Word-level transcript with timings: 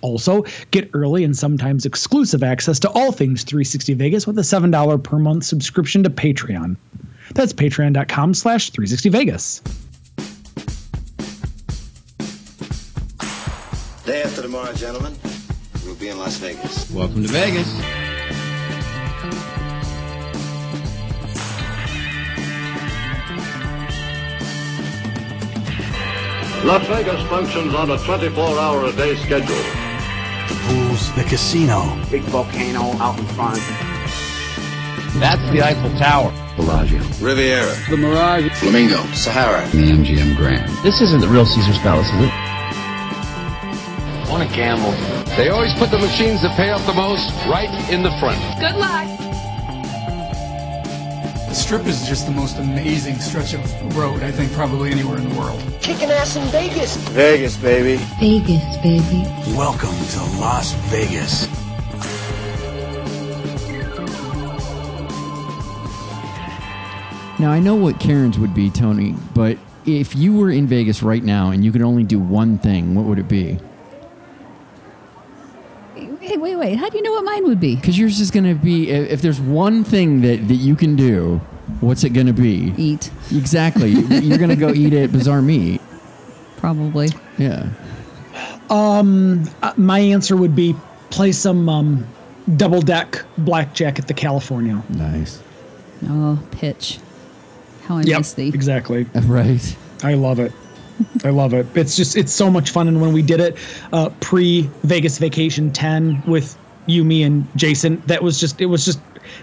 Also, 0.00 0.44
get 0.70 0.90
early 0.94 1.24
and 1.24 1.36
sometimes 1.36 1.86
exclusive 1.86 2.42
access 2.42 2.78
to 2.80 2.90
all 2.90 3.12
things 3.12 3.44
360 3.44 3.94
Vegas 3.94 4.26
with 4.26 4.38
a 4.38 4.42
$7 4.42 5.02
per 5.02 5.18
month 5.18 5.44
subscription 5.44 6.02
to 6.02 6.10
Patreon. 6.10 6.76
That's 7.34 7.52
patreon.com 7.52 8.34
slash 8.34 8.70
360 8.70 9.08
Vegas. 9.10 9.60
Day 14.04 14.22
after 14.22 14.42
tomorrow, 14.42 14.72
gentlemen, 14.72 15.14
we'll 15.84 15.94
be 15.94 16.08
in 16.08 16.18
Las 16.18 16.36
Vegas. 16.38 16.90
Welcome 16.90 17.22
to 17.22 17.28
Vegas. 17.28 17.68
Las 26.64 26.86
Vegas 26.88 27.22
functions 27.28 27.74
on 27.74 27.90
a 27.90 27.96
24-hour 27.96 28.84
a 28.84 28.92
day 28.92 29.16
schedule. 29.16 29.79
The 30.60 30.74
pools, 30.74 31.12
the 31.14 31.24
casino. 31.24 31.82
Big 32.10 32.22
volcano 32.22 32.82
out 32.98 33.18
in 33.18 33.26
front. 33.26 33.58
That's 35.18 35.42
the 35.50 35.62
Eiffel 35.62 35.90
Tower. 35.98 36.32
Bellagio. 36.56 37.02
Riviera. 37.20 37.74
The 37.88 37.96
Mirage. 37.96 38.52
Flamingo. 38.58 39.02
Sahara. 39.14 39.66
The 39.70 39.90
MGM 39.90 40.36
Grand. 40.36 40.68
This 40.84 41.00
isn't 41.00 41.20
the 41.20 41.28
real 41.28 41.46
Caesar's 41.46 41.78
Palace, 41.78 42.06
is 42.06 42.26
it? 42.26 42.32
Want 44.30 44.48
to 44.48 44.54
gamble? 44.54 44.92
They 45.36 45.48
always 45.48 45.74
put 45.74 45.90
the 45.90 45.98
machines 45.98 46.42
that 46.42 46.56
pay 46.56 46.70
off 46.70 46.84
the 46.86 46.94
most 46.94 47.30
right 47.46 47.70
in 47.90 48.02
the 48.02 48.10
front. 48.20 48.38
Good 48.60 48.76
luck. 48.76 49.29
The 51.50 51.56
strip 51.56 51.86
is 51.86 52.06
just 52.06 52.26
the 52.26 52.32
most 52.32 52.58
amazing 52.58 53.18
stretch 53.18 53.54
of 53.54 53.96
road, 53.96 54.22
I 54.22 54.30
think, 54.30 54.52
probably 54.52 54.92
anywhere 54.92 55.18
in 55.18 55.28
the 55.28 55.34
world. 55.36 55.60
Kicking 55.82 56.08
ass 56.08 56.36
in 56.36 56.44
Vegas. 56.44 56.96
Vegas, 57.08 57.56
baby. 57.56 57.96
Vegas, 58.20 58.76
baby. 58.76 59.24
Welcome 59.56 59.90
to 59.90 60.20
Las 60.38 60.74
Vegas. 60.92 61.48
Now 67.40 67.50
I 67.50 67.58
know 67.58 67.74
what 67.74 67.98
Karen's 67.98 68.38
would 68.38 68.54
be, 68.54 68.70
Tony, 68.70 69.16
but 69.34 69.58
if 69.84 70.14
you 70.14 70.36
were 70.36 70.52
in 70.52 70.68
Vegas 70.68 71.02
right 71.02 71.24
now 71.24 71.50
and 71.50 71.64
you 71.64 71.72
could 71.72 71.82
only 71.82 72.04
do 72.04 72.20
one 72.20 72.58
thing, 72.58 72.94
what 72.94 73.06
would 73.06 73.18
it 73.18 73.26
be? 73.26 73.58
Hey, 76.60 76.66
wait, 76.66 76.72
wait. 76.72 76.78
How 76.78 76.88
do 76.90 76.98
you 76.98 77.02
know 77.02 77.12
what 77.12 77.24
mine 77.24 77.44
would 77.44 77.60
be? 77.60 77.76
Because 77.76 77.98
yours 77.98 78.20
is 78.20 78.30
going 78.30 78.44
to 78.44 78.54
be 78.54 78.90
if 78.90 79.10
if 79.10 79.22
there's 79.22 79.40
one 79.40 79.82
thing 79.84 80.20
that, 80.22 80.46
that 80.48 80.54
you 80.56 80.76
can 80.76 80.96
do, 80.96 81.38
what's 81.80 82.04
it 82.04 82.10
going 82.10 82.26
to 82.26 82.32
be? 82.32 82.74
Eat, 82.76 83.10
Exactly. 83.32 83.90
You're 83.90 84.38
going 84.38 84.50
to 84.50 84.56
go 84.56 84.70
eat 84.74 84.92
at 84.92 85.12
Bazaar 85.12 85.42
Meat. 85.42 85.80
probably. 86.58 87.08
Yeah. 87.38 87.68
Uh, 88.68 89.02
my 89.76 89.98
answer 89.98 90.36
would 90.36 90.54
be 90.54 90.76
play 91.10 91.32
some 91.32 91.68
um, 91.68 92.06
double 92.56 92.80
deck 92.82 93.24
blackjack 93.38 93.98
at 93.98 94.06
the 94.06 94.14
California. 94.14 94.82
Nice. 94.90 95.42
Oh, 96.08 96.38
pitch. 96.52 96.98
How 97.84 97.96
I 97.98 98.04
miss 98.04 98.34
thee. 98.34 98.48
exactly. 98.48 99.06
Right. 99.22 99.76
I 100.02 100.14
love 100.14 100.38
it. 100.38 100.52
I 101.24 101.30
love 101.30 101.54
it. 101.54 101.66
It's 101.74 101.96
just 101.96 102.16
it's 102.16 102.32
so 102.32 102.50
much 102.50 102.70
fun. 102.70 102.88
And 102.88 103.00
when 103.00 103.12
we 103.12 103.22
did 103.22 103.40
it 103.40 103.56
uh, 103.92 104.10
pre 104.20 104.70
Vegas 104.82 105.18
Vacation 105.18 105.72
10 105.72 106.22
with 106.26 106.56
you, 106.90 107.04
me, 107.04 107.22
and 107.22 107.46
Jason, 107.56 108.02
that 108.06 108.22
was 108.22 108.38
just 108.40 108.60
it 108.60 108.66
was 108.66 108.84
just 108.84 109.00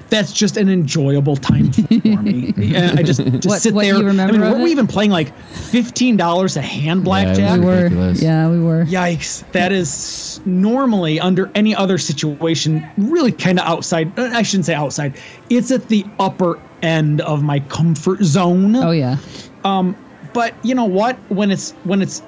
that's 0.10 0.34
just 0.34 0.58
an 0.58 0.70
enjoyable 0.70 1.36
time 1.38 1.72
for 1.72 1.82
me. 2.22 2.54
And 2.76 3.00
I 3.00 3.04
just 3.04 3.20
to 3.22 3.48
What- 3.48 3.62
sit 3.62 3.74
what 3.74 3.84
there. 3.86 3.96
you 3.98 4.04
remember 4.06 4.36
I 4.36 4.38
mean, 4.50 4.58
were 4.58 4.64
we 4.64 4.72
even 4.72 4.86
playing 4.88 5.12
like 5.12 5.36
fifteen 5.38 6.18
dollars 6.18 6.58
a 6.58 6.62
hand 6.62 7.04
blackjack? 7.04 7.52
was 7.52 7.60
We 7.60 7.66
were. 7.66 7.76
ridiculous. 7.84 8.22
Yeah, 8.22 8.50
we 8.50 8.60
were. 8.60 8.84
Yikes! 8.86 9.50
That 9.54 9.72
is 9.72 10.40
normally 10.46 11.20
under 11.20 11.50
any 11.56 11.74
other 11.76 11.98
situation, 11.98 12.86
really 12.98 13.32
kind 13.32 13.60
of 13.60 13.66
outside. 13.66 14.18
uh, 14.20 14.30
I 14.34 14.42
shouldn't 14.44 14.66
say 14.66 14.74
outside. 14.74 15.16
It's 15.50 15.72
at 15.72 15.88
the 15.88 16.06
upper 16.20 16.60
end 16.82 17.22
of 17.22 17.42
my 17.44 17.60
comfort 17.62 18.24
zone. 18.24 18.76
Oh 18.76 18.92
yeah. 18.92 19.18
Um, 19.64 19.96
But 20.34 20.54
you 20.64 20.76
know 20.76 20.86
what? 20.86 21.18
When 21.30 21.50
it's 21.52 21.72
when 21.86 22.02
it's 22.02 22.22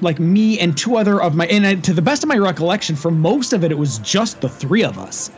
like 0.00 0.18
me 0.18 0.58
and 0.58 0.76
two 0.76 0.96
other 0.96 1.20
of 1.20 1.34
my 1.34 1.46
and 1.46 1.66
I, 1.66 1.74
to 1.76 1.92
the 1.92 2.02
best 2.02 2.22
of 2.22 2.28
my 2.28 2.36
recollection, 2.36 2.96
for 2.96 3.10
most 3.10 3.52
of 3.52 3.64
it, 3.64 3.70
it 3.70 3.78
was 3.78 3.98
just 3.98 4.40
the 4.40 4.48
three 4.48 4.84
of 4.84 4.98
us. 4.98 5.30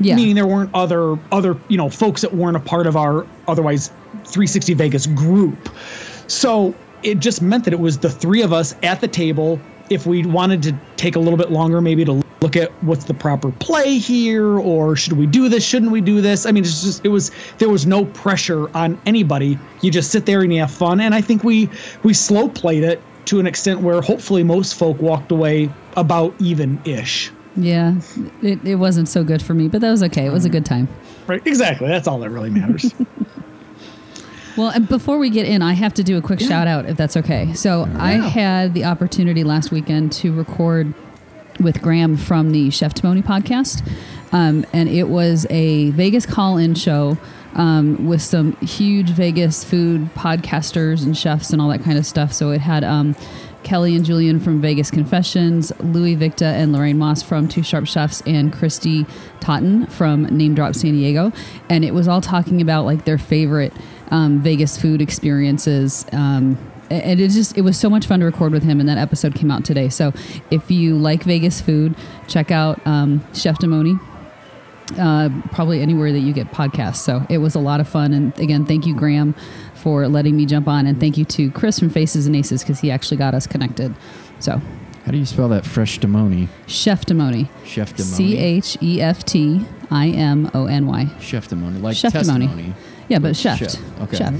Yeah. 0.00 0.16
Meaning 0.16 0.34
there 0.34 0.46
weren't 0.46 0.70
other 0.74 1.18
other 1.30 1.56
you 1.68 1.76
know 1.76 1.88
folks 1.88 2.22
that 2.22 2.34
weren't 2.34 2.56
a 2.56 2.60
part 2.60 2.86
of 2.86 2.96
our 2.96 3.26
otherwise 3.46 3.88
360 4.24 4.74
Vegas 4.74 5.06
group. 5.06 5.68
So 6.26 6.74
it 7.02 7.18
just 7.18 7.42
meant 7.42 7.64
that 7.64 7.72
it 7.72 7.80
was 7.80 7.98
the 7.98 8.10
three 8.10 8.42
of 8.42 8.52
us 8.52 8.74
at 8.82 9.00
the 9.00 9.08
table. 9.08 9.60
If 9.90 10.06
we 10.06 10.24
wanted 10.24 10.62
to 10.64 10.78
take 10.96 11.16
a 11.16 11.18
little 11.18 11.36
bit 11.36 11.50
longer, 11.50 11.80
maybe 11.80 12.04
to 12.04 12.22
look 12.40 12.56
at 12.56 12.70
what's 12.82 13.04
the 13.04 13.14
proper 13.14 13.52
play 13.52 13.98
here, 13.98 14.58
or 14.58 14.96
should 14.96 15.12
we 15.12 15.26
do 15.26 15.48
this? 15.48 15.64
Shouldn't 15.64 15.92
we 15.92 16.00
do 16.00 16.20
this? 16.20 16.46
I 16.46 16.52
mean, 16.52 16.64
it's 16.64 16.82
just 16.82 17.04
it 17.04 17.08
was 17.08 17.30
there 17.58 17.68
was 17.68 17.86
no 17.86 18.06
pressure 18.06 18.74
on 18.76 19.00
anybody. 19.06 19.58
You 19.82 19.90
just 19.90 20.10
sit 20.10 20.26
there 20.26 20.40
and 20.40 20.52
you 20.52 20.60
have 20.60 20.70
fun, 20.70 21.00
and 21.00 21.14
I 21.14 21.20
think 21.20 21.44
we 21.44 21.68
we 22.02 22.14
slow 22.14 22.48
played 22.48 22.82
it 22.84 23.02
to 23.26 23.40
an 23.40 23.46
extent 23.46 23.80
where 23.80 24.00
hopefully 24.00 24.42
most 24.42 24.74
folk 24.74 25.00
walked 25.00 25.30
away 25.30 25.70
about 25.96 26.34
even 26.38 26.80
ish. 26.84 27.30
Yeah. 27.56 27.96
It, 28.42 28.64
it 28.64 28.76
wasn't 28.76 29.08
so 29.08 29.24
good 29.24 29.42
for 29.42 29.54
me, 29.54 29.68
but 29.68 29.80
that 29.80 29.90
was 29.90 30.02
okay. 30.04 30.26
It 30.26 30.32
was 30.32 30.44
a 30.44 30.48
good 30.48 30.64
time. 30.64 30.88
Right? 31.26 31.46
Exactly. 31.46 31.88
That's 31.88 32.08
all 32.08 32.18
that 32.20 32.30
really 32.30 32.50
matters. 32.50 32.94
Well, 34.56 34.68
and 34.68 34.86
before 34.86 35.18
we 35.18 35.30
get 35.30 35.46
in, 35.46 35.62
I 35.62 35.72
have 35.72 35.94
to 35.94 36.02
do 36.02 36.18
a 36.18 36.20
quick 36.20 36.38
shout 36.38 36.66
out 36.66 36.84
if 36.86 36.96
that's 36.96 37.16
okay. 37.16 37.54
So 37.54 37.88
I 37.96 38.12
had 38.12 38.74
the 38.74 38.84
opportunity 38.84 39.44
last 39.44 39.70
weekend 39.70 40.12
to 40.12 40.32
record 40.32 40.92
with 41.58 41.80
Graham 41.80 42.16
from 42.16 42.50
the 42.50 42.68
Cheftimony 42.68 43.22
podcast, 43.22 43.86
um, 44.32 44.66
and 44.74 44.90
it 44.90 45.08
was 45.08 45.46
a 45.48 45.90
Vegas 45.92 46.26
call-in 46.26 46.74
show 46.74 47.16
um, 47.54 48.06
with 48.06 48.22
some 48.22 48.56
huge 48.56 49.10
Vegas 49.10 49.64
food 49.64 50.12
podcasters 50.14 51.04
and 51.04 51.16
chefs 51.16 51.50
and 51.50 51.60
all 51.60 51.68
that 51.68 51.82
kind 51.82 51.98
of 51.98 52.06
stuff. 52.06 52.32
So 52.32 52.50
it 52.50 52.60
had. 52.60 52.84
Um, 52.84 53.16
Kelly 53.62 53.94
and 53.94 54.04
Julian 54.04 54.40
from 54.40 54.60
Vegas 54.60 54.90
Confessions, 54.90 55.72
Louis 55.80 56.14
Victa 56.14 56.46
and 56.46 56.72
Lorraine 56.72 56.98
Moss 56.98 57.22
from 57.22 57.48
Two 57.48 57.62
Sharp 57.62 57.86
Chefs, 57.86 58.20
and 58.26 58.52
Christy 58.52 59.06
Totten 59.40 59.86
from 59.86 60.24
Name 60.24 60.54
Drop 60.54 60.74
San 60.74 60.92
Diego. 60.92 61.32
And 61.70 61.84
it 61.84 61.94
was 61.94 62.08
all 62.08 62.20
talking 62.20 62.60
about 62.60 62.84
like 62.84 63.04
their 63.04 63.18
favorite 63.18 63.72
um, 64.10 64.40
Vegas 64.40 64.76
food 64.76 65.00
experiences. 65.00 66.06
Um, 66.12 66.58
and 66.90 67.20
it 67.20 67.30
just 67.30 67.56
it 67.56 67.62
was 67.62 67.78
so 67.78 67.88
much 67.88 68.06
fun 68.06 68.20
to 68.20 68.26
record 68.26 68.52
with 68.52 68.62
him, 68.62 68.80
and 68.80 68.88
that 68.88 68.98
episode 68.98 69.34
came 69.34 69.50
out 69.50 69.64
today. 69.64 69.88
So 69.88 70.12
if 70.50 70.70
you 70.70 70.96
like 70.96 71.22
Vegas 71.24 71.60
food, 71.60 71.94
check 72.28 72.50
out 72.50 72.84
um, 72.86 73.20
Cheftimony 73.32 73.98
uh, 74.98 75.28
probably 75.52 75.80
anywhere 75.80 76.12
that 76.12 76.20
you 76.20 76.32
get 76.32 76.50
podcasts. 76.52 76.96
So 76.96 77.24
it 77.28 77.38
was 77.38 77.54
a 77.54 77.58
lot 77.58 77.80
of 77.80 77.88
fun. 77.88 78.12
And 78.12 78.38
again, 78.38 78.64
thank 78.66 78.86
you, 78.86 78.94
Graham, 78.94 79.34
for 79.74 80.08
letting 80.08 80.36
me 80.36 80.46
jump 80.46 80.68
on. 80.68 80.86
And 80.86 80.98
thank 80.98 81.16
you 81.16 81.24
to 81.26 81.50
Chris 81.50 81.78
from 81.78 81.90
Faces 81.90 82.26
and 82.26 82.36
Aces 82.36 82.62
because 82.62 82.80
he 82.80 82.90
actually 82.90 83.16
got 83.16 83.34
us 83.34 83.46
connected. 83.46 83.94
So, 84.38 84.60
How 85.04 85.12
do 85.12 85.18
you 85.18 85.26
spell 85.26 85.48
that 85.48 85.64
fresh 85.64 86.00
demoni? 86.00 86.48
Chef 86.66 87.04
Demoni. 87.06 87.48
Chef 87.64 87.94
demoni. 87.94 88.02
C 88.02 88.38
H 88.38 88.78
E 88.82 89.00
F 89.00 89.24
T 89.24 89.64
I 89.90 90.08
M 90.08 90.50
O 90.54 90.66
N 90.66 90.86
Y. 90.86 91.08
Chef 91.20 91.48
demoni. 91.48 91.80
Like 91.82 91.96
Chef 91.96 92.12
testimony. 92.12 92.48
Demoni. 92.48 92.74
Yeah, 93.08 93.18
but 93.18 93.36
chef. 93.36 93.58
chef. 93.58 94.00
Okay. 94.00 94.16
Chef. 94.16 94.34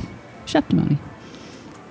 Chef 0.46 0.68
Demoni. 0.68 0.98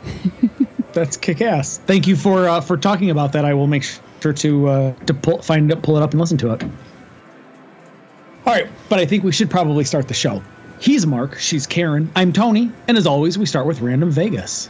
That's 0.93 1.15
kick 1.15 1.41
ass. 1.41 1.77
Thank 1.77 2.07
you 2.07 2.15
for 2.15 2.47
uh, 2.47 2.61
for 2.61 2.75
talking 2.77 3.09
about 3.09 3.33
that. 3.33 3.45
I 3.45 3.53
will 3.53 3.67
make 3.67 3.85
sure 4.21 4.33
to 4.33 4.67
uh, 4.67 4.93
to 5.05 5.13
pull 5.13 5.41
find 5.41 5.71
it, 5.71 5.81
pull 5.83 5.97
it 5.97 6.03
up, 6.03 6.11
and 6.11 6.19
listen 6.19 6.37
to 6.39 6.53
it. 6.53 6.63
All 8.43 8.53
right, 8.53 8.67
but 8.89 8.97
I 8.97 9.05
think 9.05 9.23
we 9.23 9.31
should 9.31 9.51
probably 9.51 9.83
start 9.83 10.07
the 10.07 10.15
show. 10.15 10.41
He's 10.79 11.05
Mark. 11.05 11.37
She's 11.37 11.67
Karen. 11.67 12.11
I'm 12.15 12.33
Tony, 12.33 12.71
and 12.87 12.97
as 12.97 13.05
always, 13.05 13.37
we 13.37 13.45
start 13.45 13.67
with 13.67 13.81
Random 13.81 14.09
Vegas. 14.09 14.67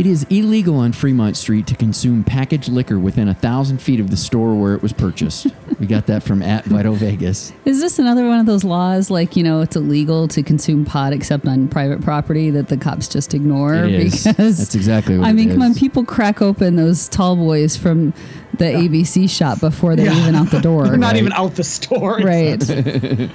It 0.00 0.06
is 0.06 0.24
illegal 0.30 0.78
on 0.78 0.92
Fremont 0.92 1.36
Street 1.36 1.66
to 1.66 1.74
consume 1.74 2.24
packaged 2.24 2.70
liquor 2.70 2.98
within 2.98 3.28
a 3.28 3.34
thousand 3.34 3.82
feet 3.82 4.00
of 4.00 4.08
the 4.08 4.16
store 4.16 4.54
where 4.54 4.72
it 4.74 4.80
was 4.80 4.94
purchased. 4.94 5.48
we 5.78 5.86
got 5.86 6.06
that 6.06 6.22
from 6.22 6.40
at 6.40 6.64
Vital 6.64 6.94
Vegas. 6.94 7.52
Is 7.66 7.82
this 7.82 7.98
another 7.98 8.26
one 8.26 8.40
of 8.40 8.46
those 8.46 8.64
laws 8.64 9.10
like, 9.10 9.36
you 9.36 9.42
know, 9.42 9.60
it's 9.60 9.76
illegal 9.76 10.26
to 10.28 10.42
consume 10.42 10.86
pot 10.86 11.12
except 11.12 11.46
on 11.46 11.68
private 11.68 12.00
property 12.00 12.48
that 12.48 12.68
the 12.68 12.78
cops 12.78 13.08
just 13.08 13.34
ignore? 13.34 13.74
It 13.74 13.92
is. 13.92 14.24
Because 14.26 14.56
That's 14.56 14.74
exactly 14.74 15.18
what 15.18 15.26
I 15.26 15.30
it 15.30 15.34
mean, 15.34 15.50
come 15.50 15.60
on, 15.60 15.74
people 15.74 16.02
crack 16.06 16.40
open 16.40 16.76
those 16.76 17.06
tall 17.06 17.36
boys 17.36 17.76
from 17.76 18.14
the 18.56 18.64
ABC 18.64 19.28
shop 19.28 19.60
before 19.60 19.96
they're 19.96 20.06
Yeah. 20.06 20.22
even 20.22 20.34
out 20.34 20.50
the 20.50 20.60
door. 20.62 20.84
They're 20.88 20.96
not 20.96 21.08
right? 21.12 21.16
even 21.20 21.32
out 21.34 21.56
the 21.56 21.64
store. 21.64 22.20
Right. 22.20 22.58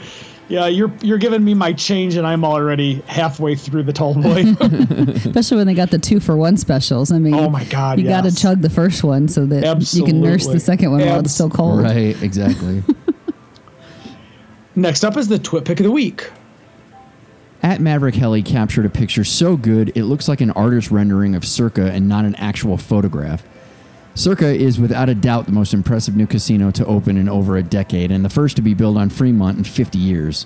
Yeah, 0.47 0.67
you're 0.67 0.91
you're 1.01 1.17
giving 1.17 1.43
me 1.43 1.55
my 1.55 1.73
change, 1.73 2.15
and 2.15 2.27
I'm 2.27 2.45
already 2.45 3.01
halfway 3.07 3.55
through 3.55 3.83
the 3.83 3.93
tall 3.93 4.13
boy. 4.13 4.43
Especially 5.15 5.57
when 5.57 5.65
they 5.65 5.73
got 5.73 5.89
the 5.89 5.97
two 5.97 6.19
for 6.19 6.37
one 6.37 6.55
specials. 6.57 7.11
I 7.11 7.17
mean, 7.17 7.33
Oh 7.33 7.49
my 7.49 7.63
God, 7.65 7.99
you 7.99 8.07
got 8.07 8.21
to 8.21 8.29
yes. 8.29 8.41
chug 8.41 8.61
the 8.61 8.69
first 8.69 9.03
one 9.03 9.27
so 9.27 9.45
that 9.47 9.93
you 9.93 10.03
can 10.03 10.21
nurse 10.21 10.45
the 10.45 10.59
second 10.59 10.91
one 10.91 11.01
while 11.01 11.19
it's 11.19 11.33
still 11.33 11.49
cold. 11.49 11.81
Right, 11.81 12.21
exactly. 12.21 12.83
Next 14.75 15.03
up 15.03 15.17
is 15.17 15.27
the 15.27 15.39
twit 15.39 15.65
pick 15.65 15.79
of 15.79 15.85
the 15.85 15.91
week. 15.91 16.29
At 17.63 17.81
Maverick 17.81 18.13
Heli 18.13 18.43
captured 18.43 18.85
a 18.85 18.89
picture 18.89 19.23
so 19.23 19.57
good 19.57 19.91
it 19.95 20.03
looks 20.03 20.27
like 20.27 20.41
an 20.41 20.51
artist 20.51 20.91
rendering 20.91 21.33
of 21.33 21.43
Circa 21.43 21.91
and 21.91 22.07
not 22.07 22.25
an 22.25 22.35
actual 22.35 22.77
photograph. 22.77 23.41
Circa 24.15 24.47
is 24.47 24.79
without 24.79 25.09
a 25.09 25.15
doubt 25.15 25.45
the 25.45 25.51
most 25.51 25.73
impressive 25.73 26.15
new 26.15 26.25
casino 26.25 26.71
to 26.71 26.85
open 26.85 27.17
in 27.17 27.27
over 27.27 27.57
a 27.57 27.63
decade 27.63 28.11
and 28.11 28.23
the 28.23 28.29
first 28.29 28.55
to 28.55 28.61
be 28.61 28.73
built 28.73 28.97
on 28.97 29.09
Fremont 29.09 29.57
in 29.57 29.63
50 29.65 29.97
years. 29.97 30.45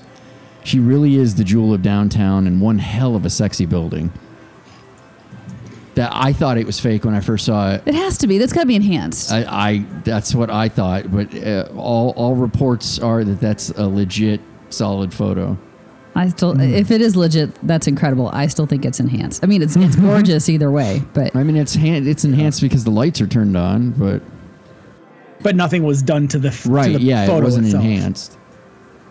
She 0.63 0.80
really 0.80 1.16
is 1.16 1.36
the 1.36 1.44
jewel 1.44 1.74
of 1.74 1.83
downtown 1.83 2.48
and 2.48 2.60
one 2.60 2.80
hell 2.80 3.16
of 3.16 3.25
a 3.25 3.30
sexy 3.30 3.68
building. 3.68 4.12
That 5.94 6.12
I 6.13 6.33
thought 6.33 6.57
it 6.57 6.66
was 6.66 6.80
fake 6.80 7.06
when 7.06 7.13
I 7.13 7.19
first 7.19 7.45
saw 7.45 7.74
it. 7.74 7.83
It 7.86 7.94
has 7.94 8.18
to 8.19 8.27
be. 8.27 8.39
That's 8.39 8.54
got 8.54 8.62
to 8.62 8.68
be 8.68 8.75
enhanced. 8.75 9.31
I, 9.31 9.45
I 9.48 9.86
that's 10.04 10.33
what 10.33 10.50
I 10.50 10.69
thought, 10.69 11.12
but 11.12 11.33
uh, 11.36 11.68
all 11.75 12.12
all 12.15 12.36
reports 12.36 13.00
are 13.00 13.24
that 13.24 13.39
that's 13.39 13.69
a 13.72 13.88
legit 13.88 14.39
solid 14.69 15.13
photo. 15.13 15.57
I 16.16 16.30
still, 16.30 16.54
Hmm. 16.56 16.62
if 16.62 16.92
it 16.92 17.02
is 17.02 17.16
legit, 17.16 17.52
that's 17.68 17.88
incredible. 17.88 18.30
I 18.34 18.48
still 18.48 18.66
think 18.66 18.84
it's 18.84 19.00
enhanced. 19.00 19.44
I 19.44 19.48
mean, 19.48 19.62
it's 19.62 19.76
it's 19.76 19.96
gorgeous 20.10 20.50
either 20.50 20.72
way, 20.72 21.04
but 21.14 21.36
I 21.36 21.44
mean, 21.44 21.56
it's 21.56 21.76
hand, 21.76 22.08
it's 22.08 22.26
enhanced 22.26 22.62
because 22.62 22.84
the 22.84 22.92
lights 22.92 23.22
are 23.22 23.28
turned 23.28 23.56
on, 23.56 23.92
but 23.92 24.22
But 25.42 25.56
nothing 25.56 25.84
was 25.84 26.02
done 26.02 26.28
to 26.30 26.40
the 26.40 26.50
to 26.50 26.70
right, 26.70 26.94
the 26.94 27.02
yeah, 27.02 27.26
it 27.38 27.44
wasn't 27.44 27.68
itself. 27.68 27.84
enhanced. 27.86 28.38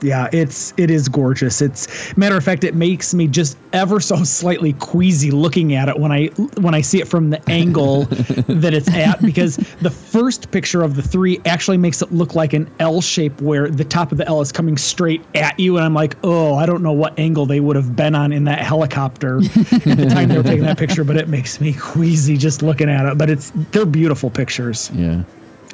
Yeah, 0.01 0.29
it's 0.33 0.75
it 0.77 0.91
is 0.91 1.09
gorgeous. 1.09 1.61
It's 1.61 2.17
matter 2.17 2.37
of 2.37 2.45
fact, 2.45 2.65
it 2.65 2.75
makes 2.75 3.15
me 3.15 3.27
just 3.27 3.59
ever 3.73 4.01
so 4.01 4.23
slightly 4.25 4.73
queasy 4.75 5.31
looking 5.31 5.75
at 5.75 5.89
it 5.89 5.99
when 5.99 6.13
I 6.13 6.27
when 6.61 6.75
I 6.75 6.81
see 6.81 7.01
it 7.01 7.09
from 7.09 7.31
the 7.31 7.51
angle 7.51 8.05
that 8.05 8.75
it's 8.75 8.89
at 8.89 9.21
because 9.23 9.57
the 9.81 9.91
first 9.91 10.51
picture 10.51 10.83
of 10.83 10.97
the 10.97 11.03
three 11.03 11.41
actually 11.45 11.79
makes 11.79 12.01
it 12.03 12.13
look 12.13 12.35
like 12.35 12.53
an 12.53 12.71
L 12.79 13.01
shape 13.01 13.41
where 13.41 13.69
the 13.69 13.85
top 13.85 14.13
of 14.13 14.19
the 14.19 14.27
L 14.27 14.41
is 14.41 14.53
coming 14.53 14.77
straight 14.77 15.25
at 15.35 15.59
you, 15.59 15.77
and 15.77 15.85
I'm 15.85 15.95
like, 15.95 16.17
oh, 16.23 16.55
I 16.55 16.67
don't 16.67 16.83
know 16.83 16.93
what 16.93 17.19
angle 17.19 17.47
they 17.47 17.61
would 17.61 17.77
have 17.77 17.97
been 17.97 18.15
on 18.15 18.33
in 18.33 18.45
that 18.45 18.61
helicopter 18.61 19.39
at 19.39 19.45
the 19.83 20.09
time 20.11 20.29
they 20.29 20.37
were 20.37 20.43
taking 20.43 20.65
that 20.65 20.79
picture, 20.79 21.05
but 21.05 21.17
it 21.17 21.29
makes 21.29 21.61
me 21.61 21.73
queasy 21.73 22.37
just 22.37 22.63
looking 22.63 22.89
at 22.89 23.07
it. 23.07 23.19
But 23.19 23.31
it's 23.31 23.53
they're 23.73 23.87
beautiful 23.87 24.31
pictures. 24.31 24.91
Yeah. 24.95 25.23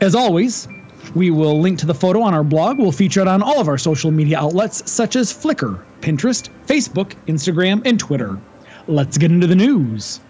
As 0.01 0.15
always, 0.15 0.67
we 1.15 1.31
will 1.31 1.61
link 1.61 1.79
to 1.79 1.87
the 1.87 1.95
photo 1.95 2.23
on 2.23 2.35
our 2.35 2.45
blog. 2.45 2.79
We'll 2.79 2.93
feature 2.93 3.21
it 3.21 3.29
on 3.29 3.43
all 3.43 3.61
of 3.61 3.69
our 3.69 3.79
social 3.79 4.11
media 4.11 4.39
outlets 4.39 4.91
such 4.91 5.17
as 5.17 5.33
Flickr, 5.33 5.83
Pinterest, 6.01 6.49
Facebook, 6.67 7.15
Instagram, 7.27 7.83
and 7.87 7.99
Twitter. 7.99 8.39
Let's 8.89 9.17
get 9.17 9.31
into 9.31 9.47
the 9.47 9.55
news. 9.55 10.21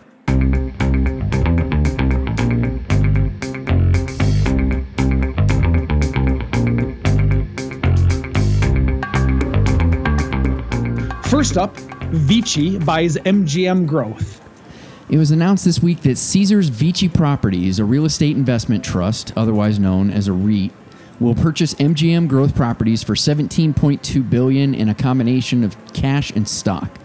First 11.28 11.56
up, 11.56 11.76
Vici 12.12 12.78
buys 12.78 13.16
MGM 13.16 13.86
Growth. 13.86 14.44
It 15.10 15.18
was 15.18 15.30
announced 15.30 15.66
this 15.66 15.82
week 15.82 16.00
that 16.02 16.16
Caesars 16.16 16.68
Vici 16.68 17.10
Properties, 17.10 17.78
a 17.78 17.84
real 17.84 18.06
estate 18.06 18.36
investment 18.36 18.82
trust, 18.82 19.34
otherwise 19.36 19.78
known 19.78 20.10
as 20.10 20.28
a 20.28 20.32
REIT, 20.32 20.72
will 21.20 21.34
purchase 21.34 21.74
MGM 21.74 22.26
Growth 22.26 22.54
Properties 22.54 23.02
for 23.02 23.14
17.2 23.14 24.30
billion 24.30 24.74
in 24.74 24.88
a 24.88 24.94
combination 24.94 25.62
of 25.62 25.76
cash 25.92 26.30
and 26.30 26.48
stock. 26.48 26.98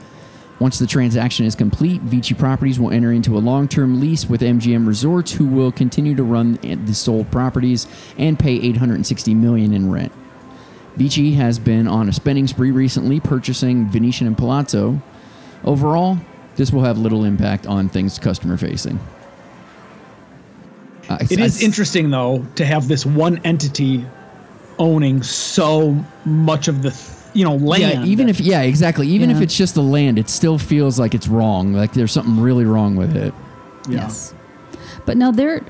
Once 0.60 0.80
the 0.80 0.88
transaction 0.88 1.46
is 1.46 1.56
complete, 1.56 2.02
Vici 2.02 2.34
Properties 2.34 2.80
will 2.80 2.92
enter 2.92 3.12
into 3.12 3.38
a 3.38 3.40
long-term 3.40 4.00
lease 4.00 4.30
with 4.30 4.42
MGM 4.42 4.88
Resorts, 4.88 5.34
who 5.34 5.46
will 5.46 5.72
continue 5.72 6.16
to 6.16 6.24
run 6.24 6.54
the 6.86 6.94
sold 6.94 7.30
properties 7.32 7.86
and 8.18 8.40
pay 8.40 8.56
860 8.56 9.34
million 9.36 9.74
in 9.74 9.92
rent. 9.92 10.14
Vici 10.96 11.34
has 11.34 11.60
been 11.60 11.88
on 11.88 12.08
a 12.08 12.14
spending 12.14 12.48
spree 12.48 12.72
recently, 12.72 13.20
purchasing 13.20 13.90
Venetian 13.90 14.26
and 14.28 14.38
Palazzo. 14.38 15.02
Overall, 15.64 16.18
this 16.60 16.74
will 16.74 16.84
have 16.84 16.98
little 16.98 17.24
impact 17.24 17.66
on 17.68 17.88
things 17.88 18.20
customer 18.20 18.58
facing. 18.58 19.00
Uh, 21.08 21.18
It 21.22 21.40
is 21.40 21.64
interesting, 21.64 22.10
though, 22.10 22.46
to 22.56 22.66
have 22.66 22.90
this 22.90 23.06
one 23.06 23.40
entity 23.46 24.06
owning 24.78 25.24
so 25.24 25.94
much 26.26 26.68
of 26.68 26.82
the, 26.82 26.92
th- 26.92 27.10
you 27.34 27.46
know, 27.46 27.56
land. 27.56 28.06
Yeah, 28.06 28.12
even 28.12 28.28
if 28.28 28.42
yeah, 28.42 28.62
exactly. 28.64 29.08
Even 29.08 29.30
if 29.32 29.40
it's 29.42 29.56
just 29.56 29.74
the 29.74 29.82
land, 29.82 30.20
it 30.20 30.30
still 30.30 30.58
feels 30.58 31.00
like 31.00 31.16
it's 31.16 31.30
wrong. 31.30 31.74
Like 31.74 31.94
there's 31.94 32.12
something 32.12 32.38
really 32.42 32.66
wrong 32.66 32.98
with 32.98 33.16
it. 33.16 33.34
yes. 33.90 34.34
But 35.06 35.16
now 35.16 35.32
they're 35.32 35.64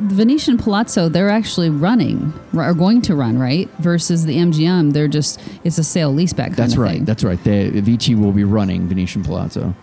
Venetian 0.00 0.58
Palazzo. 0.58 1.08
They're 1.08 1.30
actually 1.30 1.70
running 1.70 2.32
or 2.54 2.62
are 2.62 2.74
going 2.74 3.00
to 3.02 3.14
run 3.14 3.38
right 3.38 3.68
versus 3.78 4.24
the 4.26 4.36
MGM. 4.36 4.92
They're 4.92 5.08
just 5.08 5.40
it's 5.64 5.78
a 5.78 5.84
sale 5.84 6.12
leaseback. 6.14 6.56
That's 6.56 6.76
right. 6.76 6.96
Thing. 6.96 7.04
That's 7.04 7.24
right. 7.24 7.42
The 7.42 7.70
Vici 7.80 8.14
will 8.14 8.32
be 8.32 8.44
running 8.44 8.88
Venetian 8.88 9.22
Palazzo. 9.24 9.74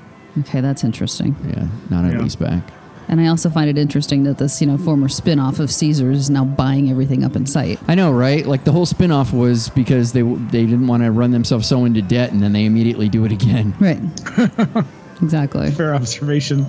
okay, 0.41 0.61
that's 0.61 0.83
interesting. 0.83 1.35
Yeah, 1.47 1.67
not 1.89 2.05
a 2.05 2.09
Yeah. 2.13 2.21
lease 2.21 2.35
back. 2.35 2.63
And 3.07 3.19
I 3.19 3.25
also 3.25 3.49
find 3.49 3.67
it 3.71 3.77
interesting 3.79 4.21
that 4.25 4.37
this 4.37 4.61
you 4.61 4.67
know 4.67 4.77
former 4.77 5.09
spin-off 5.09 5.59
of 5.59 5.71
Caesars 5.71 6.17
is 6.19 6.29
now 6.29 6.45
buying 6.45 6.91
everything 6.91 7.23
up 7.23 7.35
in 7.35 7.47
sight. 7.47 7.79
I 7.87 7.95
know, 7.95 8.11
right? 8.11 8.45
Like 8.45 8.65
the 8.65 8.71
whole 8.71 8.85
spinoff 8.85 9.33
was 9.33 9.69
because 9.69 10.13
they 10.13 10.21
they 10.21 10.65
didn't 10.67 10.85
want 10.85 11.01
to 11.01 11.09
run 11.11 11.31
themselves 11.31 11.67
so 11.67 11.85
into 11.85 12.03
debt, 12.03 12.31
and 12.31 12.43
then 12.43 12.53
they 12.53 12.65
immediately 12.65 13.09
do 13.09 13.25
it 13.25 13.31
again. 13.31 13.73
Right. 13.79 13.99
exactly. 15.23 15.71
fair 15.71 15.95
observation. 15.95 16.67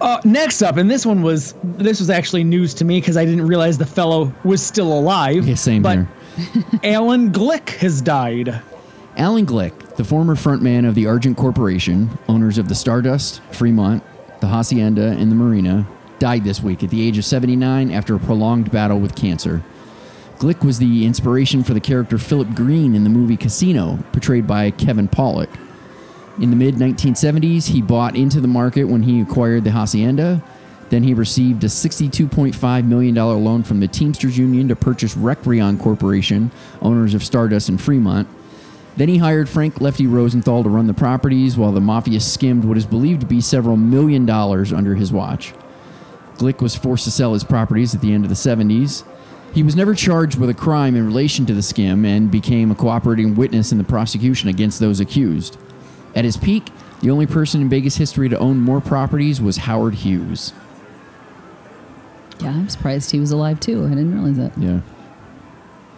Uh, 0.00 0.20
next 0.24 0.62
up, 0.62 0.76
and 0.76 0.90
this 0.90 1.06
one 1.06 1.22
was 1.22 1.54
this 1.62 2.00
was 2.00 2.10
actually 2.10 2.44
news 2.44 2.74
to 2.74 2.84
me 2.84 3.00
because 3.00 3.16
I 3.16 3.24
didn't 3.24 3.46
realize 3.46 3.78
the 3.78 3.86
fellow 3.86 4.32
was 4.44 4.62
still 4.62 4.92
alive. 4.92 5.46
Yeah, 5.46 5.54
same 5.54 5.82
but 5.82 5.96
here. 5.96 6.08
Allen 6.84 7.32
Glick 7.32 7.70
has 7.76 8.02
died. 8.02 8.60
Allen 9.16 9.46
Glick, 9.46 9.96
the 9.96 10.04
former 10.04 10.34
frontman 10.34 10.86
of 10.86 10.94
the 10.94 11.06
Argent 11.06 11.38
Corporation, 11.38 12.10
owners 12.28 12.58
of 12.58 12.68
the 12.68 12.74
Stardust, 12.74 13.40
Fremont, 13.50 14.02
the 14.40 14.46
Hacienda, 14.46 15.12
and 15.12 15.30
the 15.30 15.36
Marina, 15.36 15.88
died 16.18 16.44
this 16.44 16.62
week 16.62 16.84
at 16.84 16.90
the 16.90 17.06
age 17.06 17.16
of 17.16 17.24
79 17.24 17.90
after 17.90 18.14
a 18.14 18.18
prolonged 18.18 18.70
battle 18.70 18.98
with 18.98 19.16
cancer. 19.16 19.62
Glick 20.38 20.62
was 20.62 20.78
the 20.78 21.06
inspiration 21.06 21.64
for 21.64 21.72
the 21.72 21.80
character 21.80 22.18
Philip 22.18 22.54
Green 22.54 22.94
in 22.94 23.04
the 23.04 23.10
movie 23.10 23.38
Casino, 23.38 23.98
portrayed 24.12 24.46
by 24.46 24.70
Kevin 24.70 25.08
Pollak. 25.08 25.48
In 26.38 26.50
the 26.50 26.56
mid 26.56 26.74
1970s, 26.74 27.68
he 27.68 27.80
bought 27.80 28.14
into 28.14 28.42
the 28.42 28.48
market 28.48 28.84
when 28.84 29.02
he 29.02 29.22
acquired 29.22 29.64
the 29.64 29.70
Hacienda. 29.70 30.42
Then 30.90 31.02
he 31.02 31.14
received 31.14 31.64
a 31.64 31.68
$62.5 31.68 32.84
million 32.84 33.14
loan 33.14 33.62
from 33.62 33.80
the 33.80 33.88
Teamsters 33.88 34.36
Union 34.36 34.68
to 34.68 34.76
purchase 34.76 35.14
Recrion 35.14 35.80
Corporation, 35.80 36.50
owners 36.82 37.14
of 37.14 37.24
Stardust 37.24 37.70
and 37.70 37.80
Fremont. 37.80 38.28
Then 38.96 39.08
he 39.08 39.16
hired 39.16 39.48
Frank 39.48 39.80
Lefty 39.80 40.06
Rosenthal 40.06 40.62
to 40.62 40.68
run 40.68 40.86
the 40.86 40.94
properties 40.94 41.56
while 41.56 41.72
the 41.72 41.80
mafia 41.80 42.20
skimmed 42.20 42.64
what 42.64 42.76
is 42.76 42.86
believed 42.86 43.22
to 43.22 43.26
be 43.26 43.40
several 43.40 43.76
million 43.76 44.26
dollars 44.26 44.72
under 44.72 44.94
his 44.94 45.12
watch. 45.12 45.54
Glick 46.36 46.60
was 46.60 46.76
forced 46.76 47.04
to 47.04 47.10
sell 47.10 47.32
his 47.32 47.44
properties 47.44 47.94
at 47.94 48.02
the 48.02 48.12
end 48.12 48.24
of 48.24 48.28
the 48.28 48.34
70s. 48.34 49.04
He 49.54 49.62
was 49.62 49.74
never 49.74 49.94
charged 49.94 50.38
with 50.38 50.50
a 50.50 50.54
crime 50.54 50.96
in 50.96 51.06
relation 51.06 51.46
to 51.46 51.54
the 51.54 51.62
skim 51.62 52.04
and 52.04 52.30
became 52.30 52.70
a 52.70 52.74
cooperating 52.74 53.34
witness 53.34 53.72
in 53.72 53.78
the 53.78 53.84
prosecution 53.84 54.50
against 54.50 54.80
those 54.80 55.00
accused. 55.00 55.56
At 56.16 56.24
his 56.24 56.36
peak, 56.36 56.72
the 57.02 57.10
only 57.10 57.26
person 57.26 57.60
in 57.60 57.68
Vegas 57.68 57.96
history 57.96 58.28
to 58.30 58.38
own 58.38 58.58
more 58.58 58.80
properties 58.80 59.40
was 59.40 59.58
Howard 59.58 59.94
Hughes. 59.94 60.52
Yeah, 62.40 62.50
I'm 62.50 62.68
surprised 62.68 63.10
he 63.10 63.20
was 63.20 63.30
alive 63.30 63.60
too. 63.60 63.84
I 63.84 63.90
didn't 63.90 64.14
realize 64.14 64.36
that. 64.38 64.58
Yeah. 64.58 64.80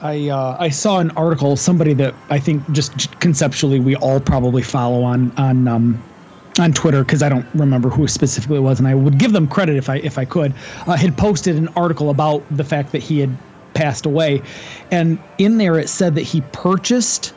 I 0.01 0.29
uh, 0.29 0.57
I 0.59 0.69
saw 0.69 0.99
an 0.99 1.11
article, 1.13 1.57
somebody 1.57 1.95
that 1.95 2.15
I 2.31 2.39
think 2.39 2.69
just 2.73 3.19
conceptually 3.21 3.81
we 3.81 3.97
all 3.97 4.21
probably 4.21 4.63
follow 4.63 5.03
on 5.03 5.33
on 5.37 5.67
um, 5.67 6.03
on 6.59 6.73
Twitter 6.73 7.03
because 7.05 7.23
I 7.23 7.29
don't 7.29 7.47
remember 7.55 7.89
who 7.89 8.07
specifically 8.07 8.59
it 8.59 8.61
was, 8.61 8.79
and 8.79 8.87
I 8.87 8.95
would 8.95 9.19
give 9.19 9.33
them 9.33 9.49
credit 9.49 9.77
if 9.77 9.89
I 9.89 9.97
if 9.97 10.19
I 10.19 10.25
could. 10.25 10.53
Uh, 10.87 10.97
had 10.97 11.17
posted 11.17 11.57
an 11.57 11.69
article 11.77 12.11
about 12.11 12.45
the 12.57 12.65
fact 12.65 12.93
that 12.93 13.03
he 13.03 13.19
had 13.19 13.37
passed 13.75 14.07
away, 14.07 14.43
and 14.91 15.19
in 15.39 15.59
there 15.59 15.79
it 15.79 15.89
said 15.89 16.15
that 16.15 16.23
he 16.23 16.43
purchased, 16.53 17.35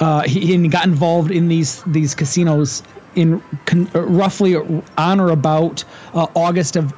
uh, 0.00 0.22
he, 0.22 0.40
he 0.40 0.68
got 0.68 0.86
involved 0.86 1.30
in 1.30 1.48
these 1.48 1.82
these 1.84 2.14
casinos 2.14 2.82
in 3.14 3.40
con- 3.66 3.88
uh, 3.94 4.00
roughly 4.02 4.56
on 4.56 5.20
or 5.20 5.30
about 5.30 5.84
uh, 6.14 6.26
August 6.34 6.76
of 6.76 6.92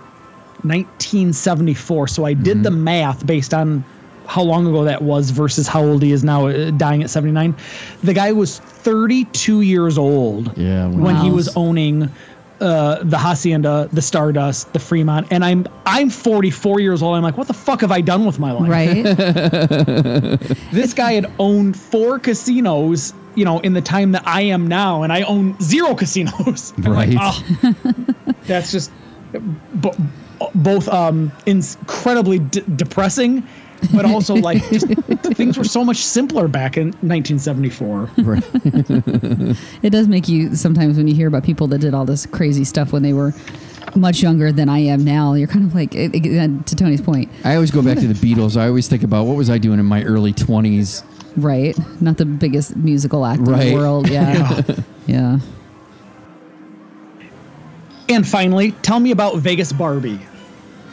1974. 0.64 2.08
So 2.08 2.24
I 2.24 2.32
did 2.32 2.62
the 2.62 2.70
math 2.70 3.26
based 3.26 3.52
on 3.54 3.84
how 4.26 4.42
long 4.42 4.66
ago 4.66 4.84
that 4.84 5.02
was 5.02 5.30
versus 5.30 5.68
how 5.68 5.82
old 5.84 6.02
he 6.02 6.10
is 6.10 6.24
now, 6.24 6.46
uh, 6.48 6.70
dying 6.72 7.02
at 7.02 7.10
79. 7.10 7.54
The 8.02 8.12
guy 8.14 8.32
was 8.32 8.58
32 8.58 9.60
years 9.60 9.96
old 9.98 10.56
Yeah. 10.58 10.88
when 10.88 11.16
he 11.16 11.30
was 11.30 11.54
owning 11.56 12.10
uh, 12.60 13.02
the 13.02 13.18
Hacienda, 13.18 13.88
the 13.92 14.00
Stardust, 14.00 14.72
the 14.72 14.78
Fremont, 14.78 15.26
and 15.30 15.44
I'm 15.44 15.66
I'm 15.84 16.08
44 16.10 16.80
years 16.80 17.02
old. 17.02 17.16
I'm 17.16 17.22
like, 17.22 17.36
what 17.36 17.46
the 17.48 17.54
fuck 17.54 17.82
have 17.82 17.92
I 17.92 18.00
done 18.00 18.24
with 18.24 18.38
my 18.38 18.52
life? 18.52 18.68
Right? 18.68 20.40
This 20.72 20.94
guy 20.94 21.12
had 21.12 21.30
owned 21.38 21.76
four 21.78 22.18
casinos, 22.18 23.12
you 23.34 23.44
know, 23.44 23.58
in 23.60 23.72
the 23.74 23.80
time 23.82 24.12
that 24.12 24.26
I 24.26 24.42
am 24.42 24.66
now, 24.66 25.02
and 25.02 25.12
I 25.12 25.22
own 25.22 25.58
zero 25.60 25.94
casinos. 25.94 26.72
I'm 26.84 26.92
like, 26.92 27.08
Right. 27.10 27.18
"Oh." 27.20 27.74
that's 28.46 28.72
just 28.72 28.90
bo- 29.74 29.94
both 30.54 30.88
um, 30.88 31.32
incredibly 31.46 32.38
d- 32.38 32.62
depressing, 32.76 33.46
but 33.94 34.04
also 34.04 34.34
like 34.50 34.62
just, 34.70 34.86
things 35.34 35.56
were 35.58 35.64
so 35.64 35.84
much 35.84 35.98
simpler 35.98 36.48
back 36.48 36.76
in 36.76 36.86
1974. 37.02 38.10
Right. 38.18 38.42
it 39.82 39.90
does 39.90 40.08
make 40.08 40.28
you 40.28 40.54
sometimes 40.54 40.96
when 40.96 41.08
you 41.08 41.14
hear 41.14 41.28
about 41.28 41.44
people 41.44 41.66
that 41.68 41.78
did 41.78 41.94
all 41.94 42.04
this 42.04 42.26
crazy 42.26 42.64
stuff 42.64 42.92
when 42.92 43.02
they 43.02 43.12
were 43.12 43.32
much 43.94 44.22
younger 44.22 44.52
than 44.52 44.68
I 44.68 44.78
am 44.80 45.04
now. 45.04 45.34
You're 45.34 45.48
kind 45.48 45.64
of 45.64 45.74
like, 45.74 45.94
it, 45.94 46.10
it- 46.14 46.66
to 46.66 46.76
Tony's 46.76 47.00
point, 47.00 47.30
I 47.44 47.54
always 47.54 47.70
go 47.70 47.82
back 47.82 47.98
to 47.98 48.06
the 48.06 48.14
Beatles. 48.14 48.56
I 48.56 48.66
always 48.68 48.88
think 48.88 49.02
about 49.02 49.24
what 49.26 49.36
was 49.36 49.48
I 49.50 49.58
doing 49.58 49.78
in 49.78 49.86
my 49.86 50.02
early 50.04 50.32
20s. 50.32 51.04
right? 51.36 51.76
Not 52.00 52.16
the 52.18 52.26
biggest 52.26 52.76
musical 52.76 53.24
act 53.24 53.38
in 53.40 53.44
the 53.46 53.74
world. 53.74 54.08
Yeah. 54.10 54.62
yeah. 55.06 55.38
And 58.08 58.26
finally, 58.26 58.70
tell 58.82 59.00
me 59.00 59.10
about 59.10 59.36
Vegas 59.38 59.72
Barbie. 59.72 60.20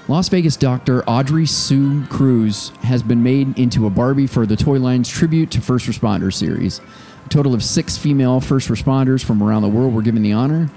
Las 0.09 0.27
Vegas 0.27 0.57
doctor 0.57 1.01
Audrey 1.05 1.45
Sue 1.45 2.05
Cruz 2.07 2.69
has 2.81 3.01
been 3.01 3.23
made 3.23 3.57
into 3.57 3.87
a 3.87 3.89
Barbie 3.89 4.27
for 4.27 4.45
the 4.45 4.57
Toy 4.57 4.77
Line's 4.77 5.07
tribute 5.07 5.49
to 5.51 5.61
first 5.61 5.87
responders 5.87 6.33
series. 6.33 6.81
A 7.25 7.29
total 7.29 7.53
of 7.53 7.63
six 7.63 7.97
female 7.97 8.41
first 8.41 8.67
responders 8.67 9.23
from 9.23 9.41
around 9.41 9.61
the 9.61 9.69
world 9.69 9.93
were 9.93 10.01
given 10.01 10.21
the 10.21 10.33
honor. 10.33 10.69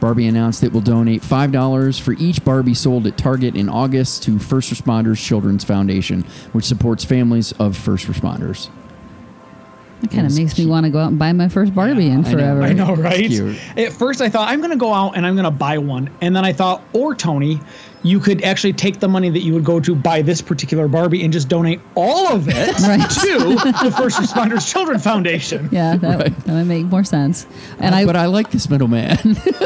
Barbie 0.00 0.26
announced 0.26 0.64
it 0.64 0.72
will 0.72 0.80
donate 0.80 1.20
$5 1.20 2.00
for 2.00 2.12
each 2.12 2.42
Barbie 2.42 2.72
sold 2.72 3.06
at 3.06 3.18
Target 3.18 3.54
in 3.54 3.68
August 3.68 4.22
to 4.22 4.38
First 4.38 4.72
Responders 4.72 5.22
Children's 5.22 5.62
Foundation, 5.62 6.22
which 6.52 6.64
supports 6.64 7.04
families 7.04 7.52
of 7.52 7.76
first 7.76 8.06
responders. 8.06 8.70
It 10.02 10.10
kind 10.10 10.26
of 10.26 10.32
Yes. 10.32 10.38
makes 10.38 10.58
me 10.58 10.66
want 10.66 10.84
to 10.86 10.90
go 10.90 10.98
out 10.98 11.08
and 11.08 11.18
buy 11.18 11.32
my 11.32 11.48
first 11.48 11.74
Barbie 11.74 12.06
in 12.06 12.24
I 12.24 12.30
know, 12.30 12.30
forever. 12.30 12.62
I 12.62 12.72
know, 12.72 12.94
right? 12.94 13.30
At 13.76 13.92
first, 13.92 14.20
I 14.20 14.28
thought 14.28 14.48
I'm 14.48 14.60
going 14.60 14.70
to 14.70 14.76
go 14.76 14.92
out 14.94 15.16
and 15.16 15.26
I'm 15.26 15.34
going 15.34 15.44
to 15.44 15.50
buy 15.50 15.76
one, 15.78 16.08
and 16.20 16.34
then 16.34 16.44
I 16.44 16.52
thought, 16.52 16.82
or 16.94 17.14
Tony, 17.14 17.60
you 18.02 18.18
could 18.18 18.42
actually 18.42 18.72
take 18.72 18.98
the 18.98 19.08
money 19.08 19.28
that 19.28 19.40
you 19.40 19.52
would 19.52 19.64
go 19.64 19.78
to 19.78 19.94
buy 19.94 20.22
this 20.22 20.40
particular 20.40 20.88
Barbie 20.88 21.22
and 21.22 21.30
just 21.30 21.50
donate 21.50 21.80
all 21.94 22.28
of 22.28 22.48
it 22.48 22.78
Right. 22.80 22.98
to 23.10 23.84
the 23.84 23.94
First 23.94 24.18
Responders 24.18 24.70
Children 24.72 24.98
Foundation. 25.00 25.68
Yeah, 25.70 25.96
that, 25.96 26.34
that 26.44 26.52
would 26.54 26.66
make 26.66 26.86
more 26.86 27.04
sense. 27.04 27.46
And 27.78 27.94
I, 27.94 28.06
but 28.06 28.16
I 28.16 28.24
like 28.24 28.52
this 28.52 28.70
middleman. 28.70 29.18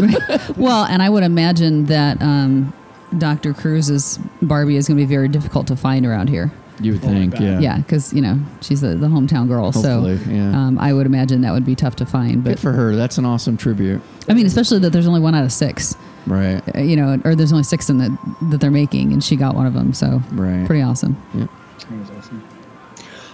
well, 0.57 0.85
and 0.87 1.00
I 1.00 1.09
would 1.11 1.23
imagine 1.23 1.85
that 1.87 2.21
um, 2.21 2.73
Dr. 3.19 3.55
Cruz's 3.55 4.19
Barbie 4.43 4.76
is 4.76 4.88
going 4.88 4.97
to 4.99 5.03
be 5.05 5.09
very 5.09 5.29
difficult 5.29 5.69
to 5.69 5.76
find 5.76 6.05
around 6.05 6.29
here. 6.29 6.50
You 6.81 6.93
would 6.93 7.02
think, 7.02 7.38
yeah. 7.38 7.61
Yeah, 7.61 7.76
because 7.78 8.12
you 8.12 8.21
know 8.21 8.38
she's 8.61 8.81
the, 8.81 8.95
the 8.95 9.07
hometown 9.07 9.47
girl, 9.49 9.71
Hopefully, 9.73 10.19
so 10.19 10.31
yeah. 10.31 10.50
um, 10.66 10.78
I 10.78 10.93
would 10.93 11.07
imagine 11.07 11.40
that 11.43 11.52
would 11.52 11.64
be 11.64 11.75
tough 11.75 11.97
to 11.97 12.07
find. 12.07 12.43
Good 12.45 12.52
But 12.54 12.59
for 12.59 12.73
her. 12.73 12.95
That's 12.97 13.16
an 13.19 13.25
awesome 13.25 13.57
tribute. 13.57 14.00
I 14.28 14.35
mean, 14.35 14.47
especially 14.47 14.78
that 14.81 14.90
there's 14.90 15.07
only 15.07 15.21
one 15.21 15.35
out 15.35 15.45
of 15.45 15.52
six, 15.52 15.95
Right. 16.26 16.62
uh, 16.75 16.81
you 16.81 16.97
know, 16.97 17.21
or 17.25 17.35
there's 17.35 17.52
only 17.52 17.64
six 17.64 17.88
in 17.90 17.99
that 17.99 18.11
that 18.50 18.61
they're 18.61 18.71
making, 18.71 19.12
and 19.12 19.23
she 19.23 19.37
got 19.37 19.54
one 19.54 19.66
of 19.66 19.75
them, 19.75 19.93
so 19.93 20.21
Right. 20.33 20.66
pretty 20.66 20.83
awesome. 20.83 21.16
Yeah. 21.35 21.47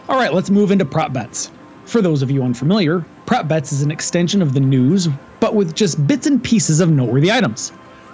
All 0.09 0.17
right, 0.17 0.33
let's 0.35 0.51
move 0.51 0.71
into 0.71 0.85
prop 0.85 1.13
bets. 1.13 1.51
For 1.85 2.03
those 2.03 2.23
of 2.23 2.31
you 2.31 2.43
unfamiliar, 2.43 3.05
prop 3.27 3.49
bets 3.49 3.73
is 3.73 3.83
an 3.83 3.91
extension 3.91 4.43
of 4.43 4.55
the 4.55 4.61
news, 4.61 5.09
but 5.41 5.55
with 5.55 5.75
just 5.75 6.05
bits 6.07 6.27
and 6.27 6.43
pieces 6.43 6.81
of 6.81 6.91
noteworthy 6.91 7.31
items. 7.33 7.73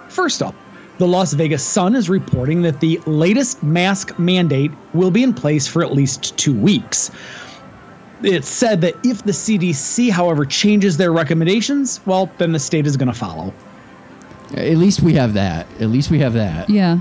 First 0.09 0.41
up, 0.41 0.55
the 0.97 1.07
Las 1.07 1.33
Vegas 1.33 1.63
Sun 1.63 1.95
is 1.95 2.09
reporting 2.09 2.61
that 2.63 2.79
the 2.79 2.99
latest 3.05 3.61
mask 3.63 4.17
mandate 4.17 4.71
will 4.93 5.11
be 5.11 5.23
in 5.23 5.33
place 5.33 5.67
for 5.67 5.83
at 5.83 5.93
least 5.93 6.35
two 6.37 6.53
weeks. 6.53 7.11
It's 8.23 8.49
said 8.49 8.81
that 8.81 8.95
if 9.03 9.23
the 9.23 9.31
CDC, 9.31 10.09
however, 10.09 10.43
changes 10.43 10.97
their 10.97 11.11
recommendations, 11.11 11.99
well, 12.07 12.31
then 12.39 12.51
the 12.51 12.59
state 12.59 12.87
is 12.87 12.97
going 12.97 13.11
to 13.11 13.17
follow. 13.17 13.53
At 14.55 14.77
least 14.77 15.01
we 15.01 15.13
have 15.13 15.33
that. 15.33 15.67
At 15.79 15.89
least 15.89 16.09
we 16.09 16.19
have 16.19 16.33
that. 16.33 16.69
Yeah, 16.69 16.99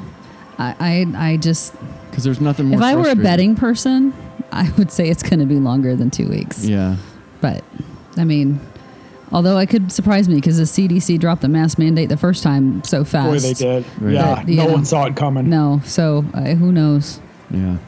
I 0.58 1.06
I, 1.16 1.28
I 1.32 1.36
just 1.38 1.74
Because 2.10 2.24
there's 2.24 2.40
nothing 2.40 2.66
more. 2.66 2.78
if 2.78 2.84
I 2.84 2.96
were 2.96 3.08
a 3.08 3.14
betting 3.14 3.54
person, 3.56 4.12
I 4.52 4.70
would 4.76 4.90
say 4.90 5.08
it's 5.08 5.22
going 5.22 5.40
to 5.40 5.46
be 5.46 5.54
longer 5.58 5.96
than 5.96 6.10
two 6.10 6.28
weeks. 6.28 6.64
Yeah. 6.66 6.96
But 7.40 7.64
I 8.16 8.24
mean, 8.24 8.60
although 9.33 9.59
it 9.59 9.68
could 9.68 9.90
surprise 9.92 10.28
me 10.28 10.37
because 10.37 10.56
the 10.59 10.64
CDC 10.64 11.18
dropped 11.18 11.42
the 11.42 11.49
mask 11.49 11.78
mandate 11.78 12.09
the 12.09 12.16
first 12.16 12.42
time 12.42 12.83
so 12.85 13.04
fast. 13.04 13.30
Boy, 13.30 13.38
they 13.38 13.52
did. 13.54 13.85
Right. 14.00 14.14
Yeah, 14.14 14.35
But, 14.37 14.49
you 14.49 14.56
no 14.56 14.66
know, 14.66 14.73
one 14.73 14.85
saw 14.85 15.06
it 15.06 15.16
coming. 15.16 15.49
No, 15.50 15.80
so 15.85 16.25
uh, 16.35 16.54
who 16.54 16.73
knows? 16.73 17.21
Yeah. 17.50 17.78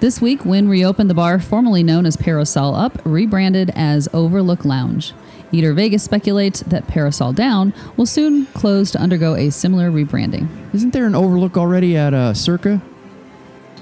This 0.00 0.20
week, 0.20 0.44
Wynn 0.44 0.68
reopened 0.68 1.08
the 1.10 1.14
bar 1.14 1.38
formerly 1.38 1.82
known 1.84 2.06
as 2.06 2.16
Parasol 2.16 2.74
Up, 2.74 3.00
rebranded 3.04 3.70
as 3.76 4.08
Overlook 4.12 4.64
Lounge. 4.64 5.12
Eater 5.52 5.72
Vegas 5.74 6.02
speculates 6.02 6.60
that 6.60 6.88
Parasol 6.88 7.32
Down 7.34 7.72
will 7.96 8.06
soon 8.06 8.46
close 8.46 8.90
to 8.92 8.98
undergo 8.98 9.36
a 9.36 9.50
similar 9.50 9.90
rebranding. 9.90 10.48
Isn't 10.74 10.92
there 10.92 11.06
an 11.06 11.14
overlook 11.14 11.56
already 11.58 11.96
at 11.96 12.14
uh, 12.14 12.32
Circa? 12.34 12.80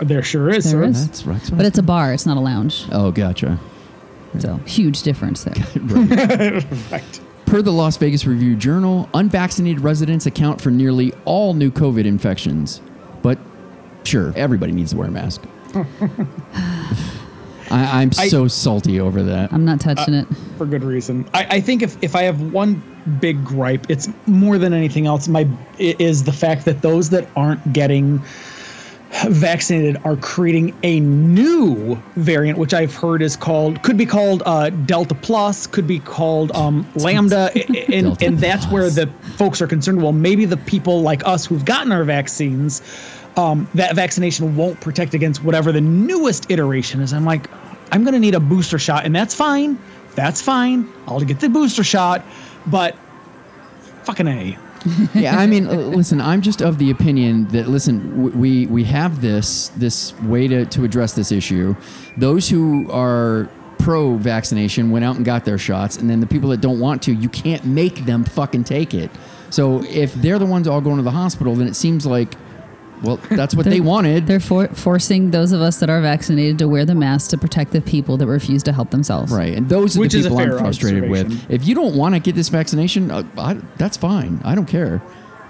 There 0.02 0.22
sure 0.22 0.50
is, 0.50 0.64
There 0.64 0.82
sir. 0.82 0.88
is. 0.88 1.06
That's 1.06 1.24
right. 1.26 1.34
That's 1.38 1.50
what 1.52 1.56
But 1.58 1.64
I 1.64 1.68
it's 1.68 1.78
a 1.78 1.82
bar, 1.82 2.12
it's 2.12 2.26
not 2.26 2.36
a 2.36 2.40
lounge. 2.40 2.84
Oh, 2.90 3.12
gotcha. 3.12 3.58
So, 4.38 4.56
huge 4.66 5.02
difference 5.02 5.44
there. 5.44 5.54
Right. 6.90 7.20
Per 7.46 7.62
the 7.62 7.72
Las 7.72 7.96
Vegas 7.96 8.24
Review 8.26 8.54
Journal, 8.54 9.08
unvaccinated 9.12 9.80
residents 9.80 10.24
account 10.26 10.60
for 10.60 10.70
nearly 10.70 11.12
all 11.24 11.52
new 11.52 11.70
COVID 11.72 12.04
infections. 12.04 12.80
But 13.22 13.38
sure, 14.04 14.32
everybody 14.36 14.70
needs 14.70 14.92
to 14.92 14.96
wear 14.96 15.08
a 15.08 15.10
mask. 15.10 15.42
I, 17.72 18.02
I'm 18.02 18.10
I- 18.18 18.28
so 18.28 18.46
salty 18.48 19.00
over 19.00 19.22
that. 19.24 19.52
I'm 19.52 19.64
not 19.64 19.80
touching 19.80 20.14
uh, 20.14 20.22
it. 20.22 20.36
for 20.58 20.66
good 20.66 20.84
reason. 20.84 21.28
I, 21.34 21.46
I 21.56 21.60
think 21.60 21.82
if, 21.82 22.00
if 22.02 22.14
I 22.14 22.22
have 22.22 22.40
one 22.52 22.82
big 23.20 23.44
gripe, 23.44 23.86
it's 23.88 24.08
more 24.26 24.58
than 24.58 24.72
anything 24.72 25.06
else. 25.06 25.28
My 25.28 25.48
is 25.78 26.24
the 26.24 26.32
fact 26.32 26.64
that 26.66 26.82
those 26.82 27.10
that 27.10 27.28
aren't 27.36 27.72
getting 27.72 28.22
vaccinated 29.28 30.00
are 30.04 30.16
creating 30.16 30.76
a 30.82 31.00
new 31.00 31.96
variant, 32.16 32.58
which 32.58 32.74
I've 32.74 32.94
heard 32.94 33.22
is 33.22 33.36
called 33.36 33.82
could 33.82 33.96
be 33.96 34.06
called 34.06 34.42
uh, 34.46 34.70
Delta 34.70 35.14
Plus, 35.14 35.66
could 35.66 35.86
be 35.86 35.98
called 35.98 36.52
um, 36.52 36.86
Lambda, 36.94 37.50
and 37.92 38.20
and 38.22 38.38
that's 38.38 38.66
where 38.66 38.88
the 38.90 39.06
folks 39.36 39.60
are 39.60 39.66
concerned. 39.66 40.02
Well, 40.02 40.12
maybe 40.12 40.44
the 40.44 40.56
people 40.56 41.02
like 41.02 41.26
us 41.26 41.46
who've 41.46 41.64
gotten 41.64 41.92
our 41.92 42.04
vaccines. 42.04 42.82
Um, 43.36 43.68
that 43.74 43.94
vaccination 43.94 44.56
won't 44.56 44.80
protect 44.80 45.14
against 45.14 45.44
whatever 45.44 45.70
the 45.70 45.80
newest 45.80 46.50
iteration 46.50 47.00
is. 47.00 47.12
I'm 47.12 47.24
like, 47.24 47.48
I'm 47.92 48.02
going 48.02 48.14
to 48.14 48.18
need 48.18 48.34
a 48.34 48.40
booster 48.40 48.78
shot, 48.78 49.06
and 49.06 49.14
that's 49.14 49.34
fine. 49.34 49.78
That's 50.16 50.42
fine. 50.42 50.92
I'll 51.06 51.20
get 51.20 51.38
the 51.38 51.48
booster 51.48 51.84
shot, 51.84 52.24
but 52.66 52.96
fucking 54.02 54.26
a. 54.26 54.58
yeah, 55.14 55.38
I 55.38 55.46
mean, 55.46 55.66
uh, 55.66 55.72
listen, 55.72 56.20
I'm 56.20 56.40
just 56.40 56.62
of 56.62 56.78
the 56.78 56.90
opinion 56.90 57.48
that 57.48 57.68
listen, 57.68 58.38
we 58.38 58.66
we 58.66 58.84
have 58.84 59.20
this 59.20 59.68
this 59.76 60.18
way 60.20 60.48
to 60.48 60.64
to 60.66 60.84
address 60.84 61.12
this 61.12 61.32
issue. 61.32 61.74
Those 62.16 62.48
who 62.48 62.90
are 62.90 63.48
pro 63.78 64.16
vaccination 64.16 64.90
went 64.90 65.04
out 65.04 65.16
and 65.16 65.24
got 65.24 65.44
their 65.44 65.58
shots, 65.58 65.96
and 65.96 66.08
then 66.08 66.20
the 66.20 66.26
people 66.26 66.50
that 66.50 66.60
don't 66.60 66.80
want 66.80 67.02
to, 67.02 67.12
you 67.12 67.28
can't 67.28 67.64
make 67.64 68.04
them 68.04 68.24
fucking 68.24 68.64
take 68.64 68.94
it. 68.94 69.10
So 69.50 69.82
if 69.84 70.14
they're 70.14 70.38
the 70.38 70.46
ones 70.46 70.68
all 70.68 70.80
going 70.80 70.98
to 70.98 71.02
the 71.02 71.10
hospital, 71.10 71.54
then 71.56 71.66
it 71.66 71.74
seems 71.74 72.06
like, 72.06 72.34
well, 73.02 73.16
that's 73.30 73.54
what 73.54 73.66
they 73.66 73.80
wanted. 73.80 74.26
They're 74.26 74.40
for- 74.40 74.68
forcing 74.68 75.30
those 75.30 75.52
of 75.52 75.60
us 75.60 75.78
that 75.80 75.88
are 75.90 76.00
vaccinated 76.00 76.58
to 76.58 76.68
wear 76.68 76.84
the 76.84 76.94
mask 76.94 77.30
to 77.30 77.38
protect 77.38 77.72
the 77.72 77.80
people 77.80 78.16
that 78.18 78.26
refuse 78.26 78.62
to 78.64 78.72
help 78.72 78.90
themselves. 78.90 79.32
Right, 79.32 79.54
and 79.56 79.68
those 79.68 79.96
are 79.96 80.00
Which 80.00 80.12
the 80.12 80.18
is 80.20 80.24
people 80.26 80.38
I'm 80.38 80.58
frustrated 80.58 81.08
with. 81.08 81.50
If 81.50 81.66
you 81.66 81.74
don't 81.74 81.94
want 81.96 82.14
to 82.14 82.20
get 82.20 82.34
this 82.34 82.48
vaccination, 82.48 83.10
uh, 83.10 83.22
I, 83.38 83.54
that's 83.78 83.96
fine. 83.96 84.40
I 84.44 84.54
don't 84.54 84.66
care. 84.66 85.02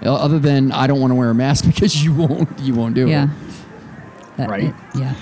Uh, 0.03 0.13
Other 0.15 0.39
than 0.39 0.71
I 0.71 0.87
don't 0.87 0.99
want 0.99 1.11
to 1.11 1.15
wear 1.15 1.29
a 1.29 1.35
mask 1.35 1.65
because 1.73 2.03
you 2.03 2.13
won't, 2.13 2.49
you 2.59 2.73
won't 2.73 2.95
do 2.95 3.07
Yeah. 3.07 3.27
it. 4.37 4.41
Uh, 4.41 4.47
Right. 4.47 4.73
Yeah. 4.95 5.13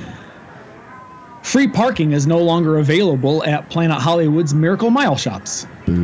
Free 1.41 1.67
parking 1.67 2.12
is 2.12 2.27
no 2.27 2.38
longer 2.39 2.77
available 2.77 3.43
at 3.43 3.69
Planet 3.69 3.98
Hollywood's 4.00 4.53
Miracle 4.53 4.89
Mile 4.91 5.15
shops. 5.15 5.65
Well, 5.88 5.95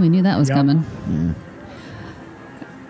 we 0.00 0.08
knew 0.08 0.22
that 0.22 0.36
was 0.38 0.48
Yep. 0.48 0.56
coming. 0.56 1.34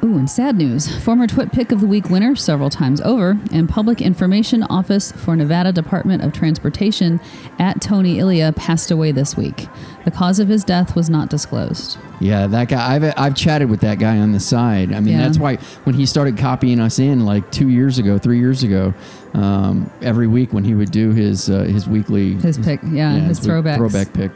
Ooh, 0.04 0.18
and 0.18 0.28
sad 0.28 0.56
news. 0.56 0.98
Former 1.04 1.28
Twit 1.28 1.52
Pick 1.52 1.70
of 1.70 1.80
the 1.80 1.86
Week 1.86 2.10
winner 2.10 2.34
several 2.34 2.70
times 2.70 3.00
over 3.02 3.38
and 3.52 3.68
Public 3.68 4.00
Information 4.00 4.64
Office 4.64 5.12
for 5.12 5.36
Nevada 5.36 5.70
Department 5.70 6.24
of 6.24 6.32
Transportation 6.32 7.20
at 7.60 7.80
Tony 7.80 8.16
Illia 8.16 8.54
passed 8.56 8.90
away 8.90 9.12
this 9.12 9.36
week. 9.36 9.68
The 10.04 10.10
cause 10.10 10.40
of 10.40 10.48
his 10.48 10.64
death 10.64 10.96
was 10.96 11.08
not 11.08 11.30
disclosed. 11.30 11.98
Yeah, 12.20 12.48
that 12.48 12.68
guy. 12.68 12.94
I've 12.96 13.14
I've 13.16 13.36
chatted 13.36 13.70
with 13.70 13.80
that 13.82 14.00
guy 14.00 14.18
on 14.18 14.32
the 14.32 14.40
side. 14.40 14.92
I 14.92 14.98
mean, 14.98 15.14
Yeah. 15.14 15.22
that's 15.22 15.38
why 15.38 15.56
when 15.84 15.94
he 15.94 16.04
started 16.04 16.36
copying 16.36 16.80
us 16.80 16.98
in 16.98 17.24
like 17.24 17.48
two 17.52 17.68
years 17.68 17.98
ago, 18.00 18.18
three 18.18 18.40
years 18.40 18.64
ago, 18.64 18.92
um, 19.34 19.88
every 20.02 20.26
week 20.26 20.52
when 20.52 20.64
he 20.64 20.74
would 20.74 20.90
do 20.90 21.12
his 21.12 21.48
uh, 21.48 21.60
his 21.62 21.86
weekly 21.86 22.34
His 22.34 22.58
pick, 22.58 22.80
yeah, 22.90 23.12
his 23.20 23.40
week- 23.40 23.50
throwbacks. 23.50 23.76
throwback 23.76 24.12
pick. 24.12 24.32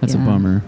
That's 0.00 0.14
a 0.14 0.18
bummer. 0.18 0.62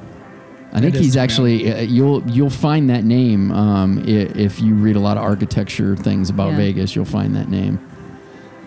I 0.73 0.81
think 0.81 0.95
he's 0.97 1.17
actually 1.17 1.73
uh, 1.73 1.81
you'll 1.81 2.23
you'll 2.29 2.51
find 2.51 2.91
that 2.91 3.05
name 3.05 3.51
um, 3.53 3.99
i- 4.07 4.11
if 4.11 4.61
you 4.61 4.75
read 4.75 4.97
a 4.97 5.01
lot 5.01 5.17
of 5.17 5.23
architecture 5.23 5.97
things 5.97 6.29
about 6.31 6.51
Yeah. 6.51 6.57
Vegas. 6.59 6.95
You'll 6.95 7.05
find 7.07 7.35
that 7.37 7.49
name. 7.49 7.79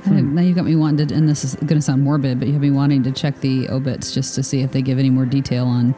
I 0.06 0.10
think 0.10 0.28
Now 0.30 0.42
you've 0.42 0.56
got 0.56 0.66
me 0.66 0.76
wanting 0.76 1.06
to, 1.08 1.14
and 1.16 1.30
this 1.30 1.44
is 1.44 1.54
going 1.56 1.76
to 1.76 1.82
sound 1.82 2.02
morbid, 2.04 2.40
but 2.40 2.48
you 2.48 2.54
have 2.54 2.62
me 2.64 2.72
wanting 2.72 3.04
to 3.04 3.12
check 3.12 3.40
the 3.42 3.70
obits 3.70 4.12
just 4.12 4.34
to 4.36 4.42
see 4.42 4.62
if 4.62 4.72
they 4.72 4.82
give 4.82 4.98
any 4.98 5.12
more 5.12 5.26
detail 5.28 5.68
on 5.68 5.94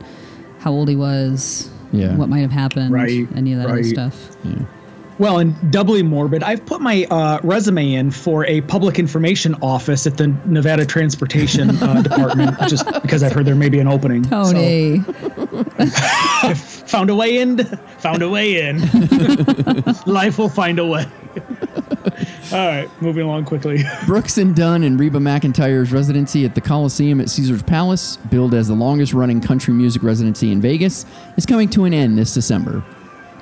how 0.60 0.72
old 0.74 0.90
he 0.90 0.96
was, 0.98 1.70
Yeah. 1.94 2.14
what 2.18 2.28
might 2.28 2.40
have 2.42 2.52
happened, 2.52 2.92
Right, 2.92 3.26
any 3.34 3.54
of 3.54 3.60
that 3.60 3.68
other 3.68 3.76
right. 3.76 3.86
stuff. 3.86 4.36
Well, 5.20 5.38
and 5.38 5.56
doubly 5.72 6.02
morbid, 6.04 6.42
I've 6.44 6.66
put 6.66 6.82
my 6.82 7.06
uh, 7.12 7.40
resume 7.44 7.94
in 7.94 8.10
for 8.12 8.46
a 8.48 8.62
public 8.62 8.98
information 9.00 9.56
office 9.62 10.06
at 10.08 10.18
the 10.18 10.28
Nevada 10.48 10.86
Transportation 10.86 11.70
uh, 11.82 12.02
Department, 12.02 12.58
just 12.68 12.86
because 13.04 13.22
I've 13.24 13.32
heard 13.32 13.46
there 13.46 13.56
may 13.56 13.70
be 13.70 13.80
an 13.80 13.88
opening. 13.88 14.24
So, 14.26 14.52
Tony, 14.52 15.02
found 16.88 17.10
a 17.10 17.16
way 17.16 17.38
in. 17.40 17.58
Found 18.00 18.22
a 18.22 18.30
way 18.30 18.68
in. 18.68 18.80
Life 20.06 20.38
will 20.38 20.50
find 20.50 20.80
a 20.80 20.86
way. 20.86 21.06
All 22.52 22.68
right, 22.68 22.90
moving 23.02 23.24
along 23.24 23.46
quickly. 23.46 23.84
Brooks 24.06 24.38
and 24.38 24.56
Dunn 24.56 24.84
and 24.84 25.00
Reba 25.00 25.20
McEntire's 25.20 25.92
residency 25.92 26.46
at 26.46 26.54
the 26.54 26.62
Coliseum 26.62 27.20
at 27.22 27.30
Caesar's 27.30 27.64
Palace, 27.64 28.18
billed 28.30 28.54
as 28.54 28.68
the 28.68 28.76
longest 28.76 29.14
running 29.14 29.42
country 29.42 29.74
music 29.74 30.04
residency 30.04 30.52
in 30.52 30.62
Vegas, 30.62 31.06
is 31.38 31.46
coming 31.46 31.70
to 31.70 31.86
an 31.86 31.94
end 31.94 32.18
this 32.18 32.34
December. 32.34 32.84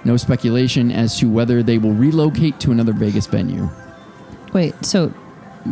No 0.06 0.18
speculation 0.18 0.92
as 0.92 1.18
to 1.20 1.30
whether 1.30 1.62
they 1.62 1.78
will 1.78 1.94
relocate 1.94 2.60
to 2.62 2.72
another 2.72 2.94
Vegas 2.94 3.28
venue. 3.28 3.70
wait, 4.54 4.74
so 4.86 5.14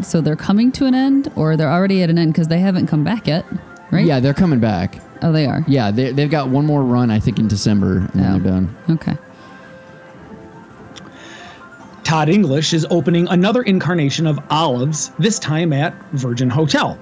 so 0.03 0.22
they're 0.22 0.36
coming 0.36 0.72
to 0.74 0.86
an 0.86 0.93
end, 0.93 1.31
or 1.36 1.58
they're 1.58 1.72
already 1.72 2.03
at 2.03 2.10
an 2.10 2.17
end 2.17 2.34
because 2.34 2.48
they 2.48 2.60
haven't 2.60 2.88
come 2.88 3.03
back 3.03 3.27
yet, 3.27 3.46
right? 3.91 4.05
Yeah, 4.05 4.19
they're 4.19 4.34
coming 4.34 4.60
back. 4.60 5.01
Oh, 5.21 5.31
they 5.31 5.45
are. 5.45 5.63
Yeah, 5.67 5.91
they, 5.91 6.11
they've 6.11 6.29
got 6.29 6.49
one 6.49 6.65
more 6.65 6.81
run, 6.83 7.11
I 7.11 7.19
think, 7.19 7.39
in 7.39 7.47
December, 7.47 7.97
and 7.97 8.09
then 8.13 8.25
Oh. 8.25 8.39
they're 8.39 8.51
done. 8.51 8.75
Okay. 8.89 9.17
Todd 12.03 12.29
English 12.29 12.73
is 12.73 12.88
opening 12.89 13.27
another 13.27 13.61
incarnation 13.61 14.25
of 14.25 14.39
Olives, 14.49 15.11
this 15.19 15.38
time 15.38 15.73
at 15.73 15.93
Virgin 16.13 16.49
Hotel. 16.49 16.97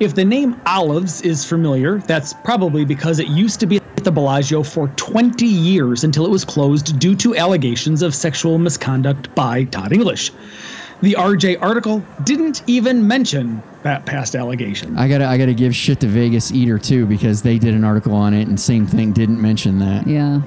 If 0.00 0.14
the 0.14 0.24
name 0.24 0.60
Olives 0.66 1.20
is 1.22 1.44
familiar, 1.44 1.98
that's 1.98 2.32
probably 2.44 2.84
because 2.84 3.18
it 3.20 3.28
used 3.28 3.60
to 3.60 3.66
be 3.66 3.76
at 3.76 4.04
the 4.04 4.10
Bellagio 4.10 4.62
for 4.62 4.88
20 4.96 5.46
years 5.46 6.02
until 6.04 6.24
it 6.26 6.30
was 6.30 6.44
closed 6.44 6.98
due 6.98 7.14
to 7.16 7.36
allegations 7.36 8.02
of 8.02 8.14
sexual 8.14 8.58
misconduct 8.58 9.32
by 9.34 9.64
Todd 9.64 9.92
English. 9.92 10.32
The 11.02 11.14
RJ 11.14 11.60
article 11.60 12.02
didn't 12.22 12.62
even 12.68 13.06
mention 13.06 13.60
that 13.82 14.06
past 14.06 14.36
allegation. 14.36 14.96
I 14.96 15.08
gotta 15.08 15.26
I 15.26 15.36
gotta 15.36 15.52
give 15.52 15.74
shit 15.74 15.98
to 16.00 16.06
Vegas 16.06 16.52
Eater 16.52 16.78
too 16.78 17.06
because 17.06 17.42
they 17.42 17.58
did 17.58 17.74
an 17.74 17.82
article 17.82 18.14
on 18.14 18.34
it 18.34 18.46
and 18.46 18.58
same 18.58 18.86
thing 18.86 19.12
didn't 19.12 19.42
mention 19.42 19.80
that. 19.80 20.06
Yeah. 20.06 20.42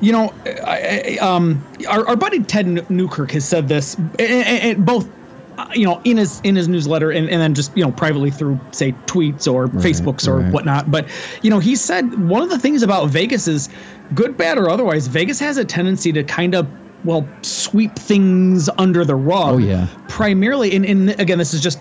You 0.00 0.12
know, 0.12 0.34
I, 0.64 1.18
I, 1.20 1.24
um, 1.24 1.64
our, 1.88 2.06
our 2.08 2.16
buddy 2.16 2.42
Ted 2.42 2.90
Newkirk 2.90 3.30
has 3.32 3.46
said 3.46 3.68
this, 3.68 3.94
and, 3.94 4.20
and 4.20 4.86
both, 4.86 5.08
uh, 5.56 5.68
you 5.74 5.86
know, 5.86 6.00
in 6.04 6.16
his 6.16 6.40
in 6.40 6.56
his 6.56 6.68
newsletter, 6.68 7.10
and, 7.10 7.28
and 7.30 7.40
then 7.40 7.54
just 7.54 7.74
you 7.76 7.84
know 7.84 7.92
privately 7.92 8.30
through 8.30 8.58
say 8.72 8.92
tweets 9.06 9.50
or 9.50 9.68
Facebooks 9.68 10.28
or 10.28 10.38
right. 10.38 10.52
whatnot. 10.52 10.90
But 10.90 11.08
you 11.42 11.50
know, 11.50 11.60
he 11.60 11.76
said 11.76 12.28
one 12.28 12.42
of 12.42 12.50
the 12.50 12.58
things 12.58 12.82
about 12.82 13.08
Vegas 13.08 13.48
is, 13.48 13.68
good, 14.14 14.36
bad, 14.36 14.58
or 14.58 14.68
otherwise, 14.68 15.06
Vegas 15.06 15.38
has 15.40 15.56
a 15.56 15.64
tendency 15.64 16.12
to 16.12 16.24
kind 16.24 16.54
of 16.54 16.66
well 17.04 17.28
sweep 17.42 17.94
things 17.96 18.68
under 18.78 19.04
the 19.04 19.14
rug. 19.14 19.54
Oh, 19.54 19.58
yeah. 19.58 19.88
Primarily, 20.08 20.74
and, 20.74 20.84
and 20.84 21.10
again, 21.20 21.38
this 21.38 21.54
is 21.54 21.60
just 21.60 21.80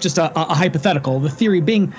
just 0.00 0.18
a, 0.18 0.32
a 0.38 0.54
hypothetical. 0.54 1.20
The 1.20 1.30
theory 1.30 1.60
being, 1.60 1.92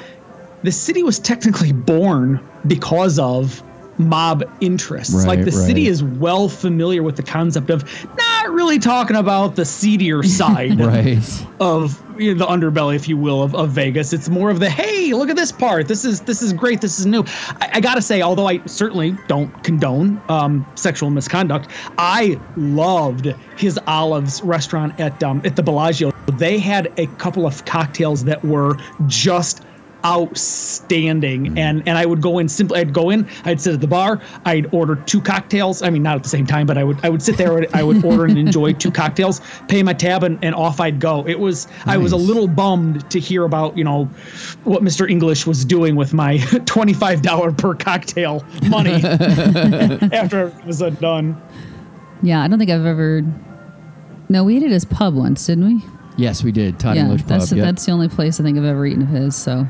the 0.63 0.71
city 0.71 1.03
was 1.03 1.19
technically 1.19 1.71
born 1.71 2.39
because 2.67 3.17
of 3.19 3.63
mob 3.97 4.43
interests. 4.61 5.25
like 5.25 5.37
Right, 5.37 5.45
the 5.45 5.51
city 5.51 5.87
is 5.87 6.03
well 6.03 6.49
familiar 6.49 7.03
with 7.03 7.15
the 7.15 7.23
concept 7.23 7.69
of 7.69 7.83
not 8.17 8.49
really 8.51 8.79
talking 8.79 9.15
about 9.15 9.55
the 9.55 9.65
seedier 9.65 10.23
side 10.39 10.79
Right. 10.79 11.17
of 11.59 12.01
you 12.19 12.33
know, 12.33 12.45
the 12.45 12.45
underbelly, 12.45 12.95
if 12.95 13.09
you 13.09 13.17
will, 13.17 13.43
of, 13.43 13.53
of 13.55 13.71
Vegas. 13.71 14.13
It's 14.13 14.29
more 14.29 14.49
of 14.49 14.59
the 14.59 14.69
hey, 14.69 15.13
look 15.13 15.29
at 15.29 15.35
this 15.35 15.51
part. 15.51 15.87
This 15.87 16.05
is 16.05 16.21
this 16.21 16.41
is 16.41 16.53
great. 16.53 16.81
This 16.81 16.99
is 16.99 17.05
new. 17.05 17.23
I, 17.61 17.71
I 17.73 17.79
gotta 17.81 18.01
say, 18.01 18.21
although 18.21 18.47
I 18.47 18.63
certainly 18.65 19.17
don't 19.27 19.51
condone 19.63 20.21
um, 20.29 20.65
sexual 20.75 21.09
misconduct, 21.09 21.69
I 21.97 22.39
loved 22.55 23.33
his 23.57 23.77
Olives 23.87 24.41
restaurant 24.43 24.97
at 24.99 25.21
um, 25.23 25.41
at 25.43 25.55
the 25.55 25.63
Bellagio. 25.63 26.11
They 26.33 26.57
had 26.57 26.91
a 26.97 27.07
couple 27.17 27.45
of 27.45 27.65
cocktails 27.65 28.23
that 28.25 28.43
were 28.45 28.77
just 29.07 29.63
outstanding 30.05 31.57
and 31.57 31.81
and 31.87 31.97
I 31.97 32.05
would 32.05 32.21
go 32.21 32.37
in 32.39 32.47
simply 32.47 32.79
I'd 32.79 32.93
go 32.93 33.09
in 33.09 33.27
I'd 33.43 33.59
sit 33.59 33.73
at 33.73 33.81
the 33.81 33.87
bar 33.87 34.21
I'd 34.45 34.71
order 34.73 34.95
two 34.95 35.19
cocktails 35.19 35.81
I 35.81 35.89
mean 35.89 36.03
not 36.03 36.15
at 36.15 36.23
the 36.23 36.29
same 36.29 36.45
time 36.45 36.67
but 36.67 36.77
I 36.77 36.83
would 36.83 37.03
I 37.03 37.09
would 37.09 37.23
sit 37.23 37.37
there 37.37 37.65
I 37.73 37.81
would 37.81 38.05
order 38.05 38.25
and 38.25 38.37
enjoy 38.37 38.73
two 38.73 38.91
cocktails 38.91 39.41
pay 39.67 39.81
my 39.81 39.93
tab 39.93 40.23
and, 40.23 40.37
and 40.43 40.53
off 40.53 40.79
I'd 40.79 40.99
go 40.99 41.25
it 41.27 41.39
was 41.39 41.67
I 41.85 41.97
was 41.97 42.11
a 42.11 42.17
little 42.17 42.47
bummed 42.47 43.09
to 43.11 43.19
hear 43.19 43.45
about 43.45 43.77
you 43.77 43.83
know 43.83 44.05
what 44.63 44.83
Mr. 44.83 45.09
English 45.09 45.47
was 45.47 45.65
doing 45.65 45.95
with 45.95 46.13
my 46.13 46.37
$25 46.37 47.57
per 47.57 47.73
cocktail 47.73 48.45
money 48.69 48.93
after 50.13 50.47
it 50.47 50.65
was 50.65 50.79
done 50.99 51.41
Yeah, 52.21 52.43
I 52.43 52.47
don't 52.47 52.59
think 52.59 52.71
I've 52.71 52.85
ever. 52.85 53.23
No, 54.29 54.43
we 54.43 54.57
ate 54.57 54.63
at 54.63 54.71
his 54.71 54.85
pub 54.85 55.15
once, 55.15 55.45
didn't 55.45 55.65
we? 55.65 55.85
Yes, 56.17 56.43
we 56.43 56.51
did. 56.51 56.79
Todd 56.79 56.95
yeah, 56.95 57.03
English 57.03 57.21
Pub. 57.21 57.29
that's 57.29 57.51
yep. 57.51 57.63
that's 57.63 57.85
the 57.85 57.91
only 57.91 58.07
place 58.07 58.39
I 58.39 58.43
think 58.43 58.57
I've 58.57 58.65
ever 58.65 58.85
eaten 58.85 59.03
of 59.03 59.09
his. 59.09 59.35
So 59.35 59.67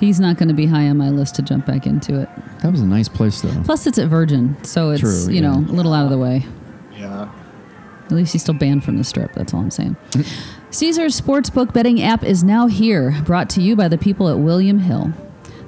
he's 0.00 0.18
not 0.18 0.36
going 0.38 0.48
to 0.48 0.54
be 0.54 0.66
high 0.66 0.88
on 0.88 0.96
my 0.96 1.10
list 1.10 1.36
to 1.36 1.42
jump 1.42 1.66
back 1.66 1.86
into 1.86 2.20
it. 2.20 2.28
that 2.62 2.72
was 2.72 2.80
a 2.80 2.86
nice 2.86 3.08
place 3.08 3.40
though. 3.42 3.62
Plus, 3.64 3.86
it's 3.86 3.98
at 3.98 4.08
Virgin, 4.08 4.56
so 4.64 4.90
it's 4.90 5.00
True, 5.00 5.32
you 5.32 5.40
know 5.40 5.54
a 5.54 5.72
little 5.72 5.92
out 5.92 6.04
of 6.04 6.10
the 6.10 6.18
way. 6.18 6.44
yeah 6.96 7.30
At 8.06 8.12
least 8.12 8.32
he's 8.32 8.42
still 8.42 8.54
banned 8.54 8.82
from 8.82 8.96
the 8.96 9.04
strip. 9.04 9.32
That's 9.34 9.54
all 9.54 9.60
I'm 9.60 9.70
saying. 9.70 9.96
Caesar's 10.70 11.20
sportsbook 11.20 11.72
betting 11.72 12.02
app 12.02 12.24
is 12.24 12.42
now 12.42 12.66
here, 12.66 13.14
brought 13.24 13.50
to 13.50 13.60
you 13.60 13.76
by 13.76 13.88
the 13.88 13.98
people 13.98 14.28
at 14.28 14.38
William 14.38 14.78
Hill. 14.80 15.12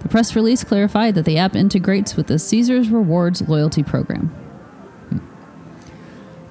The 0.01 0.09
press 0.09 0.35
release 0.35 0.65
clarified 0.65 1.15
that 1.15 1.25
the 1.25 1.39
app 1.39 1.55
integrates 1.55 2.17
with 2.17 2.27
the 2.27 2.39
Caesar's 2.39 2.89
Rewards 2.91 3.43
loyalty 3.49 3.83
program. 3.85 4.35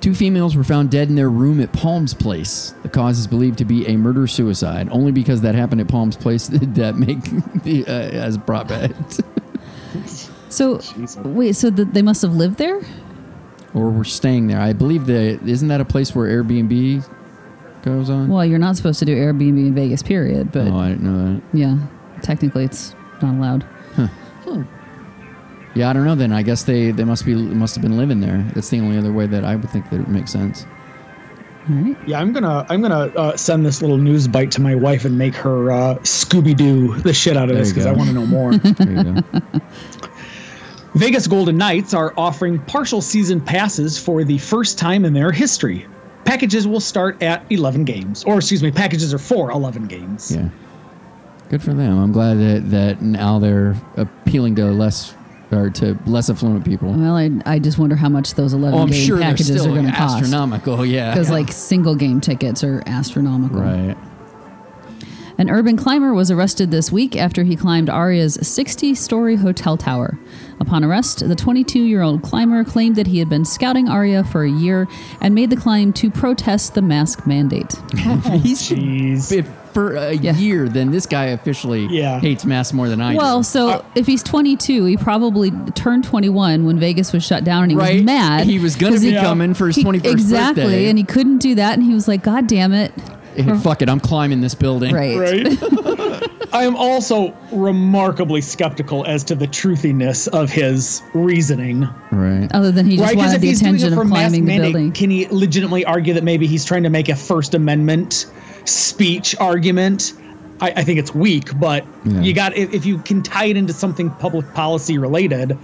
Two 0.02 0.14
females 0.16 0.56
were 0.56 0.64
found 0.64 0.90
dead 0.92 1.10
in 1.10 1.16
their 1.16 1.30
room 1.30 1.62
at 1.62 1.72
Palms 1.72 2.14
Place. 2.14 2.74
The 2.82 2.90
cause 2.90 3.20
is 3.20 3.28
believed 3.28 3.60
to 3.60 3.66
be 3.66 3.86
a 3.88 3.98
murder 3.98 4.26
suicide. 4.28 4.90
Only 4.92 5.12
because 5.12 5.42
that 5.42 5.56
happened 5.56 5.80
at 5.80 5.88
Palms 5.88 6.18
Place 6.18 6.48
did 6.50 6.76
that 6.76 6.96
make 6.98 7.24
the 7.64 7.86
uh, 7.88 7.92
as 7.92 8.38
prop 8.38 8.68
bet. 8.68 8.92
So, 10.50 10.82
wait, 11.24 11.56
so 11.56 11.72
th- 11.72 11.88
they 11.94 12.02
must 12.02 12.22
have 12.24 12.36
lived 12.36 12.58
there? 12.58 12.82
or 13.74 13.90
were 13.90 14.04
staying 14.04 14.48
there. 14.48 14.60
I 14.60 14.74
believe 14.74 15.06
that 15.06 15.40
isn't 15.48 15.70
that 15.70 15.80
a 15.80 15.86
place 15.86 16.14
where 16.14 16.28
Airbnb 16.28 17.10
goes 17.84 18.10
on? 18.10 18.28
Well, 18.28 18.46
you're 18.46 18.60
not 18.60 18.76
supposed 18.76 19.00
to 19.00 19.06
do 19.06 19.16
Airbnb 19.16 19.68
in 19.68 19.76
Vegas, 19.76 20.04
period. 20.04 20.52
But 20.52 20.68
oh, 20.68 20.78
I 20.78 20.90
didn't 20.90 21.04
know 21.04 21.34
that. 21.36 21.42
yeah, 21.58 21.78
technically 22.22 22.66
it's 22.66 22.94
not 23.22 23.36
allowed. 23.36 23.66
Yeah, 25.74 25.90
I 25.90 25.94
don't 25.94 26.06
know. 26.06 26.16
Then 26.16 26.32
I 26.34 26.42
guess 26.42 26.64
they 26.64 26.92
they 26.92 27.04
must 27.04 27.26
be 27.26 27.34
must 27.36 27.76
have 27.76 27.82
been 27.82 27.98
living 27.98 28.20
there. 28.20 28.46
That's 28.54 28.70
the 28.70 28.80
only 28.80 28.98
other 28.98 29.12
way 29.12 29.26
that 29.28 29.46
I 29.46 29.56
would 29.56 29.70
think 29.70 29.90
that 29.90 29.98
it 29.98 30.00
would 30.00 30.10
make 30.10 30.28
sense. 30.28 30.66
All 31.70 31.76
right. 31.76 31.98
Yeah, 32.08 32.20
I'm 32.20 32.34
gonna 32.34 32.66
I'm 32.70 32.82
gonna 32.82 33.08
uh, 33.16 33.38
send 33.38 33.66
this 33.66 33.82
little 33.82 33.98
news 33.98 34.28
bite 34.28 34.52
to 34.52 34.62
my 34.62 34.76
wife 34.76 35.06
and 35.06 35.18
make 35.18 35.36
her 35.36 35.72
uh, 35.72 35.96
Scooby 36.00 36.56
Doo 36.56 36.96
the 37.02 37.14
shit 37.14 37.38
out 37.38 37.50
of 37.50 37.56
There 37.56 37.64
this 37.64 37.72
because 37.72 37.86
I 37.86 37.92
want 37.92 38.10
to 38.10 38.14
know 38.14 38.26
more. 38.26 38.52
Go. 38.58 39.60
Vegas 40.96 41.26
Golden 41.26 41.58
Knights 41.58 41.94
are 41.94 42.14
offering 42.18 42.60
partial 42.60 43.02
season 43.02 43.40
passes 43.40 43.98
for 43.98 44.26
the 44.26 44.38
first 44.40 44.78
time 44.78 45.06
in 45.06 45.14
their 45.14 45.32
history. 45.32 45.88
Packages 46.26 46.68
will 46.68 46.82
start 46.82 47.22
at 47.24 47.46
11 47.50 47.86
games, 47.86 48.26
or 48.26 48.38
excuse 48.38 48.62
me, 48.62 48.72
packages 48.72 49.14
are 49.14 49.18
for 49.18 49.52
11 49.52 49.88
games. 49.88 50.36
Yeah. 50.36 50.50
Good 51.50 51.64
for 51.64 51.74
them. 51.74 51.98
I'm 51.98 52.12
glad 52.12 52.36
that, 52.36 52.72
that 52.72 53.02
now 53.02 53.40
they're 53.40 53.76
appealing 53.96 54.56
to 54.56 54.66
less 54.66 55.14
or 55.52 55.70
to 55.70 55.98
less 56.06 56.30
affluent 56.30 56.64
people. 56.66 56.92
Well, 56.94 57.16
I, 57.16 57.30
I 57.46 57.60
just 57.60 57.78
wonder 57.78 57.96
how 57.96 58.10
much 58.10 58.36
those 58.36 58.54
11 58.54 58.80
Oh, 58.80 58.86
game 58.88 58.94
sure 58.94 59.20
packages 59.20 59.66
are 59.66 59.70
going 59.70 59.86
to 59.86 59.92
cost. 59.92 60.22
astronomical. 60.24 60.86
Yeah. 60.86 61.12
Because 61.14 61.30
like 61.30 61.52
single 61.52 61.96
game 61.96 62.22
tickets 62.22 62.64
are 62.64 62.82
astronomical. 62.86 63.60
right. 63.62 63.98
An 65.38 65.50
urban 65.50 65.78
climber 65.78 66.14
was 66.14 66.30
arrested 66.30 66.72
this 66.72 66.92
week 66.92 67.16
after 67.16 67.44
he 67.44 67.56
climbed 67.56 67.90
Aria's 67.90 68.36
60 68.42 68.94
story 68.96 69.36
hotel 69.38 69.78
tower. 69.78 70.18
Upon 70.60 70.84
arrest, 70.84 71.28
the 71.28 71.36
22 71.36 71.80
year 71.82 72.02
old 72.02 72.22
climber 72.22 72.64
claimed 72.64 72.96
that 72.96 73.08
he 73.08 73.18
had 73.20 73.30
been 73.30 73.46
scouting 73.46 73.90
Aria 73.90 74.24
for 74.24 74.44
a 74.44 74.52
year 74.52 74.88
and 75.20 75.34
made 75.34 75.50
the 75.50 75.56
climb 75.56 75.92
to 75.94 76.12
protest 76.12 76.76
the 76.76 76.82
mask 76.84 77.26
mandate. 77.26 77.74
He's 78.44 78.62
Jeez. 78.70 79.32
if 79.36 79.50
for 79.74 79.96
a 79.96 80.14
Yeah. 80.14 80.36
year, 80.36 80.68
then 80.68 80.92
this 80.92 81.06
guy 81.06 81.28
officially 81.28 81.88
Yeah. 81.90 82.20
hates 82.20 82.46
masks 82.46 82.74
more 82.74 82.90
than 82.90 83.00
I 83.02 83.16
Well, 83.16 83.16
do. 83.16 83.22
Well, 83.38 83.44
so 83.44 83.86
if 83.96 84.06
he's 84.06 84.22
22, 84.22 84.84
he 84.86 84.98
probably 84.98 85.50
turned 85.76 86.04
21 86.04 86.66
when 86.66 86.78
Vegas 86.78 87.14
was 87.14 87.24
shut 87.24 87.46
down 87.46 87.64
and 87.64 87.72
he 87.72 87.78
Right. 87.78 87.96
was 87.96 88.04
mad. 88.04 88.46
He 88.46 88.60
was 88.60 88.76
going 88.76 88.94
to 88.96 89.00
be 89.00 89.12
he- 89.12 89.16
coming 89.18 89.54
for 89.54 89.68
his 89.68 89.78
he- 89.78 89.84
21st 89.84 90.12
Exactly. 90.14 90.64
birthday. 90.64 90.64
Exactly, 90.64 90.86
and 90.90 90.98
he 90.98 91.04
couldn't 91.06 91.38
do 91.38 91.56
that. 91.56 91.76
And 91.78 91.84
he 91.88 91.94
was 91.94 92.06
like, 92.08 92.22
God 92.22 92.48
damn 92.48 92.74
it. 92.74 92.92
Hey, 93.36 93.44
hmm. 93.44 93.58
fuck 93.60 93.82
it, 93.82 93.90
I'm 93.90 94.00
climbing 94.00 94.42
this 94.42 94.56
building. 94.56 94.94
Right. 94.94 95.18
Right? 95.18 95.48
I 96.54 96.64
am 96.64 96.76
also 96.76 97.34
remarkably 97.52 98.42
skeptical 98.42 99.06
as 99.06 99.24
to 99.26 99.36
the 99.36 99.48
truthiness 99.48 100.28
of 100.28 100.50
his 100.50 101.02
reasoning. 101.14 101.88
Right. 102.12 102.50
Other 102.54 102.72
than 102.72 102.86
he 102.86 102.98
just 102.98 103.08
Right? 103.08 103.18
Wanted 103.18 103.36
if 103.36 103.42
the 103.42 103.48
he's 103.48 103.60
doing 103.62 103.76
attention 103.76 103.94
it 103.98 104.02
of 104.02 104.08
climbing 104.08 104.46
the 104.46 104.48
mandate, 104.48 104.74
building. 104.74 104.92
can 104.92 105.10
he 105.10 105.28
legitimately 105.28 105.86
argue 105.86 106.14
that 106.14 106.24
maybe 106.24 106.48
he's 106.48 106.66
trying 106.66 106.84
to 106.84 106.90
make 106.90 107.08
a 107.10 107.16
First 107.16 107.54
Amendment 107.54 108.26
speech 108.66 109.36
argument? 109.40 110.14
I, 110.60 110.72
I 110.78 110.84
think 110.84 111.00
it's 111.00 111.16
weak, 111.16 111.58
but 111.60 111.86
Yeah. 112.06 112.20
you 112.22 112.34
got 112.34 112.56
if, 112.56 112.74
if 112.74 112.86
you 112.86 112.98
can 113.00 113.24
tie 113.24 113.46
it 113.46 113.56
into 113.58 113.72
something 113.74 114.10
public 114.12 114.54
policy 114.54 114.98
related, 114.98 115.58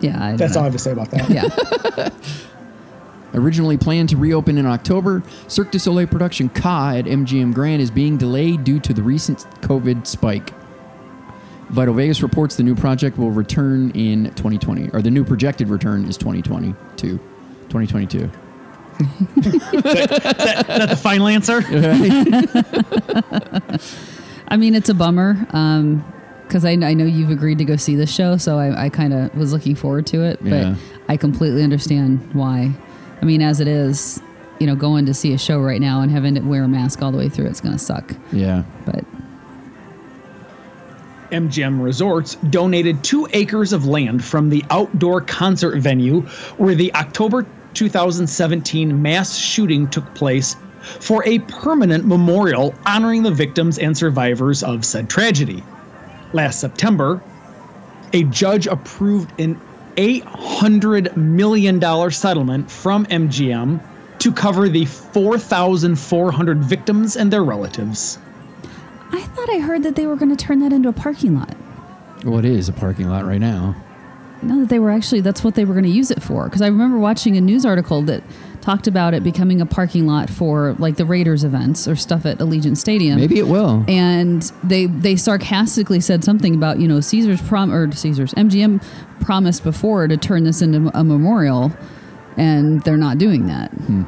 Yeah, 0.00 0.22
I 0.22 0.36
that's 0.36 0.52
don't 0.52 0.58
all 0.58 0.62
I 0.64 0.66
have 0.66 0.72
to 0.74 0.78
say 0.78 0.92
about 0.92 1.10
that. 1.12 1.30
Yeah. 1.30 2.10
Originally 3.34 3.76
planned 3.76 4.08
to 4.08 4.16
reopen 4.16 4.58
in 4.58 4.66
October, 4.66 5.22
Cirque 5.46 5.70
du 5.70 5.78
Soleil 5.78 6.06
production 6.06 6.48
Ka 6.48 6.94
at 6.96 7.04
MGM 7.04 7.54
Grand 7.54 7.80
is 7.80 7.90
being 7.90 8.16
delayed 8.16 8.64
due 8.64 8.80
to 8.80 8.92
the 8.92 9.02
recent 9.02 9.38
COVID 9.62 10.06
spike. 10.06 10.52
Vital 11.70 11.94
Vegas 11.94 12.22
reports 12.22 12.56
the 12.56 12.64
new 12.64 12.74
project 12.74 13.16
will 13.16 13.30
return 13.30 13.92
in 13.92 14.24
2020, 14.34 14.90
or 14.92 15.02
the 15.02 15.10
new 15.10 15.24
projected 15.24 15.68
return 15.68 16.04
is 16.06 16.16
2022. 16.16 17.18
2022. 17.68 18.28
That's 19.36 20.90
the 20.90 20.98
final 21.00 21.28
answer. 21.28 21.62
I 24.48 24.56
mean, 24.56 24.74
it's 24.74 24.88
a 24.88 24.94
bummer 24.94 25.46
um, 25.50 26.04
because 26.42 26.64
I, 26.64 26.72
I 26.72 26.94
know 26.94 27.04
you've 27.04 27.30
agreed 27.30 27.58
to 27.58 27.64
go 27.64 27.76
see 27.76 27.94
this 27.94 28.12
show, 28.12 28.36
so 28.36 28.58
I, 28.58 28.86
I 28.86 28.88
kind 28.88 29.14
of 29.14 29.32
was 29.36 29.52
looking 29.52 29.76
forward 29.76 30.06
to 30.08 30.24
it. 30.24 30.40
Yeah. 30.42 30.74
But 30.74 30.78
I 31.08 31.16
completely 31.16 31.62
understand 31.62 32.34
why. 32.34 32.72
I 33.20 33.24
mean, 33.24 33.42
as 33.42 33.60
it 33.60 33.68
is, 33.68 34.20
you 34.58 34.66
know, 34.66 34.74
going 34.74 35.06
to 35.06 35.14
see 35.14 35.32
a 35.32 35.38
show 35.38 35.60
right 35.60 35.80
now 35.80 36.00
and 36.00 36.10
having 36.10 36.34
to 36.34 36.40
wear 36.40 36.64
a 36.64 36.68
mask 36.68 37.02
all 37.02 37.12
the 37.12 37.18
way 37.18 37.28
through, 37.28 37.46
it's 37.46 37.60
going 37.60 37.74
to 37.74 37.78
suck. 37.78 38.14
Yeah. 38.32 38.64
But 38.86 39.04
MGM 41.30 41.82
Resorts 41.82 42.34
donated 42.36 43.02
two 43.04 43.28
acres 43.32 43.72
of 43.72 43.86
land 43.86 44.24
from 44.24 44.48
the 44.48 44.64
outdoor 44.70 45.20
concert 45.20 45.78
venue 45.78 46.22
where 46.56 46.74
the 46.74 46.92
October 46.94 47.46
2017 47.74 49.00
mass 49.00 49.36
shooting 49.36 49.88
took 49.88 50.14
place 50.14 50.56
for 50.82 51.24
a 51.26 51.38
permanent 51.40 52.06
memorial 52.06 52.74
honoring 52.86 53.22
the 53.22 53.30
victims 53.30 53.78
and 53.78 53.96
survivors 53.96 54.62
of 54.62 54.84
said 54.84 55.08
tragedy. 55.08 55.62
Last 56.32 56.60
September, 56.60 57.22
a 58.12 58.24
judge 58.24 58.66
approved 58.66 59.38
an 59.38 59.60
$800 60.00 61.16
million 61.16 62.10
settlement 62.10 62.70
from 62.70 63.04
MGM 63.06 63.80
to 64.20 64.32
cover 64.32 64.68
the 64.68 64.86
4,400 64.86 66.58
victims 66.64 67.16
and 67.16 67.30
their 67.30 67.44
relatives. 67.44 68.18
I 69.12 69.20
thought 69.20 69.50
I 69.50 69.58
heard 69.58 69.82
that 69.82 69.96
they 69.96 70.06
were 70.06 70.16
going 70.16 70.34
to 70.34 70.42
turn 70.42 70.60
that 70.60 70.72
into 70.72 70.88
a 70.88 70.92
parking 70.92 71.34
lot. 71.34 71.54
Well, 72.24 72.38
it 72.38 72.44
is 72.44 72.68
a 72.68 72.72
parking 72.72 73.08
lot 73.08 73.26
right 73.26 73.40
now. 73.40 73.74
No, 74.42 74.60
that 74.60 74.68
they 74.68 74.78
were 74.78 74.90
actually, 74.90 75.20
that's 75.20 75.44
what 75.44 75.54
they 75.54 75.64
were 75.64 75.74
going 75.74 75.84
to 75.84 75.90
use 75.90 76.10
it 76.10 76.22
for. 76.22 76.44
Because 76.44 76.62
I 76.62 76.66
remember 76.66 76.98
watching 76.98 77.36
a 77.36 77.40
news 77.40 77.66
article 77.66 78.02
that 78.02 78.22
talked 78.60 78.86
about 78.86 79.14
it 79.14 79.22
becoming 79.22 79.60
a 79.60 79.66
parking 79.66 80.06
lot 80.06 80.28
for 80.28 80.74
like 80.78 80.96
the 80.96 81.04
Raiders 81.04 81.44
events 81.44 81.88
or 81.88 81.96
stuff 81.96 82.26
at 82.26 82.38
Allegiant 82.38 82.76
Stadium. 82.76 83.18
Maybe 83.18 83.38
it 83.38 83.48
will. 83.48 83.84
and 83.88 84.42
they 84.62 84.86
they 84.86 85.16
sarcastically 85.16 86.00
said 86.00 86.24
something 86.24 86.54
about 86.54 86.78
you 86.78 86.86
know 86.86 87.00
Caesar's 87.00 87.40
prom 87.42 87.72
or 87.72 87.90
Caesar's 87.92 88.34
MGM 88.34 88.82
promised 89.20 89.64
before 89.64 90.06
to 90.08 90.16
turn 90.16 90.44
this 90.44 90.60
into 90.62 90.90
a 90.98 91.02
memorial, 91.04 91.72
and 92.36 92.82
they're 92.82 92.96
not 92.96 93.18
doing 93.18 93.46
that. 93.46 93.70
Hmm. 93.70 94.02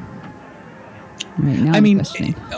Right 1.39 1.59
now, 1.59 1.73
I 1.73 1.77
I'm 1.77 1.83
mean. 1.83 2.03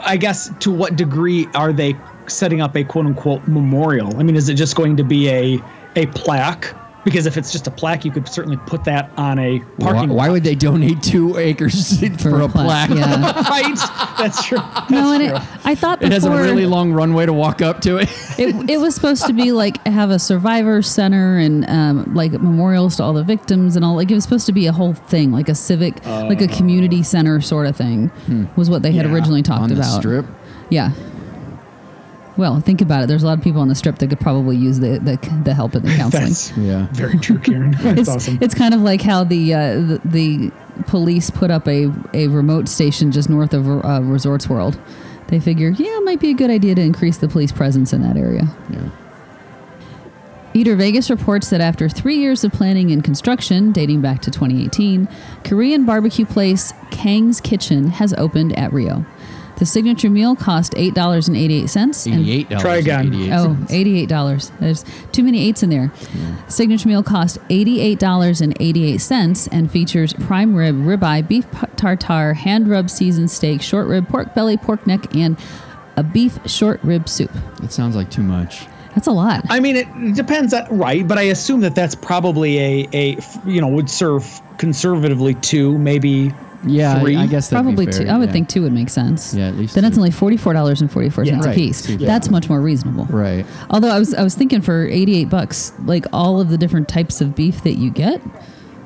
I 0.06 0.18
guess 0.18 0.52
to 0.60 0.72
what 0.72 0.98
degree 0.98 1.48
are 1.56 1.72
they 1.72 1.96
setting 2.28 2.60
up 2.60 2.76
a 2.76 2.84
quote 2.84 3.06
unquote 3.06 3.48
memorial? 3.48 4.18
I 4.18 4.24
mean, 4.24 4.36
is 4.36 4.50
it 4.50 4.56
just 4.56 4.76
going 4.76 4.98
to 4.98 5.04
be 5.04 5.30
a 5.30 5.60
a 5.96 6.08
plaque? 6.08 6.74
Because 7.06 7.28
if 7.28 7.38
it's 7.38 7.52
just 7.52 7.68
a 7.68 7.72
plaque, 7.72 8.04
you 8.04 8.12
could 8.12 8.28
certainly 8.28 8.58
put 8.66 8.84
that 8.86 9.12
on 9.16 9.38
a 9.40 9.60
Why, 9.60 9.92
parking 9.94 10.10
why 10.10 10.26
lot. 10.26 10.32
would 10.34 10.44
they 10.44 10.56
donate 10.56 11.02
two 11.04 11.38
acres 11.38 12.00
for, 12.22 12.42
a 12.42 12.50
plaque? 12.50 12.90
Yeah. 12.90 13.22
right? 13.50 13.76
That's 14.18 14.44
true. 14.44 14.58
That's 14.58 14.90
no, 14.90 15.14
and 15.14 15.22
it. 15.22 15.34
I 15.66 15.76
thought 15.76 16.02
It 16.02 16.12
has 16.12 16.26
a 16.26 16.32
really 16.32 16.66
long 16.66 16.92
runway 16.92 17.28
to 17.28 17.34
walk 17.34 17.62
up 17.62 17.80
to 17.82 17.98
it. 17.98 18.10
it, 18.40 18.70
it 18.72 18.78
was 18.80 18.96
supposed 18.96 19.26
to 19.28 19.34
be 19.34 19.52
like 19.52 19.86
have 19.86 20.10
a 20.10 20.18
survivor 20.18 20.82
center 20.82 21.38
and 21.38 21.64
um, 21.70 22.14
like 22.16 22.32
memorials 22.32 22.96
to 22.98 23.04
all 23.04 23.14
the 23.14 23.24
victims 23.24 23.76
and 23.76 23.86
all 23.86 23.96
like 23.96 24.10
it 24.10 24.16
was 24.16 24.24
supposed 24.24 24.48
to 24.48 24.52
be 24.54 24.66
a 24.66 24.72
whole 24.72 24.94
thing 24.96 25.32
like 25.32 25.48
a 25.48 25.56
civic 25.56 26.04
like 26.06 26.42
a 26.42 26.48
community 26.48 27.04
center 27.04 27.40
sort 27.40 27.68
of 27.68 27.76
thing 27.76 28.10
was 28.56 28.70
what 28.70 28.82
they 28.82 28.92
had 28.92 29.06
Yeah. 29.06 29.14
originally 29.14 29.44
talked 29.44 29.62
on 29.64 29.70
the 29.70 29.76
about 29.76 30.00
strip. 30.00 30.26
yeah 30.70 30.92
well 32.38 32.60
think 32.60 32.82
about 32.82 33.04
it 33.04 33.08
there's 33.08 33.24
a 33.24 33.26
lot 33.26 33.38
of 33.38 33.44
people 33.44 33.62
on 33.62 33.68
the 33.68 33.76
strip 33.76 33.98
that 34.00 34.08
could 34.10 34.20
probably 34.20 34.56
use 34.58 34.80
the 34.80 35.00
the, 35.00 35.18
the 35.44 35.54
help 35.54 35.76
in 35.76 35.84
the 35.84 35.90
counseling 35.96 36.24
That's 36.26 36.58
Yeah. 36.58 36.88
very 36.92 37.18
true, 37.20 37.40
Karen. 37.40 37.72
That's 37.82 38.00
it's, 38.02 38.10
awesome. 38.10 38.38
it's 38.42 38.54
kind 38.54 38.74
of 38.74 38.82
like 38.82 39.02
how 39.02 39.24
the, 39.24 39.54
uh, 39.54 39.60
the 39.80 40.02
the 40.06 40.52
police 40.88 41.30
put 41.30 41.50
up 41.52 41.68
a, 41.68 41.92
a 42.14 42.28
remote 42.28 42.68
station 42.68 43.12
just 43.12 43.30
north 43.30 43.54
of 43.54 43.68
uh, 43.68 44.02
Resorts 44.04 44.50
World. 44.50 44.78
They 45.28 45.40
figure, 45.40 45.70
yeah, 45.70 45.98
it 45.98 46.04
might 46.04 46.20
be 46.20 46.30
a 46.30 46.34
good 46.34 46.50
idea 46.52 46.76
to 46.76 46.82
increase 46.82 47.18
the 47.18 47.28
police 47.28 47.52
presence 47.52 47.94
in 47.94 48.02
that 48.04 48.18
area. 48.18 48.44
Yeah. 48.70 48.90
Eater 50.54 50.76
Vegas 50.78 51.10
reports 51.10 51.50
that 51.50 51.60
after 51.60 51.90
three 51.90 52.18
years 52.18 52.44
of 52.46 52.52
planning 52.54 52.92
and 52.92 53.04
construction, 53.04 53.72
dating 53.74 54.02
back 54.02 54.22
to 54.22 54.32
2018, 54.32 55.08
Korean 55.44 55.86
barbecue 55.86 56.26
place 56.26 56.74
Kang's 56.92 57.42
Kitchen 57.42 57.88
has 57.90 58.14
opened 58.14 58.58
at 58.58 58.72
Rio. 58.72 59.06
The 59.58 59.66
signature 59.66 60.10
meal 60.10 60.36
cost 60.36 60.74
$8.88. 60.74 62.06
and- 62.06 62.20
Eighty-eight 62.22 62.50
dollars. 62.50 62.62
Try 62.62 62.76
again. 62.76 63.14
Oh, 63.32 63.58
$88. 63.70 64.52
There's 64.60 64.84
too 65.12 65.24
many 65.24 65.48
eights 65.48 65.64
in 65.64 65.70
there. 65.70 65.92
Signature 66.48 66.88
meal 66.90 67.04
cost 67.04 67.38
$88.88 67.50 69.48
and 69.52 69.72
features 69.72 70.14
prime 70.14 70.56
rib, 70.56 70.76
ribeye, 70.76 71.28
beef 71.28 71.46
tartare, 71.78 72.34
hand 72.34 72.68
rub 72.70 72.90
seasoned 72.90 73.32
steak, 73.32 73.62
short 73.62 73.88
rib, 73.88 74.08
pork 74.10 74.34
belly, 74.36 74.58
pork 74.58 74.86
neck, 74.88 75.16
and 75.16 75.38
a 75.98 76.04
beef 76.04 76.38
short 76.46 76.80
rib 76.84 77.08
soup. 77.08 77.32
It 77.64 77.72
sounds 77.72 77.96
like 77.96 78.10
too 78.10 78.24
much. 78.24 78.66
That's 78.94 79.08
a 79.08 79.12
lot. 79.12 79.44
I 79.50 79.60
mean, 79.60 79.76
it 79.76 80.16
depends, 80.16 80.54
on, 80.54 80.66
right? 80.70 81.06
But 81.06 81.18
I 81.18 81.24
assume 81.24 81.60
that 81.62 81.76
that's 81.76 81.96
probably 81.96 82.58
a 82.60 82.88
a 82.94 83.18
you 83.46 83.60
know 83.60 83.68
would 83.68 83.90
serve 83.90 84.42
conservatively 84.58 85.34
two, 85.36 85.78
maybe 85.78 86.34
Yeah, 86.68 87.00
three. 87.00 87.16
I, 87.16 87.24
I 87.24 87.28
guess 87.28 87.50
that'd 87.50 87.64
Probably 87.66 87.86
be 87.86 87.92
fair, 87.92 88.06
two. 88.06 88.10
I 88.10 88.18
would 88.18 88.28
yeah. 88.30 88.34
think 88.34 88.50
two 88.50 88.62
would 88.64 88.74
make 88.74 88.90
sense. 88.90 89.34
Yeah, 89.34 89.48
at 89.50 89.56
least 89.56 89.76
Then 89.76 89.86
it's 89.86 89.98
only 89.98 90.12
forty-four 90.12 90.54
dollars 90.54 90.82
and 90.82 90.92
forty-four 90.92 91.26
cents 91.26 91.38
Yeah. 91.38 91.44
a 91.44 91.48
Right. 91.48 91.56
piece. 91.56 91.90
Yeah. 91.90 91.98
That's 92.08 92.30
much 92.30 92.50
more 92.50 92.62
reasonable. 92.62 93.06
Right. 93.06 93.46
Although 93.70 93.90
I 93.90 94.00
was 94.00 94.14
I 94.14 94.24
was 94.24 94.36
thinking 94.36 94.62
for 94.62 94.86
eighty-eight 94.88 95.30
bucks, 95.30 95.74
like 95.86 96.06
all 96.14 96.40
of 96.42 96.50
the 96.50 96.58
different 96.58 96.88
types 96.88 97.22
of 97.22 97.36
beef 97.36 97.64
that 97.64 97.74
you 97.76 97.90
get. 97.92 98.22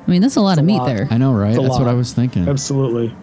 I 0.06 0.10
mean, 0.10 0.22
that's 0.22 0.36
a 0.36 0.40
lot 0.40 0.58
of 0.58 0.64
a 0.64 0.66
meat 0.66 0.78
lot. 0.78 0.86
there. 0.86 1.08
I 1.10 1.18
know, 1.18 1.32
right? 1.32 1.50
It's 1.50 1.58
a 1.58 1.62
That's 1.62 1.78
what. 1.78 1.88
I 1.88 1.94
was 1.94 2.12
thinking. 2.12 2.48
Absolutely. 2.48 3.14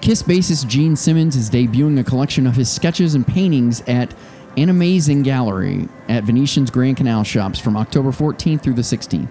Kiss 0.00 0.22
bassist 0.22 0.66
Gene 0.66 0.96
Simmons 0.96 1.36
is 1.36 1.50
debuting 1.50 1.98
a 2.00 2.04
collection 2.04 2.46
of 2.46 2.56
his 2.56 2.70
sketches 2.70 3.14
and 3.14 3.26
paintings 3.26 3.82
at 3.86 4.14
Animazing 4.56 5.22
Gallery 5.22 5.88
at 6.08 6.24
Venetian's 6.24 6.70
Grand 6.70 6.96
Canal 6.96 7.22
Shoppes 7.22 7.58
from 7.58 7.76
October 7.76 8.10
14th 8.10 8.62
through 8.62 8.72
the 8.74 8.82
16th. 8.82 9.28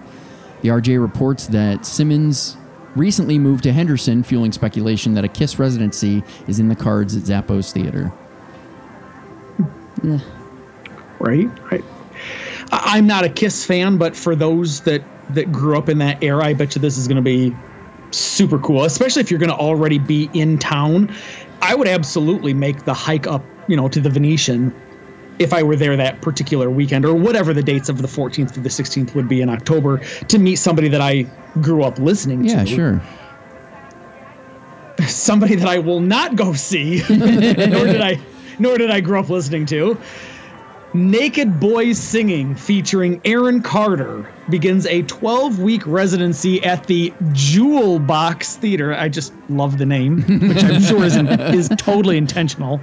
The 0.62 0.68
RJ 0.68 1.00
reports 1.00 1.48
that 1.48 1.84
Simmons 1.84 2.56
recently 2.96 3.38
moved 3.38 3.62
to 3.64 3.72
Henderson, 3.72 4.22
fueling 4.22 4.52
speculation 4.52 5.14
that 5.14 5.24
a 5.24 5.28
Kiss 5.28 5.58
residency 5.58 6.22
is 6.48 6.58
in 6.58 6.68
the 6.68 6.76
cards 6.76 7.16
at 7.16 7.22
Zappos 7.22 7.72
Theater. 7.72 8.12
Ugh. 10.04 10.20
right? 11.18 11.48
Right. 11.70 11.84
I- 12.72 12.96
I'm 12.96 13.06
not 13.06 13.24
a 13.24 13.28
Kiss 13.28 13.64
fan, 13.64 13.96
but 13.98 14.16
for 14.16 14.34
those 14.34 14.80
that 14.82 15.02
that 15.30 15.52
grew 15.52 15.78
up 15.78 15.88
in 15.88 15.98
that 15.98 16.22
era, 16.24 16.44
I 16.44 16.54
bet 16.54 16.74
you 16.74 16.80
this 16.80 16.98
is 16.98 17.06
going 17.06 17.16
to 17.16 17.22
be 17.22 17.54
super 18.10 18.58
cool. 18.58 18.84
Especially 18.84 19.20
if 19.20 19.30
you're 19.30 19.38
going 19.38 19.50
to 19.50 19.56
already 19.56 19.98
be 19.98 20.28
in 20.32 20.58
town, 20.58 21.14
I 21.62 21.76
would 21.76 21.86
absolutely 21.86 22.52
make 22.52 22.84
the 22.84 22.94
hike 22.94 23.28
up, 23.28 23.44
you 23.68 23.76
know, 23.76 23.88
to 23.88 24.00
the 24.00 24.10
Venetian 24.10 24.74
if 25.40 25.54
I 25.54 25.62
were 25.62 25.74
there 25.74 25.96
that 25.96 26.20
particular 26.20 26.70
weekend 26.70 27.04
or 27.06 27.14
whatever 27.14 27.54
the 27.54 27.62
dates 27.62 27.88
of 27.88 28.02
the 28.02 28.06
14th 28.06 28.52
to 28.52 28.60
the 28.60 28.68
16th 28.68 29.14
would 29.14 29.26
be 29.26 29.40
in 29.40 29.48
October 29.48 29.98
to 30.28 30.38
meet 30.38 30.56
somebody 30.56 30.88
that 30.88 31.00
I 31.00 31.22
grew 31.62 31.82
up 31.82 31.98
listening 31.98 32.44
Yeah, 32.44 32.62
to. 32.62 32.70
Yeah, 32.70 32.76
sure. 32.76 33.02
somebody 35.08 35.54
that 35.54 35.66
I 35.66 35.78
will 35.78 36.00
not 36.00 36.36
go 36.36 36.52
see, 36.52 37.02
nor 37.08 37.86
did 37.86 38.02
I, 38.02 38.20
nor 38.58 38.76
did 38.76 38.90
I 38.90 39.00
grow 39.00 39.20
up 39.20 39.30
listening 39.30 39.64
to. 39.66 39.98
Naked 40.92 41.58
Boys 41.58 41.98
Singing, 41.98 42.54
featuring 42.54 43.20
Aaron 43.24 43.62
Carter, 43.62 44.30
begins 44.50 44.84
a 44.86 45.02
12 45.02 45.60
week 45.60 45.86
residency 45.86 46.62
at 46.64 46.86
the 46.86 47.14
Jewel 47.32 47.98
Box 47.98 48.56
Theater. 48.56 48.92
I 48.92 49.08
just 49.08 49.32
love 49.48 49.78
the 49.78 49.86
name, 49.86 50.20
which 50.48 50.62
I'm 50.64 50.82
sure 50.82 51.04
is, 51.04 51.16
is 51.16 51.68
totally 51.78 52.18
intentional. 52.18 52.80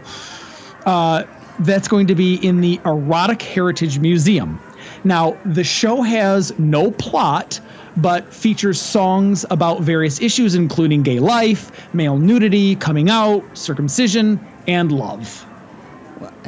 Uh, 0.86 1.26
that's 1.60 1.88
going 1.88 2.08
to 2.08 2.15
be 2.15 2.36
in 2.36 2.62
the 2.62 2.80
Erotic 2.86 3.41
Heritage 3.41 4.00
Museum. 4.00 4.60
Now, 5.04 5.38
the 5.46 5.63
show 5.63 6.02
has 6.02 6.58
no 6.60 6.91
plot, 6.91 7.60
but 7.98 8.32
features 8.34 8.80
songs 8.80 9.46
about 9.50 9.82
various 9.82 10.22
issues, 10.22 10.56
including 10.56 11.04
gay 11.04 11.20
life, 11.20 11.93
male 11.93 12.17
nudity, 12.17 12.76
coming 12.76 13.10
out, 13.10 13.43
circumcision, 13.58 14.39
and 14.67 14.91
love. 14.91 15.46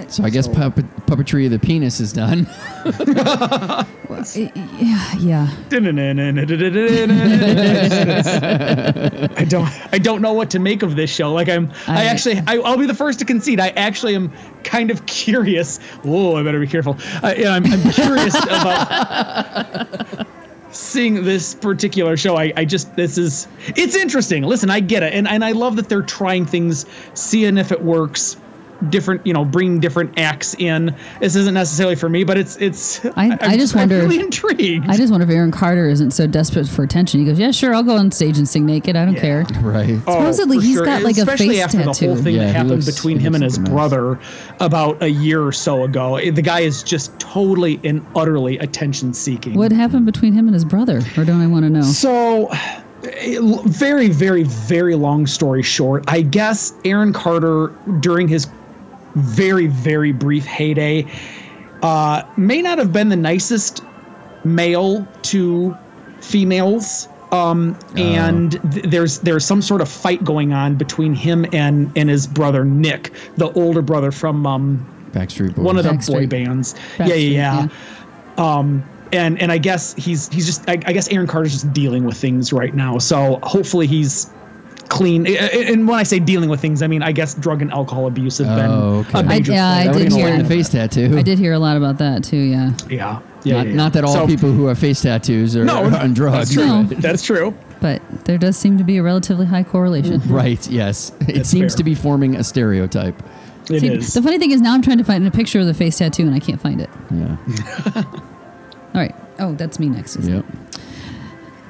So 0.08 0.23
I 0.23 0.29
guess 0.29 0.47
puppet, 0.47 0.86
puppetry 1.05 1.45
of 1.45 1.51
the 1.51 1.60
penis 1.60 1.99
is 1.99 2.13
done. 2.13 2.47
Yeah, 4.36 5.13
yeah. 5.19 5.47
I 9.36 9.45
don't 9.47 9.69
I 9.93 9.97
don't 9.97 10.21
know 10.21 10.34
what 10.34 10.49
to 10.51 10.60
make 10.60 10.84
of 10.84 10.95
this 10.95 11.10
show. 11.13 11.32
Like 11.34 11.47
I'm 11.49 11.71
I, 11.88 12.01
I- 12.01 12.05
actually 12.05 12.41
I, 12.47 12.58
I'll 12.58 12.77
be 12.77 12.86
the 12.86 12.93
first 12.93 13.19
to 13.19 13.25
concede. 13.25 13.60
I 13.60 13.69
actually 13.69 14.15
am 14.15 14.32
kind 14.63 14.91
of 14.91 15.05
curious. 15.05 15.77
Whoa, 16.03 16.36
I 16.36 16.43
better 16.43 16.60
be 16.60 16.67
careful. 16.67 16.97
Uh, 17.23 17.34
yeah, 17.38 17.53
I'm, 17.53 17.65
I'm 17.65 17.91
curious 17.91 18.36
about 18.43 20.27
seeing 20.71 21.23
this 21.23 21.55
particular 21.55 22.17
show. 22.17 22.36
I, 22.36 22.51
I 22.58 22.65
just 22.65 22.95
this 22.95 23.17
is 23.17 23.47
it's 23.67 23.95
interesting. 23.95 24.43
Listen, 24.43 24.69
I 24.69 24.79
get 24.79 25.03
it, 25.03 25.13
and 25.13 25.27
and 25.27 25.43
I 25.45 25.51
love 25.53 25.75
that 25.77 25.88
they're 25.89 26.01
trying 26.01 26.45
things, 26.45 26.86
seeing 27.13 27.58
if 27.58 27.71
it 27.71 27.82
works. 27.84 28.38
Different, 28.89 29.28
you 29.28 29.34
know, 29.34 29.44
bringing 29.44 29.80
different 29.82 30.18
acts 30.18 30.54
in. 30.56 30.96
This 31.20 31.36
isn't 31.36 31.54
necessarily 31.54 31.96
for 31.96 32.08
me, 32.08 32.24
but 32.24 32.38
it's 32.38 32.56
it's. 32.58 33.04
I- 33.18 33.38
I'm 33.42 33.58
just 33.60 33.76
wonder 33.76 33.96
I'm 33.96 34.04
really 34.04 34.18
if- 34.20 34.24
intrigued. 34.24 34.88
I 34.89 34.96
just 34.96 35.12
wonder 35.12 35.26
if 35.26 35.30
Aaron 35.32 35.52
Carter 35.52 35.89
isn't 35.89 36.12
so 36.12 36.28
desperate 36.28 36.68
for 36.68 36.84
attention. 36.84 37.20
He 37.20 37.26
goes, 37.26 37.38
"Yeah, 37.38 37.52
sure, 37.52 37.74
I'll 37.76 37.84
go 37.84 37.98
on 37.98 38.10
stage 38.12 38.38
and 38.38 38.48
sing 38.48 38.65
naked. 38.65 38.96
I 38.96 39.04
don't 39.04 39.15
care." 39.18 39.46
right. 39.62 40.00
Oh, 40.08 40.13
Supposedly 40.20 40.58
for 40.60 40.63
he's 40.63 40.80
got, 40.82 41.02
like, 41.04 41.18
a 41.18 41.22
especially 41.22 41.50
face 41.50 41.63
after 41.63 41.78
the 41.80 41.84
whole 41.92 42.15
thing 42.15 42.36
Yeah, 42.36 42.46
that 42.46 42.56
happened 42.56 42.70
looks- 42.70 42.86
between 42.86 43.20
him 43.20 43.36
and 43.36 43.44
his 43.44 43.58
like 43.60 43.68
a 43.68 43.72
brother 43.72 44.20
about 44.62 45.04
a 45.04 45.10
year 45.10 45.44
or 45.44 45.52
so 45.52 45.84
ago. 45.84 46.15
Eh, 46.15 46.32
the 46.32 46.42
guy 46.42 46.62
is 46.62 46.82
just 46.82 47.18
totally 47.20 47.80
and 47.84 48.06
utterly 48.15 48.58
attention 48.60 49.13
seeking. 49.13 49.56
What 49.56 49.72
happened 49.74 50.06
between 50.06 50.32
him 50.34 50.48
and 50.48 50.54
his 50.54 50.63
brother? 50.65 51.02
Or 51.18 51.26
don't 51.26 51.42
I 51.42 51.48
want 51.48 51.63
to 51.65 51.70
know? 51.70 51.82
So, 51.82 52.48
eh, 53.04 53.38
very, 53.65 54.10
very, 54.10 54.44
very 54.44 54.96
long 54.96 55.26
story 55.28 55.63
short, 55.63 56.04
I 56.08 56.22
guess 56.22 56.74
Aaron 56.86 57.13
Carter, 57.13 57.72
during 58.00 58.28
his 58.28 58.48
very, 59.19 59.67
very 59.67 60.12
brief 60.12 60.45
heyday, 60.45 61.05
uh, 61.82 62.23
may 62.38 62.62
not 62.62 62.77
have 62.77 62.91
been 62.91 63.10
the 63.10 63.15
nicest 63.15 63.84
male 64.43 65.08
to 65.23 65.77
females. 66.21 67.08
Um, 67.32 67.77
and 67.95 68.60
th- 68.73 68.86
there's 68.86 69.19
there's 69.19 69.45
some 69.45 69.62
sort 69.62 69.82
of 69.82 69.89
fight 69.89 70.23
going 70.23 70.51
on 70.51 70.75
between 70.75 71.13
him 71.13 71.45
and 71.53 71.91
and 71.95 72.10
his 72.10 72.25
brother 72.25 72.65
Nick, 72.65 73.12
the 73.38 73.51
older 73.51 73.84
brother 73.84 74.12
from 74.12 74.47
um, 74.47 75.10
Backstreet 75.12 75.55
Boys. 75.55 75.63
one 75.63 75.77
of 75.77 75.84
the 75.84 75.91
boy 75.91 76.25
Backstreet. 76.25 76.29
bands. 76.29 76.75
yeah, 76.97 77.05
yeah, 77.08 77.67
yeah. 77.67 78.58
Um, 78.58 78.84
and 79.13 79.39
and 79.39 79.51
I 79.51 79.60
guess 79.60 79.93
he's 79.93 80.27
he's 80.29 80.47
just 80.47 80.67
I, 80.67 80.73
I 80.86 80.93
guess 80.93 81.08
Aaron 81.10 81.27
Carter's 81.27 81.51
just 81.51 81.71
dealing 81.71 82.03
with 82.05 82.17
things 82.17 82.51
right 82.51 82.73
now. 82.73 82.97
So 82.97 83.39
hopefully 83.43 83.86
he's 83.86 84.32
clean. 84.89 85.25
A- 85.28 85.32
a- 85.38 85.71
And 85.71 85.88
when 85.88 85.97
I 85.99 86.04
say 86.04 86.19
dealing 86.19 86.49
with 86.49 86.60
things, 86.60 86.82
I 86.82 86.88
mean 86.88 87.02
I 87.02 87.12
guess 87.12 87.34
drug 87.36 87.62
and 87.62 87.71
alcohol 87.71 88.08
abuse 88.08 88.39
have 88.39 88.47
been 88.47 88.69
Oh, 88.71 89.06
okay. 89.08 89.19
a 89.19 89.21
I- 89.21 89.23
major. 89.23 89.52
yeah, 89.54 89.67
I 89.69 89.88
did 89.91 90.12
hear- 90.12 90.38
the 90.38 90.45
face 90.49 90.69
tattoo. 90.69 91.15
I 91.17 91.21
did 91.21 91.39
hear 91.39 91.54
a 91.54 91.60
lot 91.60 91.78
about 91.78 91.97
that 91.99 92.23
too. 92.23 92.38
Yeah. 92.38 92.71
yeah, 92.89 93.19
yeah, 93.43 93.58
Not, 93.58 93.67
yeah, 93.67 93.73
not 93.73 93.93
that 93.93 94.04
all 94.04 94.13
So- 94.13 94.28
people 94.28 94.52
who 94.52 94.65
have 94.67 94.78
face 94.78 95.02
tattoos 95.02 95.56
are 95.56 95.63
No, 95.65 95.84
on 95.95 96.13
drugs. 96.13 96.49
That's 96.49 96.54
true. 96.54 96.65
No. 96.65 96.84
That's 96.84 97.23
true. 97.23 97.54
But 97.82 98.02
there 98.25 98.38
does 98.38 98.58
seem 98.58 98.78
to 98.78 98.84
be 98.84 98.97
a 98.97 99.04
relatively 99.04 99.45
high 99.45 99.63
correlation. 99.63 100.19
Mm-hmm. 100.19 100.34
Right. 100.34 100.69
Yes. 100.69 101.13
It 101.21 101.36
That's 101.36 101.49
seems 101.49 101.73
fair. 101.73 101.78
to 101.78 101.84
be 101.86 101.95
forming 101.95 102.36
a 102.36 102.43
stereotype. 102.43 103.21
It 103.69 103.84
is. 103.84 104.12
See, 104.12 104.19
The 104.19 104.23
funny 104.23 104.38
thing 104.39 104.52
is 104.52 104.60
now 104.60 104.73
I'm 104.73 104.82
trying 104.82 104.97
to 104.97 105.04
find 105.06 105.25
a 105.25 105.32
picture 105.32 105.60
of 105.60 105.65
the 105.67 105.73
face 105.73 105.97
tattoo 105.99 106.23
and 106.23 106.34
I 106.36 106.39
can't 106.39 106.60
find 106.60 106.82
it. 106.82 106.89
Yeah. 107.12 107.38
All 107.95 108.04
right. 108.95 109.15
Oh, 109.39 109.54
that's 109.54 109.80
me 109.80 109.88
next. 109.88 110.17
isn't 110.17 110.34
Yep. 110.34 110.45
it? 110.49 110.79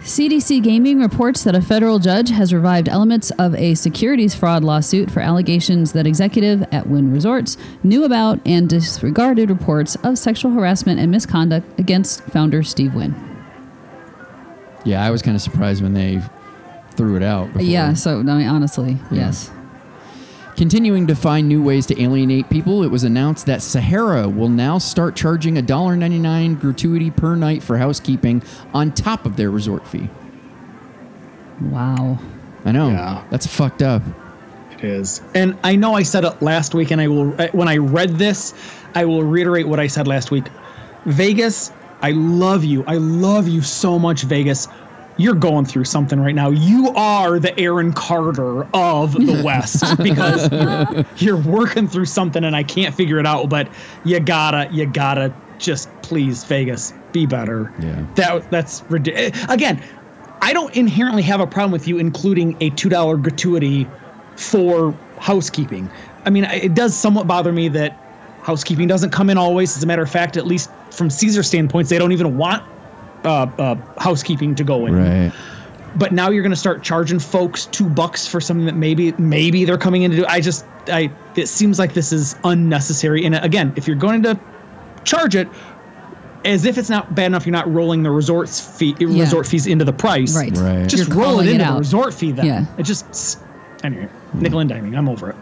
CDC 0.10 0.64
Gaming 0.64 1.00
reports 1.00 1.44
that 1.44 1.54
a 1.54 1.62
federal 1.62 2.00
judge 2.00 2.32
has 2.32 2.52
revived 2.52 2.90
elements 2.90 3.30
of 3.38 3.54
a 3.54 3.76
securities 3.76 4.34
fraud 4.34 4.64
lawsuit 4.64 5.12
for 5.12 5.20
allegations 5.20 5.94
that 5.94 6.08
executive 6.08 6.64
at 6.74 6.88
Wynn 6.88 7.14
Resorts 7.14 7.58
knew 7.84 8.04
about 8.04 8.40
and 8.44 8.68
disregarded 8.68 9.52
reports 9.52 9.96
of 9.98 10.18
sexual 10.18 10.52
harassment 10.52 11.00
and 11.00 11.12
misconduct 11.12 11.80
against 11.80 12.24
founder 12.24 12.64
Steve 12.64 12.96
Wynn. 12.96 13.14
Yeah. 14.84 15.06
I 15.06 15.12
was 15.12 15.22
kind 15.22 15.36
of 15.36 15.44
surprised 15.44 15.84
when 15.84 15.94
they 15.94 16.20
threw 16.96 17.16
it 17.16 17.22
out. 17.22 17.46
before. 17.50 17.62
Yeah, 17.62 17.94
so 17.94 18.22
I 18.22 18.24
mean, 18.24 18.48
honestly, 18.48 18.98
yes. 19.12 19.52
Continuing 20.60 21.08
to 21.08 21.16
find 21.16 21.48
new 21.48 21.64
ways 21.64 21.86
to 21.86 22.04
alienate 22.04 22.50
people, 22.50 22.84
it 22.84 22.92
was 22.92 23.06
announced 23.06 23.46
that 23.46 23.62
Sahara 23.62 24.28
will 24.28 24.50
now 24.50 24.78
start 24.78 25.16
charging 25.16 25.56
$1.99 25.56 26.60
gratuity 26.60 27.10
per 27.10 27.34
night 27.38 27.64
for 27.64 27.78
housekeeping 27.78 28.44
on 28.74 28.92
top 28.92 29.26
of 29.26 29.38
their 29.38 29.52
resort 29.52 29.88
fee. 29.88 30.10
Wow. 31.62 32.20
I 32.66 32.74
know. 32.74 32.90
Yeah. 32.90 33.24
That's 33.30 33.48
fucked 33.48 33.82
up. 33.82 34.04
It 34.74 34.84
is. 34.84 35.22
And 35.34 35.58
I 35.64 35.78
know 35.78 35.94
I 35.94 36.04
said 36.04 36.26
it 36.26 36.42
last 36.42 36.74
week, 36.74 36.92
and 36.92 37.00
I 37.00 37.08
will, 37.08 37.42
uh, 37.42 37.48
when 37.54 37.70
I 37.70 37.78
read 37.78 38.18
this, 38.18 38.54
I 38.96 39.06
will 39.06 39.24
reiterate 39.24 39.66
what 39.66 39.80
I 39.80 39.88
said 39.88 40.10
last 40.10 40.30
week. 40.30 40.48
Vegas, 41.06 41.72
I 42.02 42.12
love 42.12 42.66
you. 42.66 42.84
I 42.86 42.98
love 42.98 43.48
you 43.48 43.62
so 43.62 43.98
much, 43.98 44.24
Vegas. 44.24 44.68
You're 45.20 45.36
going 45.36 45.66
through 45.66 45.84
something 45.84 46.20
right 46.20 46.34
now. 46.34 46.50
You 46.50 46.90
are 46.96 47.40
the 47.40 47.58
Aaron 47.60 47.92
Carter 47.92 48.64
of 48.74 49.14
the 49.14 49.42
West 49.46 49.84
because 49.98 50.50
you're, 50.52 51.06
you're 51.18 51.42
working 51.52 51.88
through 51.88 52.06
something, 52.06 52.44
and 52.44 52.56
I 52.56 52.64
can't 52.64 52.96
figure 52.96 53.20
it 53.20 53.28
out. 53.28 53.50
But 53.50 53.68
you 54.06 54.20
gotta, 54.22 54.70
you 54.72 54.86
gotta 54.86 55.34
just 55.58 55.90
please, 56.02 56.46
Vegas, 56.46 56.94
be 57.12 57.26
better. 57.26 57.72
Yeah. 57.80 58.06
That 58.16 58.50
that's 58.50 58.82
ridiculous. 58.90 59.46
Again, 59.50 59.84
I 60.42 60.54
don't 60.54 60.74
inherently 60.76 61.24
have 61.24 61.42
a 61.42 61.48
problem 61.48 61.72
with 61.72 61.88
you 61.88 61.98
including 61.98 62.56
a 62.62 62.70
two 62.72 62.90
dollar 62.90 63.18
gratuity 63.18 63.88
for 64.38 64.98
housekeeping. 65.18 65.92
I 66.26 66.30
mean, 66.30 66.46
it 66.46 66.74
does 66.74 66.96
somewhat 66.96 67.28
bother 67.28 67.52
me 67.52 67.68
that 67.70 67.92
housekeeping 68.42 68.88
doesn't 68.88 69.12
come 69.12 69.30
in 69.30 69.38
always. 69.38 69.76
As 69.76 69.84
a 69.84 69.88
matter 69.88 70.02
of 70.02 70.10
fact, 70.10 70.38
at 70.38 70.48
least 70.48 70.70
from 70.92 71.10
Caesar's 71.10 71.48
standpoints, 71.48 71.90
they 71.90 71.98
don't 71.98 72.14
even 72.14 72.38
want 72.38 72.64
uh, 73.24 73.48
uh, 73.58 73.76
housekeeping 73.98 74.56
to 74.56 74.64
go 74.64 74.86
in. 74.86 74.96
Right. 74.96 75.32
But 75.96 76.12
now 76.12 76.30
you're 76.30 76.44
going 76.44 76.52
to 76.52 76.56
start 76.56 76.84
charging 76.84 77.20
folks 77.20 77.66
two 77.66 77.90
bucks 77.90 78.28
for 78.28 78.40
something 78.40 78.66
that 78.66 78.76
maybe 78.76 79.14
maybe 79.14 79.66
they're 79.66 79.78
coming 79.78 80.04
in 80.04 80.12
to 80.12 80.18
do. 80.18 80.26
I 80.28 80.40
just 80.40 80.66
I 80.88 81.12
it 81.36 81.48
seems 81.48 81.80
like 81.80 81.94
this 81.94 82.12
is 82.12 82.36
unnecessary. 82.44 83.26
And 83.26 83.36
again, 83.36 83.74
if 83.76 83.88
you're 83.88 83.96
going 83.96 84.24
to 84.24 84.40
charge 85.04 85.36
it. 85.36 85.48
As 86.46 86.64
if 86.64 86.78
it's 86.78 86.90
not 86.90 87.16
bad 87.16 87.26
enough, 87.26 87.46
you're 87.46 87.52
not 87.52 87.70
rolling 87.70 88.02
the 88.02 88.12
resorts 88.12 88.62
fee, 88.62 88.96
resort 88.98 89.46
fees 89.46 89.68
into 89.68 89.84
the 89.84 89.92
price. 89.92 90.34
Right. 90.34 90.56
Right. 90.56 90.88
Just 90.88 91.10
You're 91.10 91.18
roll 91.18 91.26
it 91.26 91.32
calling 91.32 91.48
it 91.48 91.52
into 91.56 91.66
the 91.66 91.80
resort 91.80 92.14
fee 92.14 92.32
then. 92.32 92.46
Yeah. 92.46 92.66
It 92.78 92.84
just 92.84 93.40
anyway, 93.84 94.08
nickel 94.34 94.60
and 94.60 94.72
diming. 94.72 94.98
I'm 94.98 95.10
over 95.10 95.32
it. 95.32 95.36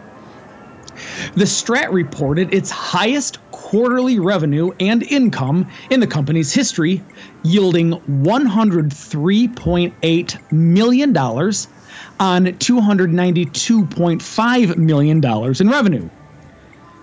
The 1.36 1.44
Strat 1.44 1.92
reported 1.92 2.52
its 2.52 2.70
highest 2.70 3.38
quarterly 3.68 4.18
revenue 4.18 4.70
and 4.80 5.02
income 5.02 5.68
in 5.90 6.00
the 6.00 6.06
company's 6.06 6.54
history, 6.54 7.02
yielding 7.42 7.90
$103.8 8.22 10.52
million 10.52 11.14
on 11.18 12.46
$292.5 12.46 14.76
million 14.78 15.22
in 15.60 15.68
revenue. 15.68 16.08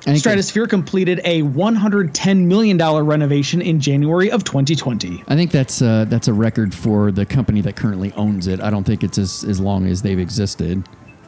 I 0.08 0.16
Stratosphere 0.16 0.66
completed 0.66 1.22
a 1.24 1.44
$110 1.44 2.46
million 2.46 2.78
renovation 2.80 3.62
in 3.62 3.80
January 3.80 4.32
of 4.32 4.44
2020. 4.44 5.24
I 5.28 5.36
think 5.36 5.52
that's 5.52 5.84
uh, 5.84 6.06
that's 6.08 6.28
a 6.28 6.34
record 6.34 6.74
for 6.74 7.12
the 7.12 7.28
company 7.28 7.62
that 7.62 7.76
currently 7.76 8.12
owns 8.14 8.48
it. 8.48 8.60
I 8.60 8.72
don't 8.72 8.86
think 8.86 9.04
it's 9.04 9.20
as, 9.20 9.44
as 9.44 9.60
long 9.60 9.86
as 9.86 10.02
they've 10.02 10.18
existed. 10.18 10.84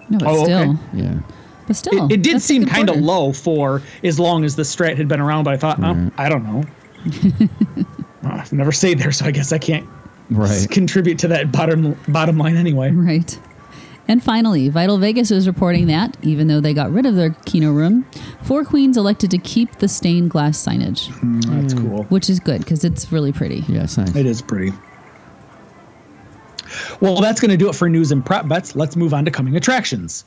No, 0.10 0.18
but 0.18 0.28
Oh, 0.28 0.42
okay. 0.44 0.64
still. 0.64 0.80
Yeah. 0.94 1.20
But 1.68 1.76
still. 1.76 2.06
It, 2.06 2.14
it 2.14 2.24
did 2.24 2.42
seem 2.42 2.66
kind 2.66 2.90
of 2.90 2.98
low 2.98 3.34
for 3.34 3.82
as 4.04 4.20
long 4.20 4.44
as 4.44 4.56
the 4.56 4.64
Strat 4.64 4.98
had 4.98 5.08
been 5.08 5.20
around, 5.20 5.44
but 5.44 5.54
I 5.54 5.58
thought, 5.58 5.80
oh, 5.82 6.12
I 6.18 6.30
don't 6.30 6.44
know. 6.44 6.64
Well, 8.24 8.34
I've 8.34 8.52
never 8.52 8.72
stayed 8.72 8.98
there, 8.98 9.12
so 9.12 9.26
I 9.26 9.32
guess 9.32 9.54
I 9.54 9.60
can't 9.60 9.88
Right. 10.30 10.68
contribute 10.72 11.20
to 11.20 11.28
that 11.30 11.52
bottom 11.52 11.98
bottom 12.08 12.38
line 12.38 12.58
anyway. 12.58 12.92
Right. 12.92 13.40
And 14.10 14.24
finally, 14.24 14.70
Vital 14.70 14.98
Vegas 14.98 15.32
is 15.32 15.48
reporting 15.48 15.88
that, 15.88 16.16
even 16.22 16.48
though 16.48 16.62
they 16.62 16.74
got 16.74 16.92
rid 16.92 17.06
of 17.06 17.16
their 17.16 17.32
Keno 17.46 17.72
room, 17.72 18.06
Four 18.42 18.64
Queens 18.64 18.96
elected 18.96 19.32
to 19.32 19.38
keep 19.38 19.80
the 19.80 19.88
stained 19.90 20.32
glass 20.32 20.58
signage, 20.64 21.10
hmm. 21.10 21.42
That's 21.42 21.74
hmm. 21.74 21.90
cool. 21.90 22.04
which 22.06 22.30
is 22.30 22.40
good 22.40 22.60
because 22.60 22.86
it's 22.86 23.12
really 23.12 23.34
pretty. 23.34 23.66
Yeah, 23.68 23.84
it's 23.84 23.98
nice. 23.98 24.16
It 24.16 24.26
is 24.26 24.42
pretty. 24.42 24.72
Well, 27.02 27.20
that's 27.22 27.40
going 27.40 27.52
to 27.52 27.58
do 27.58 27.70
it 27.70 27.76
for 27.76 27.90
news 27.90 28.12
and 28.12 28.26
prep 28.26 28.48
bets. 28.48 28.76
Let's 28.76 28.96
move 28.96 29.14
on 29.14 29.26
to 29.26 29.32
coming 29.32 29.56
attractions. 29.56 30.26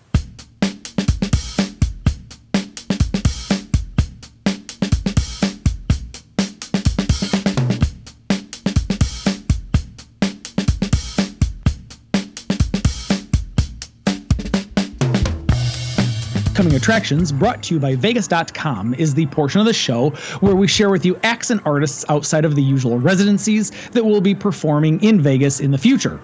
Attractions, 16.81 17.31
brought 17.31 17.63
to 17.65 17.75
you 17.75 17.79
by 17.79 17.95
Vegas.com, 17.95 18.95
is 18.95 19.13
the 19.13 19.27
portion 19.27 19.61
of 19.61 19.67
the 19.67 19.73
show 19.75 20.09
where 20.41 20.57
we 20.57 20.67
share 20.67 20.89
with 20.89 21.05
you 21.05 21.21
acts 21.23 21.51
and 21.51 21.61
artists 21.67 22.07
outside 22.09 22.47
of 22.47 22.55
the 22.55 22.63
usual 22.63 22.99
residencies 22.99 23.71
that 23.91 24.03
will 24.03 24.23
be 24.23 24.35
performing 24.35 24.99
in 25.03 25.21
Vegas 25.21 25.61
in 25.61 25.73
the 25.73 25.77
future. 25.77 26.19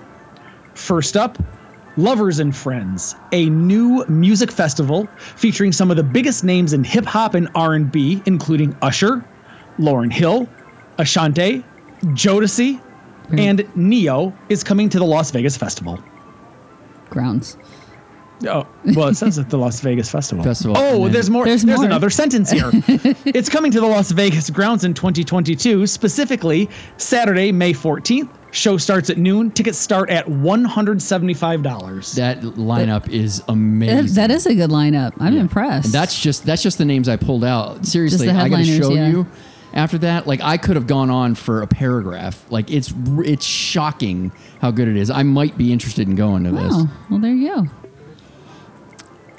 First 0.72 1.14
up, 1.14 1.36
Lovers 1.98 2.38
and 2.38 2.56
Friends, 2.56 3.16
a 3.32 3.50
new 3.50 4.02
music 4.08 4.50
festival 4.50 5.06
featuring 5.18 5.72
some 5.72 5.90
of 5.90 5.98
the 5.98 6.02
biggest 6.02 6.42
names 6.42 6.72
in 6.72 6.84
hip 6.84 7.04
hop 7.04 7.34
and 7.34 7.50
R&B, 7.54 8.22
including 8.24 8.74
Usher, 8.80 9.22
Lauryn 9.78 10.10
Hill, 10.10 10.48
Ashanti, 10.96 11.62
Jodeci, 12.14 12.80
mm. 13.28 13.38
and 13.38 13.76
Ne-Yo, 13.76 14.32
is 14.48 14.64
coming 14.64 14.88
to 14.88 14.98
the 14.98 15.04
Las 15.04 15.30
Vegas 15.32 15.54
Festival. 15.54 16.02
Grounds. 17.10 17.58
Oh, 18.46 18.66
well, 18.94 19.08
it 19.08 19.14
says 19.14 19.38
at 19.38 19.48
the 19.48 19.56
Las 19.56 19.80
Vegas 19.80 20.10
Festival. 20.10 20.44
Festival, 20.44 20.76
Oh, 20.76 21.04
then- 21.04 21.12
there's 21.12 21.30
more. 21.30 21.44
There's 21.46 21.62
There's, 21.62 21.78
more. 21.78 21.86
another 21.86 22.10
sentence 22.10 22.50
here. 22.50 22.70
it's 23.24 23.48
coming 23.48 23.70
to 23.72 23.80
the 23.80 23.86
Las 23.86 24.10
Vegas 24.10 24.50
grounds 24.50 24.84
in 24.84 24.92
2022, 24.92 25.86
specifically 25.86 26.68
Saturday, 26.98 27.50
May 27.50 27.72
14th. 27.72 28.28
Show 28.52 28.76
starts 28.78 29.10
at 29.10 29.18
noon. 29.18 29.50
Tickets 29.50 29.78
start 29.78 30.08
at 30.10 30.26
$175. 30.26 32.14
That 32.14 32.40
lineup 32.40 33.08
is 33.08 33.40
That, 33.40 33.52
amazing. 33.52 34.14
that 34.14 34.30
is 34.30 34.46
a 34.46 34.54
good 34.54 34.70
lineup. 34.70 35.12
I'm 35.18 35.36
impressed. 35.36 35.86
And 35.86 35.94
that's 35.94 36.18
just 36.20 36.44
that's 36.44 36.62
just 36.62 36.78
the 36.78 36.84
names 36.84 37.08
I 37.08 37.16
pulled 37.16 37.44
out. 37.44 37.84
Seriously, 37.86 38.28
I 38.28 38.32
got 38.32 38.56
to 38.56 38.56
headliners, 38.64 38.78
show 38.78 38.92
yeah. 38.94 39.08
you. 39.08 39.26
After 39.72 39.98
that, 39.98 40.26
like 40.26 40.40
I 40.40 40.56
could 40.56 40.76
have 40.76 40.86
gone 40.86 41.10
on 41.10 41.34
for 41.34 41.60
a 41.62 41.66
paragraph. 41.66 42.44
Like 42.50 42.70
it's 42.70 42.94
it's 43.18 43.44
shocking 43.44 44.32
how 44.60 44.70
good 44.70 44.88
it 44.88 44.96
is. 44.96 45.10
I 45.10 45.22
might 45.22 45.58
be 45.58 45.72
interested 45.72 46.08
in 46.08 46.14
going 46.14 46.44
to 46.44 46.52
this. 46.52 46.72
Oh, 46.74 46.90
well, 47.10 47.18
there 47.18 47.32
you 47.34 47.54
go. 47.54 47.66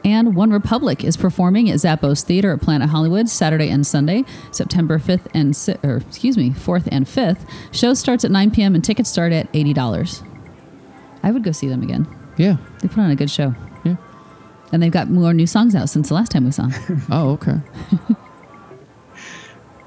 And 0.08 0.36
OneRepublic 0.36 1.04
is 1.04 1.18
performing 1.18 1.70
at 1.70 1.80
Zappos 1.80 2.24
Theater 2.24 2.54
at 2.54 2.62
Planet 2.62 2.90
Hollywood 2.90 3.28
Saturday 3.28 3.68
and 3.68 3.86
Sunday, 3.86 4.24
September 4.52 5.00
5th 5.00 5.28
and 5.34 5.54
si- 5.54 5.76
or 5.84 5.98
excuse 5.98 6.38
me, 6.38 6.52
4th 6.52 6.88
and 6.90 7.06
5th. 7.06 7.46
Show 7.74 7.94
starts 7.94 8.24
at 8.24 8.32
9 8.32 8.52
p.m. 8.52 8.74
and 8.74 8.82
tickets 8.82 9.10
start 9.10 9.34
at 9.34 9.52
$80. 9.52 10.26
I 11.24 11.32
would 11.32 11.44
go 11.44 11.52
see 11.52 11.68
them 11.68 11.84
again. 11.84 12.08
Yeah. 12.38 12.56
They 12.80 12.88
put 12.88 13.00
on 13.00 13.12
a 13.12 13.18
good 13.18 13.30
show. 13.30 13.54
Yeah. 13.84 13.98
And 14.72 14.82
they've 14.82 14.94
got 14.94 15.10
more 15.10 15.34
new 15.34 15.46
songs 15.46 15.76
out 15.76 15.90
since 15.90 16.08
the 16.08 16.14
last 16.14 16.32
time 16.32 16.46
we 16.46 16.52
saw 16.52 16.68
them. 16.68 17.02
Oh, 17.12 17.32
okay. 17.32 17.58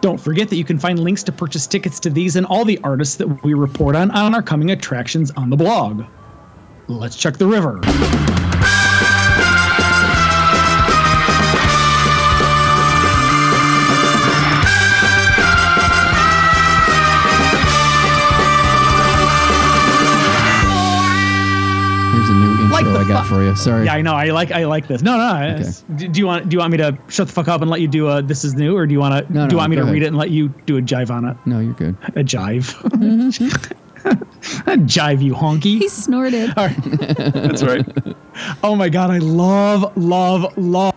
Don't 0.02 0.20
forget 0.20 0.50
that 0.50 0.56
you 0.56 0.64
can 0.66 0.78
find 0.78 0.98
links 0.98 1.22
to 1.22 1.32
purchase 1.32 1.66
tickets 1.66 1.98
to 2.00 2.10
these 2.10 2.36
and 2.36 2.44
all 2.44 2.66
the 2.66 2.78
artists 2.84 3.16
that 3.16 3.42
we 3.42 3.54
report 3.54 3.96
on 3.96 4.10
on 4.10 4.34
our 4.34 4.42
coming 4.42 4.70
attractions 4.70 5.30
on 5.30 5.48
the 5.48 5.56
blog. 5.56 6.04
Let's 6.88 7.16
check 7.16 7.38
the 7.38 7.46
river. 7.46 7.80
Like 22.86 22.94
the 22.94 22.98
I 23.00 23.08
got 23.08 23.26
fu- 23.26 23.34
for 23.36 23.42
you. 23.42 23.56
Sorry. 23.56 23.84
Yeah, 23.86 23.94
I 23.94 24.02
know. 24.02 24.14
I 24.14 24.26
like. 24.30 24.50
I 24.52 24.64
like 24.64 24.86
this. 24.88 25.02
No, 25.02 25.16
no. 25.16 25.46
it's- 25.56 25.84
Do, 25.96 26.08
do 26.08 26.20
you 26.20 26.26
want? 26.26 26.48
Do 26.48 26.54
you 26.54 26.58
want 26.60 26.72
me 26.72 26.78
to 26.78 26.96
shut 27.08 27.26
the 27.28 27.32
fuck 27.32 27.48
up 27.48 27.60
and 27.62 27.70
let 27.70 27.80
you 27.80 27.88
do 27.88 28.08
a 28.08 28.22
"This 28.22 28.44
is 28.44 28.54
new," 28.54 28.76
or 28.76 28.86
do 28.86 28.92
you 28.92 29.00
want 29.00 29.26
to? 29.26 29.32
No, 29.32 29.46
do 29.46 29.54
you 29.54 29.58
want 29.58 29.70
me 29.70 29.76
to 29.76 29.82
ahead. 29.82 29.92
read 29.94 30.02
it 30.02 30.06
and 30.06 30.16
let 30.16 30.30
you 30.30 30.48
do 30.66 30.76
a 30.78 30.82
jive 30.82 31.10
on 31.10 31.24
it? 31.26 31.36
No, 31.46 31.60
you're 31.60 31.72
good. 31.74 31.96
A 32.16 32.22
jive. 32.24 32.74
Mm-hmm. 34.02 34.70
a 34.70 34.76
jive, 34.78 35.22
you 35.22 35.34
honky. 35.34 35.78
he 35.78 35.88
snorted. 35.88 36.54
All 36.56 36.66
right. 36.68 36.76
That's 37.34 37.62
right. 37.62 37.86
Oh 38.62 38.74
my 38.74 38.88
god, 38.88 39.10
I 39.10 39.18
love, 39.18 39.94
love, 39.96 40.56
love 40.56 40.94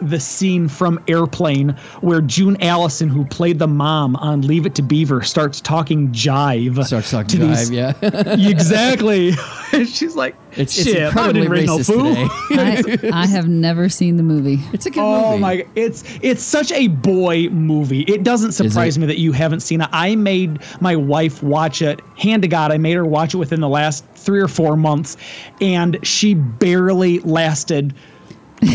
the 0.00 0.18
scene 0.18 0.68
from 0.68 0.98
Airplane 1.08 1.70
where 2.00 2.20
June 2.20 2.56
Allison, 2.62 3.08
who 3.08 3.24
played 3.26 3.58
the 3.58 3.66
mom 3.68 4.16
on 4.16 4.40
Leave 4.42 4.64
It 4.66 4.74
to 4.76 4.82
Beaver, 4.82 5.22
starts 5.22 5.60
talking 5.60 6.08
jive. 6.08 6.82
Starts 6.84 7.10
talking 7.10 7.28
to 7.40 7.46
jive, 7.46 7.56
these- 7.56 7.70
yeah. 7.70 7.92
exactly. 8.50 9.32
She's 9.86 10.16
like, 10.16 10.34
It's, 10.52 10.78
it's 10.78 10.84
shit, 10.88 11.02
I 11.02 11.06
incredibly 11.06 11.40
didn't 11.42 11.52
raise 11.52 11.66
no 11.66 11.78
racist 11.78 12.48
today. 12.50 13.08
I, 13.12 13.22
I 13.22 13.26
have 13.26 13.48
never 13.48 13.88
seen 13.88 14.16
the 14.16 14.22
movie. 14.22 14.58
It's 14.72 14.86
a 14.86 14.90
good 14.90 15.00
Oh 15.02 15.30
movie. 15.32 15.40
my! 15.42 15.66
It's 15.74 16.02
it's 16.22 16.42
such 16.42 16.72
a 16.72 16.88
boy 16.88 17.48
movie. 17.50 18.00
It 18.02 18.22
doesn't 18.24 18.52
surprise 18.52 18.96
it? 18.96 19.00
me 19.00 19.06
that 19.06 19.18
you 19.18 19.32
haven't 19.32 19.60
seen 19.60 19.82
it. 19.82 19.88
I 19.92 20.16
made 20.16 20.58
my 20.80 20.96
wife 20.96 21.42
watch 21.42 21.82
it. 21.82 22.00
Hand 22.16 22.42
to 22.42 22.48
God, 22.48 22.72
I 22.72 22.78
made 22.78 22.94
her 22.94 23.04
watch 23.04 23.34
it 23.34 23.36
within 23.36 23.60
the 23.60 23.68
last 23.68 24.04
three 24.14 24.40
or 24.40 24.48
four 24.48 24.76
months, 24.76 25.16
and 25.60 25.98
she 26.02 26.34
barely 26.34 27.18
lasted. 27.20 27.94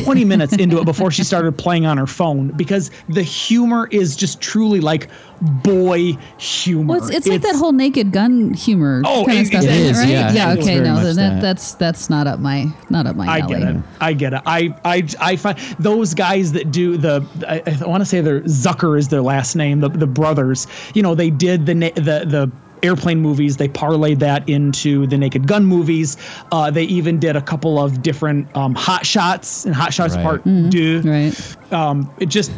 20 0.04 0.26
minutes 0.26 0.54
into 0.54 0.80
it 0.80 0.86
before 0.86 1.12
she 1.12 1.24
started 1.24 1.58
playing 1.58 1.86
on 1.86 1.98
her 1.98 2.08
phone 2.08 2.50
because 2.50 2.92
the 3.10 3.22
humor 3.24 3.88
is 3.92 4.16
just 4.16 4.42
truly 4.42 4.80
like 4.80 5.10
boy 5.42 6.14
humor. 6.38 6.94
Well, 6.94 7.04
it's, 7.08 7.16
it's, 7.18 7.28
like 7.28 7.42
that 7.42 7.56
whole 7.56 7.74
naked 7.74 8.12
gun 8.12 8.54
humor 8.54 9.02
Oh, 9.06 9.26
kind 9.26 9.40
it- 9.40 9.42
of 9.42 9.48
stuff, 9.48 9.64
it 9.64 9.70
is, 9.70 9.98
right? 9.98 10.08
yeah. 10.08 10.32
yeah. 10.32 10.54
Okay, 10.54 10.80
no, 10.80 11.04
that, 11.04 11.16
that. 11.16 11.42
that's 11.42 11.74
that's 11.76 12.10
not 12.10 12.28
up 12.28 12.40
my 12.40 12.68
not 12.90 13.08
up 13.08 13.16
my 13.16 13.28
I 13.28 13.40
alley. 13.40 13.60
get 13.60 13.76
it. 13.76 13.82
I 14.00 14.14
get 14.14 14.34
it. 14.34 14.42
I 14.46 14.74
I 14.86 15.08
I 15.20 15.36
find 15.36 15.58
those 15.80 16.14
guys 16.14 16.54
that 16.54 16.72
do 16.72 16.96
the 16.98 17.26
I, 17.48 17.62
I 17.84 17.88
want 17.88 18.02
to 18.02 18.06
say 18.06 18.22
their 18.22 18.42
Zucker 18.42 18.98
is 18.98 19.10
their 19.10 19.22
last 19.22 19.56
name. 19.56 19.82
The 19.82 19.90
the 19.90 20.08
brothers. 20.08 20.66
You 20.94 21.02
know, 21.04 21.14
they 21.16 21.30
did 21.30 21.66
the 21.66 21.74
the 21.74 22.02
the 22.26 22.52
airplane 22.84 23.20
movies. 23.20 23.58
They 23.58 23.68
parlayed 23.68 24.20
that 24.20 24.48
into 24.48 25.08
the 25.08 25.18
Naked 25.18 25.48
Gun 25.48 25.66
movies. 25.66 26.18
Uh, 26.52 26.70
they 26.70 26.84
even 26.84 27.20
did 27.20 27.36
a 27.36 27.42
couple 27.42 27.80
of 27.80 28.02
different 28.02 28.56
um, 28.56 28.76
Hot 28.76 29.06
Shots 29.06 29.66
and 29.66 29.74
Hot 29.74 29.94
Shots 29.94 30.16
Right. 30.16 30.24
Part 30.24 30.44
Mm-hmm. 30.44 30.70
Deux. 30.70 31.02
Right. 31.02 31.74
Um, 31.74 32.14
it 32.20 32.28
just, 32.28 32.52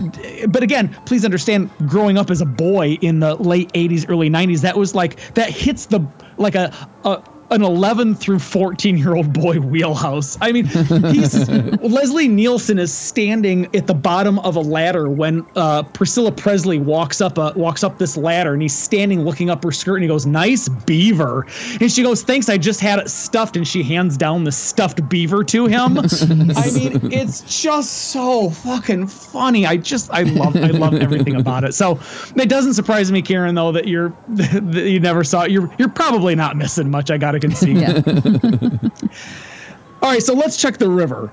but 0.49 0.63
again, 0.63 0.95
please 1.05 1.23
understand, 1.23 1.69
growing 1.87 2.17
up 2.17 2.29
as 2.31 2.41
a 2.41 2.45
boy 2.45 2.97
in 3.01 3.19
the 3.19 3.35
late 3.35 3.71
'80s, 3.73 4.09
early 4.09 4.29
'90s, 4.29 4.61
that 4.61 4.75
was 4.75 4.95
like 4.95 5.33
that 5.35 5.49
hits 5.49 5.85
the 5.85 6.05
like 6.37 6.55
a. 6.55 6.73
a 7.03 7.21
an 7.51 7.61
11 7.61 8.15
through 8.15 8.39
14 8.39 8.97
year 8.97 9.15
old 9.15 9.33
boy 9.33 9.59
wheelhouse. 9.59 10.37
I 10.41 10.51
mean, 10.51 10.65
he's 10.65 11.47
Leslie 11.81 12.27
Nielsen 12.27 12.79
is 12.79 12.93
standing 12.93 13.73
at 13.75 13.87
the 13.87 13.93
bottom 13.93 14.39
of 14.39 14.55
a 14.55 14.61
ladder 14.61 15.09
when 15.09 15.45
uh, 15.55 15.83
Priscilla 15.83 16.31
Presley 16.31 16.79
walks 16.79 17.21
up 17.21 17.37
a, 17.37 17.53
walks 17.55 17.83
up 17.83 17.97
this 17.97 18.17
ladder 18.17 18.53
and 18.53 18.61
he's 18.61 18.75
standing 18.75 19.23
looking 19.23 19.49
up 19.49 19.63
her 19.63 19.71
skirt 19.71 19.95
and 19.95 20.03
he 20.03 20.07
goes, 20.07 20.25
"Nice 20.25 20.67
beaver," 20.69 21.45
and 21.79 21.91
she 21.91 22.03
goes, 22.03 22.23
"Thanks, 22.23 22.49
I 22.49 22.57
just 22.57 22.79
had 22.79 22.99
it 22.99 23.09
stuffed," 23.09 23.55
and 23.55 23.67
she 23.67 23.83
hands 23.83 24.17
down 24.17 24.43
the 24.43 24.51
stuffed 24.51 25.07
beaver 25.07 25.43
to 25.43 25.67
him. 25.67 25.97
I 26.55 26.71
mean, 26.71 27.11
it's 27.11 27.61
just 27.61 28.09
so 28.09 28.49
fucking 28.49 29.07
funny. 29.07 29.65
I 29.65 29.77
just 29.77 30.09
I 30.11 30.23
love 30.23 30.55
I 30.55 30.67
love 30.67 30.95
everything 30.95 31.35
about 31.35 31.63
it. 31.63 31.73
So 31.73 31.99
it 32.35 32.49
doesn't 32.49 32.73
surprise 32.73 33.11
me, 33.11 33.21
Karen, 33.21 33.55
though 33.55 33.71
that 33.71 33.87
you're 33.87 34.13
that 34.29 34.89
you 34.89 34.99
never 34.99 35.23
saw 35.23 35.43
it. 35.43 35.51
You're 35.51 35.71
you're 35.77 35.89
probably 35.89 36.35
not 36.35 36.57
missing 36.57 36.89
much. 36.89 37.11
I 37.11 37.17
gotta 37.39 37.39
concede. 37.39 37.77
Yeah. 37.77 38.01
All 40.01 40.11
right, 40.11 40.21
so 40.21 40.33
let's 40.33 40.57
check 40.57 40.77
the 40.77 40.89
river. 40.89 41.31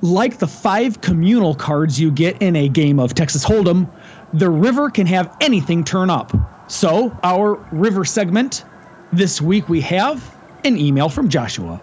Like 0.00 0.38
the 0.38 0.46
five 0.46 1.00
communal 1.00 1.54
cards 1.54 1.98
you 1.98 2.10
get 2.10 2.40
in 2.42 2.56
a 2.56 2.68
game 2.68 2.98
of 2.98 3.14
Texas 3.14 3.44
Hold'em, 3.44 3.90
the 4.32 4.50
river 4.50 4.90
can 4.90 5.06
have 5.06 5.36
anything 5.40 5.84
turn 5.84 6.10
up. 6.10 6.32
So, 6.66 7.16
our 7.22 7.54
river 7.72 8.04
segment 8.04 8.64
this 9.12 9.40
week 9.40 9.68
we 9.68 9.80
have 9.82 10.34
an 10.64 10.78
email 10.78 11.08
from 11.08 11.28
Joshua. 11.28 11.80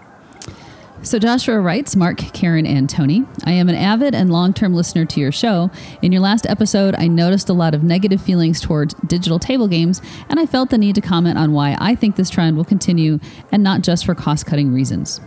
So 1.04 1.18
Joshua 1.18 1.60
writes, 1.60 1.96
Mark, 1.96 2.18
Karen, 2.18 2.68
and 2.68 2.88
Tony. 2.88 3.26
I 3.44 3.54
am 3.54 3.70
an 3.70 3.76
avid 3.76 4.14
and 4.14 4.32
long-term 4.32 4.76
listener 4.76 5.04
to 5.06 5.20
your 5.20 5.32
show. 5.32 5.72
In 6.04 6.12
your 6.12 6.22
last 6.22 6.46
episode, 6.46 6.94
I 6.96 7.08
noticed 7.08 7.50
a 7.50 7.54
lot 7.54 7.74
of 7.74 7.84
negative 7.84 8.22
feelings 8.22 8.62
towards 8.62 8.94
digital 9.08 9.40
table 9.40 9.68
games, 9.68 10.00
and 10.30 10.40
I 10.40 10.46
felt 10.46 10.70
the 10.70 10.78
need 10.78 10.94
to 10.96 11.02
comment 11.02 11.40
on 11.40 11.54
why 11.54 11.76
I 11.80 11.96
think 11.96 12.16
this 12.16 12.30
trend 12.30 12.56
will 12.56 12.64
continue, 12.64 13.20
and 13.52 13.64
not 13.64 13.82
just 13.82 14.06
for 14.06 14.14
cost-cutting 14.14 14.72
reasons. 14.72 15.20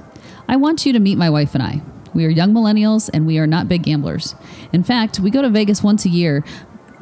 I 0.46 0.54
want 0.56 0.86
you 0.86 0.92
to 0.92 1.00
meet 1.00 1.18
my 1.18 1.28
wife 1.28 1.54
and 1.54 1.62
I. 1.62 1.82
We 2.14 2.24
are 2.24 2.30
young 2.30 2.54
millennials, 2.54 3.10
and 3.12 3.26
we 3.26 3.38
are 3.38 3.46
not 3.46 3.68
big 3.68 3.82
gamblers. 3.82 4.36
In 4.72 4.84
fact, 4.84 5.18
we 5.18 5.28
go 5.28 5.42
to 5.42 5.50
Vegas 5.50 5.82
once 5.82 6.04
a 6.04 6.08
year 6.08 6.44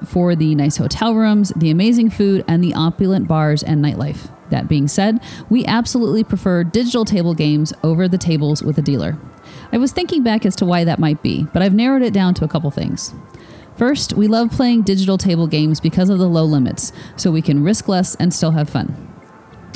for 0.09 0.35
the 0.35 0.55
nice 0.55 0.77
hotel 0.77 1.15
rooms, 1.15 1.53
the 1.57 1.71
amazing 1.71 2.11
food, 2.11 2.45
and 2.49 2.63
the 2.63 2.75
opulent 2.75 3.29
bars 3.29 3.63
and 3.63 3.85
nightlife. 3.85 4.31
That 4.51 4.69
being 4.69 4.89
said, 4.89 5.21
we 5.49 5.65
absolutely 5.65 6.25
prefer 6.25 6.63
digital 6.63 7.05
table 7.05 7.35
games 7.35 7.73
over 7.83 8.07
the 8.07 8.19
tables 8.19 8.63
with 8.63 8.77
a 8.79 8.83
dealer. 8.83 9.19
I 9.73 9.79
was 9.79 9.93
thinking 9.93 10.23
back 10.23 10.45
as 10.45 10.55
to 10.57 10.67
why 10.67 10.85
that 10.85 10.99
might 10.99 11.23
be, 11.23 11.45
but 11.53 11.63
I've 11.63 11.75
narrowed 11.75 12.03
it 12.03 12.13
down 12.13 12.35
to 12.35 12.45
a 12.45 12.49
couple 12.49 12.71
things. 12.71 13.15
First, 13.77 14.13
we 14.13 14.29
love 14.29 14.51
playing 14.51 14.83
digital 14.83 15.17
table 15.17 15.47
games 15.47 15.81
because 15.81 16.11
of 16.11 16.19
the 16.19 16.29
low 16.29 16.45
limits, 16.45 16.93
so 17.17 17.31
we 17.31 17.41
can 17.41 17.63
risk 17.63 17.89
less 17.89 18.15
and 18.17 18.33
still 18.33 18.51
have 18.51 18.69
fun. 18.69 19.09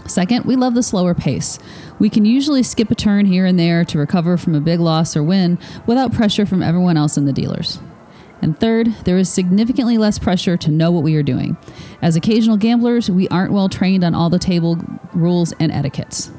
Second, 0.06 0.44
we 0.44 0.56
love 0.56 0.74
the 0.74 0.82
slower 0.82 1.14
pace. 1.14 1.58
We 1.98 2.10
can 2.10 2.24
usually 2.24 2.62
skip 2.62 2.90
a 2.90 2.94
turn 2.94 3.26
here 3.26 3.46
and 3.46 3.58
there 3.58 3.84
to 3.86 3.98
recover 3.98 4.36
from 4.36 4.54
a 4.54 4.60
big 4.60 4.78
loss 4.78 5.16
or 5.16 5.22
win 5.22 5.58
without 5.86 6.12
pressure 6.12 6.46
from 6.46 6.62
everyone 6.62 6.96
else 6.96 7.16
in 7.16 7.24
the 7.24 7.32
dealers. 7.32 7.80
And 8.43 8.59
third, 8.59 8.89
there 9.05 9.18
is 9.18 9.28
significantly 9.28 9.99
less 9.99 10.18
pressure 10.18 10.57
to 10.59 10.70
know 10.70 10.91
what 10.91 11.03
we 11.03 11.16
are 11.16 11.22
doing. 11.22 11.57
As 12.03 12.16
occasional 12.16 12.57
gamblers, 12.57 13.11
we 13.11 13.28
aren't 13.28 13.53
well 13.53 13.68
trained 13.68 14.05
on 14.05 14.14
all 14.14 14.30
the 14.30 14.39
table 14.39 14.78
rules 15.14 15.53
and 15.59 15.72
etiquettes. 15.72 16.30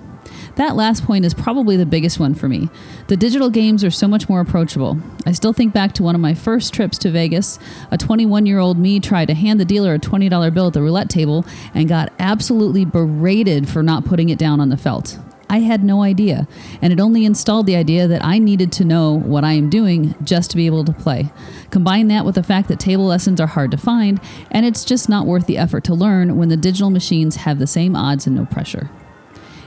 That 0.57 0.75
last 0.75 1.05
point 1.05 1.23
is 1.23 1.35
probably 1.35 1.77
the 1.77 1.85
biggest 1.85 2.19
one 2.19 2.33
for 2.33 2.49
me. 2.49 2.69
The 3.09 3.17
digital 3.17 3.51
games 3.51 3.83
are 3.83 3.91
so 3.91 4.07
much 4.07 4.27
more 4.27 4.41
approachable. 4.41 4.97
I 5.23 5.31
still 5.31 5.53
think 5.53 5.71
back 5.71 5.93
to 5.93 6.03
one 6.03 6.15
of 6.15 6.21
my 6.21 6.33
first 6.33 6.73
trips 6.73 6.97
to 6.99 7.11
Vegas. 7.11 7.59
A 7.91 7.97
21 7.97 8.47
year 8.47 8.57
old 8.57 8.77
me 8.77 8.99
tried 8.99 9.27
to 9.27 9.35
hand 9.35 9.59
the 9.59 9.65
dealer 9.65 9.93
a 9.93 9.99
$20 9.99 10.53
bill 10.53 10.67
at 10.67 10.73
the 10.73 10.81
roulette 10.81 11.09
table 11.09 11.45
and 11.75 11.87
got 11.87 12.11
absolutely 12.17 12.85
berated 12.85 13.69
for 13.69 13.83
not 13.83 14.03
putting 14.03 14.29
it 14.29 14.39
down 14.39 14.59
on 14.59 14.69
the 14.69 14.77
felt. 14.77 15.19
I 15.49 15.59
had 15.59 15.83
no 15.83 16.03
idea, 16.03 16.47
and 16.81 16.91
it 16.91 16.99
only 16.99 17.25
installed 17.25 17.65
the 17.65 17.75
idea 17.75 18.07
that 18.07 18.23
I 18.23 18.37
needed 18.37 18.71
to 18.73 18.85
know 18.85 19.13
what 19.13 19.43
I 19.43 19.53
am 19.53 19.69
doing 19.69 20.13
just 20.23 20.51
to 20.51 20.57
be 20.57 20.65
able 20.65 20.83
to 20.85 20.93
play. 20.93 21.29
Combine 21.71 22.09
that 22.09 22.25
with 22.25 22.35
the 22.35 22.43
fact 22.43 22.67
that 22.67 22.79
table 22.79 23.05
lessons 23.05 23.39
are 23.39 23.47
hard 23.47 23.71
to 23.71 23.77
find, 23.77 24.19
and 24.51 24.65
it's 24.65 24.83
just 24.83 25.07
not 25.07 25.25
worth 25.25 25.45
the 25.45 25.57
effort 25.57 25.83
to 25.85 25.93
learn 25.93 26.37
when 26.37 26.49
the 26.49 26.57
digital 26.57 26.89
machines 26.89 27.37
have 27.37 27.59
the 27.59 27.67
same 27.67 27.95
odds 27.95 28.27
and 28.27 28.35
no 28.35 28.45
pressure. 28.45 28.89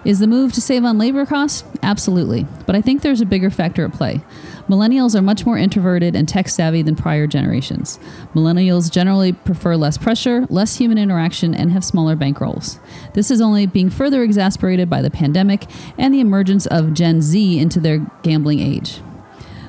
Is 0.04 0.18
the 0.18 0.26
move 0.26 0.52
to 0.54 0.60
save 0.60 0.84
on 0.84 0.98
labor 0.98 1.26
costs? 1.26 1.64
Absolutely. 1.82 2.46
But 2.66 2.74
I 2.74 2.80
think 2.80 3.02
there's 3.02 3.20
a 3.20 3.26
bigger 3.26 3.50
factor 3.50 3.84
at 3.84 3.92
play. 3.92 4.22
Millennials 4.70 5.16
are 5.16 5.22
much 5.22 5.44
more 5.44 5.58
introverted 5.58 6.14
and 6.14 6.28
tech 6.28 6.48
savvy 6.48 6.80
than 6.80 6.94
prior 6.94 7.26
generations. 7.26 7.98
Millennials 8.34 8.88
generally 8.88 9.32
prefer 9.32 9.74
less 9.74 9.98
pressure, 9.98 10.46
less 10.48 10.76
human 10.76 10.96
interaction, 10.96 11.56
and 11.56 11.72
have 11.72 11.84
smaller 11.84 12.14
bankrolls. 12.14 12.78
This 13.14 13.32
is 13.32 13.40
only 13.40 13.66
being 13.66 13.90
further 13.90 14.22
exacerbated 14.22 14.88
by 14.88 15.02
the 15.02 15.10
pandemic 15.10 15.66
and 15.98 16.14
the 16.14 16.20
emergence 16.20 16.66
of 16.66 16.94
Gen 16.94 17.20
Z 17.20 17.58
into 17.58 17.80
their 17.80 17.98
gambling 18.22 18.60
age. 18.60 19.00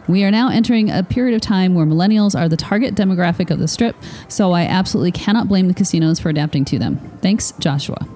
We 0.07 0.23
are 0.23 0.29
now 0.29 0.49
entering 0.49 0.91
a 0.91 1.01
period 1.01 1.33
of 1.33 1.41
time 1.41 1.73
where 1.73 1.87
millennials 1.87 2.39
are 2.39 2.47
the 2.47 2.55
target 2.55 2.93
demographic 2.93 3.49
of 3.49 3.57
the 3.57 3.67
strip, 3.67 3.95
so 4.27 4.51
I 4.51 4.65
absolutely 4.65 5.13
cannot 5.13 5.47
blame 5.47 5.67
the 5.67 5.73
casinos 5.73 6.19
for 6.19 6.29
adapting 6.29 6.63
to 6.65 6.77
them. 6.77 6.97
Thanks, 7.23 7.53
Joshua. 7.53 8.07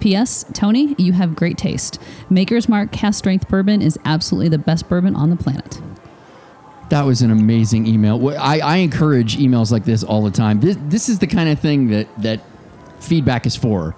P.S. 0.00 0.44
Tony, 0.52 0.96
you 0.98 1.12
have 1.12 1.36
great 1.36 1.56
taste. 1.56 2.00
Maker's 2.28 2.68
Mark 2.68 2.90
Cask 2.90 3.18
Strength 3.18 3.48
Bourbon 3.48 3.80
is 3.80 3.96
absolutely 4.04 4.48
the 4.48 4.58
best 4.58 4.88
bourbon 4.88 5.14
on 5.14 5.30
the 5.30 5.36
planet. 5.36 5.80
That 6.92 7.06
was 7.06 7.22
an 7.22 7.30
amazing 7.30 7.86
email. 7.86 8.28
I, 8.38 8.60
I 8.60 8.76
encourage 8.76 9.38
emails 9.38 9.72
like 9.72 9.84
this 9.86 10.04
all 10.04 10.22
the 10.22 10.30
time. 10.30 10.60
This 10.60 10.76
this 10.88 11.08
is 11.08 11.18
the 11.18 11.26
kind 11.26 11.48
of 11.48 11.58
thing 11.58 11.88
that 11.88 12.06
that 12.22 12.40
feedback 13.00 13.46
is 13.46 13.56
for. 13.56 13.96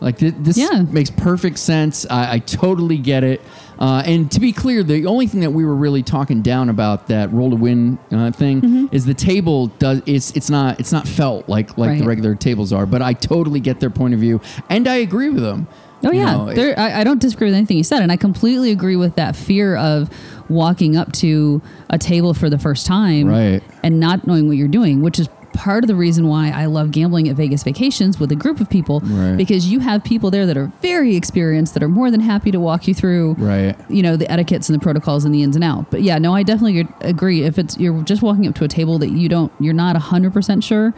Like 0.00 0.18
th- 0.18 0.34
this 0.36 0.58
Yeah. 0.58 0.82
makes 0.82 1.08
perfect 1.10 1.56
sense. 1.58 2.04
I, 2.10 2.34
I 2.34 2.38
totally 2.40 2.98
get 2.98 3.24
it. 3.24 3.40
Uh, 3.78 4.02
and 4.04 4.30
to 4.32 4.40
be 4.40 4.52
clear, 4.52 4.82
the 4.82 5.06
only 5.06 5.26
thing 5.26 5.40
that 5.40 5.52
we 5.52 5.64
were 5.64 5.74
really 5.74 6.02
talking 6.02 6.42
down 6.42 6.68
about 6.68 7.06
that 7.06 7.32
roll 7.32 7.48
to 7.48 7.56
win 7.56 7.98
uh, 8.12 8.30
thing 8.32 8.60
Mm-hmm. 8.60 8.86
is 8.94 9.06
the 9.06 9.14
table 9.14 9.68
does 9.78 10.02
it's 10.04 10.32
it's 10.36 10.50
not 10.50 10.78
it's 10.78 10.92
not 10.92 11.08
felt 11.08 11.48
like 11.48 11.78
like 11.78 11.98
the 11.98 12.04
regular 12.04 12.34
tables 12.34 12.70
are. 12.70 12.84
But 12.84 13.00
I 13.00 13.14
totally 13.14 13.60
get 13.60 13.80
their 13.80 13.88
point 13.90 14.12
of 14.12 14.20
view, 14.20 14.42
and 14.68 14.86
I 14.86 14.96
agree 14.96 15.30
with 15.30 15.42
them. 15.42 15.66
Oh 16.04 16.12
You 16.12 16.20
yeah, 16.20 16.36
know, 16.36 16.74
I, 16.76 17.00
I 17.00 17.04
don't 17.04 17.20
disagree 17.20 17.46
with 17.48 17.54
anything 17.56 17.78
you 17.78 17.82
said, 17.82 18.02
and 18.02 18.12
I 18.12 18.16
completely 18.18 18.70
agree 18.72 18.96
with 18.96 19.16
that 19.16 19.34
fear 19.34 19.76
of 19.76 20.10
walking 20.48 20.96
up 20.96 21.12
to 21.12 21.60
a 21.90 21.98
table 21.98 22.34
for 22.34 22.48
the 22.50 22.58
first 22.58 22.86
time, 22.86 23.26
Right. 23.28 23.62
and 23.82 23.98
not 24.00 24.26
knowing 24.26 24.48
what 24.48 24.56
you're 24.56 24.68
doing, 24.68 25.00
which 25.02 25.18
is 25.18 25.28
part 25.52 25.82
of 25.82 25.88
the 25.88 25.94
reason 25.94 26.28
why 26.28 26.50
I 26.50 26.66
love 26.66 26.90
gambling 26.90 27.30
at 27.30 27.36
Vegas 27.36 27.62
Vacations 27.62 28.20
with 28.20 28.30
a 28.30 28.34
group 28.36 28.60
of 28.60 28.68
people, 28.68 29.00
Right. 29.02 29.36
because 29.38 29.68
you 29.72 29.80
have 29.80 30.04
people 30.04 30.30
there 30.30 30.44
that 30.44 30.56
are 30.56 30.70
very 30.82 31.16
experienced 31.16 31.72
that 31.74 31.82
are 31.82 31.88
more 31.88 32.10
than 32.10 32.20
happy 32.20 32.50
to 32.50 32.60
walk 32.60 32.86
you 32.86 32.92
through, 32.92 33.36
Right. 33.38 33.74
You 33.88 34.02
know 34.02 34.16
the 34.16 34.30
etiquettes 34.30 34.68
and 34.68 34.78
the 34.78 34.82
protocols 34.82 35.24
and 35.24 35.34
the 35.34 35.42
ins 35.42 35.56
and 35.56 35.64
out. 35.64 35.90
But 35.90 36.02
yeah, 36.02 36.18
no, 36.18 36.34
I 36.34 36.42
definitely 36.42 36.86
agree. 37.00 37.42
If 37.44 37.58
it's 37.58 37.78
you're 37.78 38.02
just 38.02 38.20
walking 38.22 38.46
up 38.46 38.54
to 38.56 38.64
a 38.64 38.68
table 38.68 38.98
that 38.98 39.12
you 39.12 39.28
don't, 39.30 39.50
you're 39.58 39.72
not 39.72 39.96
hundred 39.96 40.34
percent 40.34 40.62
sure. 40.62 40.92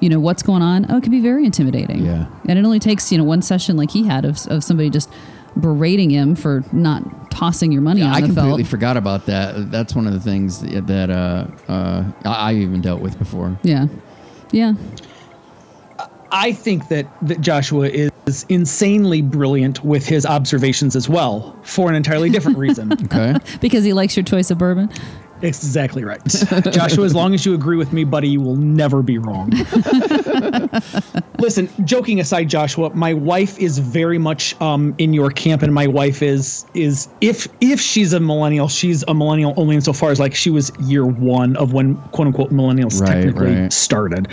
You 0.00 0.08
know 0.08 0.18
what's 0.18 0.42
going 0.42 0.62
on. 0.62 0.86
Oh, 0.88 0.96
it 0.96 1.02
can 1.02 1.12
be 1.12 1.20
very 1.20 1.44
intimidating. 1.44 2.02
Yeah. 2.02 2.24
And 2.48 2.58
it 2.58 2.64
only 2.64 2.78
takes, 2.78 3.12
you 3.12 3.18
know, 3.18 3.24
one 3.24 3.42
session 3.42 3.76
like 3.76 3.90
he 3.90 4.04
had 4.04 4.24
of, 4.24 4.38
of 4.46 4.64
somebody 4.64 4.88
just 4.88 5.10
berating 5.58 6.10
him 6.10 6.34
for 6.34 6.62
not 6.72 7.30
tossing 7.30 7.72
your 7.72 7.82
money 7.82 8.02
on 8.02 8.10
I 8.10 8.20
the 8.20 8.26
completely 8.26 8.62
felt. 8.64 8.70
forgot 8.70 8.96
about 8.96 9.26
that. 9.26 9.70
That's 9.70 9.94
one 9.94 10.06
of 10.06 10.12
the 10.12 10.20
things 10.20 10.60
that 10.60 11.10
uh, 11.10 11.46
uh, 11.70 12.04
I 12.24 12.50
I 12.50 12.54
even 12.54 12.80
dealt 12.80 13.00
with 13.00 13.18
before. 13.18 13.58
Yeah. 13.62 13.86
Yeah. 14.52 14.74
I 16.32 16.52
think 16.52 16.88
that, 16.88 17.06
that 17.22 17.40
Joshua 17.40 17.88
is 17.88 18.46
insanely 18.48 19.20
brilliant 19.20 19.84
with 19.84 20.06
his 20.06 20.24
observations 20.24 20.94
as 20.94 21.08
well 21.08 21.56
for 21.62 21.88
an 21.88 21.96
entirely 21.96 22.30
different 22.30 22.56
reason. 22.66 22.92
Okay. 22.92 23.34
Because 23.60 23.82
he 23.84 23.92
likes 23.92 24.16
your 24.16 24.22
choice 24.24 24.50
of 24.52 24.58
bourbon. 24.58 24.90
exactly 25.42 26.04
right. 26.04 26.24
Joshua, 26.70 27.04
as 27.04 27.14
long 27.16 27.34
as 27.34 27.44
you 27.44 27.54
agree 27.54 27.76
with 27.76 27.92
me, 27.92 28.04
buddy, 28.04 28.28
you 28.28 28.40
will 28.40 28.54
never 28.56 29.02
be 29.02 29.18
wrong. 29.18 29.50
Listen, 31.40 31.70
joking 31.84 32.20
aside, 32.20 32.48
Joshua, 32.48 32.90
my 32.94 33.14
wife 33.14 33.58
is 33.58 33.78
very 33.78 34.18
much 34.18 34.60
um, 34.60 34.94
in 34.98 35.14
your 35.14 35.30
camp, 35.30 35.62
and 35.62 35.72
my 35.72 35.86
wife 35.86 36.22
is 36.22 36.66
is 36.74 37.08
if 37.20 37.48
if 37.60 37.80
she's 37.80 38.12
a 38.12 38.20
millennial, 38.20 38.68
she's 38.68 39.02
a 39.08 39.14
millennial 39.14 39.54
only 39.56 39.74
insofar 39.74 40.10
as 40.10 40.20
like 40.20 40.34
she 40.34 40.50
was 40.50 40.70
year 40.80 41.06
one 41.06 41.56
of 41.56 41.72
when 41.72 41.96
quote 42.12 42.26
unquote 42.28 42.50
millennials 42.50 43.00
Right, 43.00 43.08
technically 43.08 43.54
right. 43.54 43.72
started. 43.72 44.28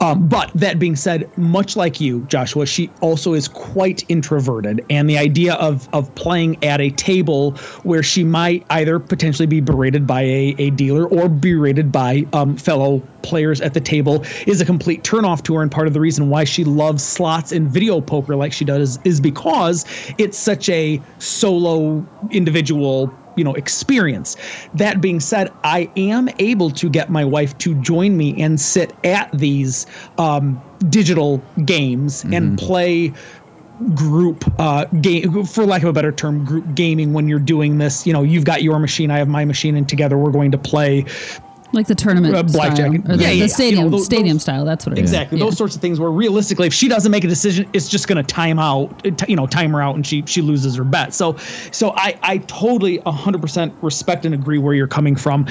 Um, 0.00 0.28
but 0.28 0.50
that 0.54 0.78
being 0.78 0.96
said, 0.96 1.30
much 1.38 1.76
like 1.76 2.00
you, 2.00 2.20
Joshua, 2.26 2.66
she 2.66 2.90
also 3.00 3.32
is 3.32 3.48
quite 3.48 4.04
introverted, 4.10 4.84
and 4.90 5.08
the 5.08 5.16
idea 5.16 5.54
of 5.54 5.88
of 5.94 6.14
playing 6.14 6.62
at 6.62 6.80
a 6.80 6.90
table 6.90 7.52
where 7.84 8.02
she 8.02 8.22
might 8.22 8.66
either 8.70 8.98
potentially 8.98 9.46
be 9.46 9.60
berated 9.60 10.06
by 10.06 10.22
a, 10.22 10.54
a 10.58 10.70
dealer 10.70 11.06
or 11.08 11.28
berated 11.28 11.90
by 11.90 12.26
um, 12.34 12.56
fellow 12.56 13.02
players 13.22 13.60
at 13.60 13.74
the 13.74 13.80
table 13.80 14.24
is 14.46 14.60
a 14.60 14.64
complete 14.64 15.02
turnoff 15.02 15.42
to 15.44 15.54
her. 15.54 15.62
And 15.62 15.70
part 15.70 15.86
of 15.86 15.94
the 15.94 16.00
reason 16.00 16.28
why 16.30 16.44
she 16.44 16.64
loves 16.64 17.02
slots 17.02 17.52
and 17.52 17.68
video 17.68 18.00
poker 18.00 18.36
like 18.36 18.52
she 18.52 18.64
does 18.64 18.98
is 19.04 19.20
because 19.20 19.84
it's 20.18 20.38
such 20.38 20.68
a 20.68 21.00
solo 21.18 22.06
individual 22.30 23.12
you 23.36 23.44
know 23.44 23.54
experience. 23.54 24.36
That 24.74 25.00
being 25.00 25.20
said 25.20 25.52
i 25.64 25.90
am 25.96 26.28
able 26.38 26.70
to 26.72 26.90
get 26.90 27.10
my 27.10 27.24
wife 27.24 27.56
to 27.58 27.74
join 27.82 28.16
me 28.16 28.40
and 28.42 28.60
sit 28.60 28.92
at 29.04 29.30
these 29.32 29.86
um, 30.18 30.60
digital 30.90 31.42
games 31.64 32.24
and 32.24 32.58
play 32.58 33.12
group 33.94 34.44
uh 34.60 34.84
game 35.00 35.44
for 35.46 35.64
lack 35.64 35.82
of 35.82 35.88
a 35.88 35.92
better 35.92 36.12
term 36.12 36.44
group 36.44 36.74
gaming 36.74 37.14
when 37.14 37.28
you're 37.28 37.38
doing 37.38 37.78
this. 37.78 38.06
You 38.06 38.12
know 38.12 38.22
you've 38.22 38.44
got 38.44 38.62
your 38.62 38.78
machine 38.78 39.10
i 39.10 39.16
have 39.16 39.28
my 39.28 39.44
machine 39.44 39.74
and 39.74 39.88
together 39.88 40.18
we're 40.18 40.32
going 40.32 40.50
to 40.50 40.58
play 40.58 41.06
Like 41.72 41.86
the 41.86 41.94
tournament 41.94 42.34
Uh, 42.34 42.42
blackjack. 42.42 42.92
style. 42.92 43.12
Or 43.12 43.16
the, 43.16 43.22
Yeah, 43.22 43.30
yeah, 43.30 43.42
the 43.44 43.48
stadium 43.48 43.84
You 43.84 43.90
know, 43.90 43.96
those- 43.98 44.04
stadium 44.06 44.34
those- 44.36 44.42
style. 44.42 44.64
That's 44.64 44.86
what 44.86 44.98
it 44.98 45.02
is. 45.02 45.10
exactly 45.10 45.38
Yeah. 45.38 45.44
those 45.44 45.56
sorts 45.56 45.74
of 45.76 45.80
things 45.80 46.00
where 46.00 46.10
realistically 46.10 46.66
if 46.66 46.74
she 46.74 46.88
doesn't 46.88 47.10
make 47.12 47.22
a 47.24 47.28
decision 47.28 47.66
it's 47.72 47.88
just 47.88 48.08
going 48.08 48.16
to 48.16 48.22
time 48.22 48.58
out 48.58 48.90
you 49.28 49.36
know 49.36 49.46
time 49.46 49.70
her 49.72 49.80
out 49.80 49.94
and 49.94 50.06
she 50.06 50.22
she 50.26 50.42
loses 50.42 50.76
her 50.76 50.84
bet 50.84 51.14
so 51.14 51.36
so 51.70 51.92
i 51.96 52.14
i 52.22 52.38
totally 52.38 52.98
100% 53.06 53.72
respect 53.82 54.24
and 54.24 54.34
agree 54.34 54.58
where 54.58 54.74
you're 54.74 54.86
coming 54.88 55.14
from 55.16 55.46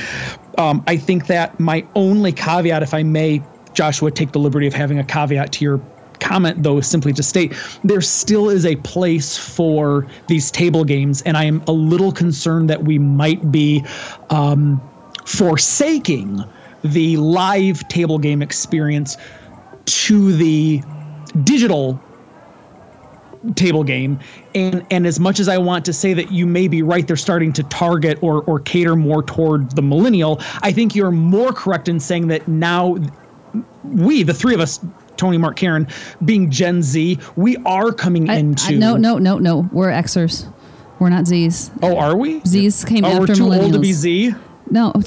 um 0.58 0.84
i 0.88 0.96
think 0.98 1.28
that 1.28 1.58
my 1.60 1.84
only 1.96 2.32
caveat 2.32 2.84
if 2.84 2.94
i 2.94 3.02
may 3.04 3.42
joshua 3.74 4.12
take 4.12 4.32
the 4.34 4.40
liberty 4.40 4.68
of 4.68 4.74
having 4.74 5.00
a 5.00 5.04
caveat 5.04 5.52
to 5.54 5.64
your 5.64 5.80
comment 6.20 6.62
though 6.64 6.78
is 6.80 6.86
simply 6.86 7.14
to 7.14 7.24
state 7.24 7.54
there 7.86 8.02
still 8.02 8.50
is 8.50 8.66
a 8.66 8.76
place 8.78 9.38
for 9.38 10.06
these 10.28 10.52
table 10.52 10.84
games 10.84 11.22
and 11.22 11.38
i 11.38 11.46
am 11.46 11.62
a 11.68 11.72
little 11.72 12.12
concerned 12.12 12.70
that 12.70 12.84
we 12.84 13.00
might 13.00 13.52
be 13.52 13.84
um 14.30 14.82
forsaking 15.30 16.44
the 16.84 17.18
live 17.18 17.88
table 17.88 18.18
game 18.18 18.42
experience 18.42 19.16
to 19.86 20.34
the 20.34 20.82
digital 21.44 22.02
table 23.56 23.84
game 23.84 24.20
and 24.56 24.86
and 24.92 25.06
as 25.08 25.18
much 25.20 25.40
as 25.40 25.48
I 25.48 25.58
want 25.58 25.86
to 25.86 25.94
say 25.94 26.14
that 26.14 26.30
you 26.32 26.46
may 26.46 26.68
be 26.68 26.82
right 26.82 27.08
they're 27.08 27.16
starting 27.16 27.54
to 27.54 27.64
target 27.64 28.18
or 28.22 28.44
or 28.44 28.60
cater 28.60 28.96
more 28.98 29.24
toward 29.24 29.72
the 29.76 29.82
millennial 29.82 30.42
I 30.62 30.74
think 30.74 30.94
you're 30.96 31.12
more 31.12 31.54
correct 31.54 31.88
in 31.88 32.00
saying 32.02 32.28
that 32.30 32.48
now 32.50 32.98
we 33.84 34.24
the 34.24 34.34
three 34.34 34.54
of 34.54 34.60
us 34.60 34.80
Tony 35.16 35.38
Mark 35.38 35.56
Karen 35.56 35.88
being 36.26 36.50
Gen 36.52 36.82
Z 36.82 37.18
we 37.38 37.56
are 37.66 37.92
coming 37.94 38.30
I- 38.30 38.36
into 38.38 38.74
I, 38.74 38.76
no, 38.76 38.98
no, 38.98 39.18
no, 39.18 39.38
no. 39.38 39.70
We're 39.72 39.90
Xers. 39.92 40.52
We're 41.00 41.10
not 41.10 41.26
Z's. 41.28 41.72
oh 41.82 41.96
are 41.96 42.18
we 42.18 42.42
Z's 42.46 42.84
came 42.84 43.06
oh 43.06 43.10
after 43.10 43.20
we're 43.22 43.28
too 43.36 43.44
millennials. 43.44 43.64
old 43.64 43.74
to 43.74 43.80
be 43.80 43.94
Z 43.94 44.36
No. 44.72 44.92
Oh. 44.96 45.00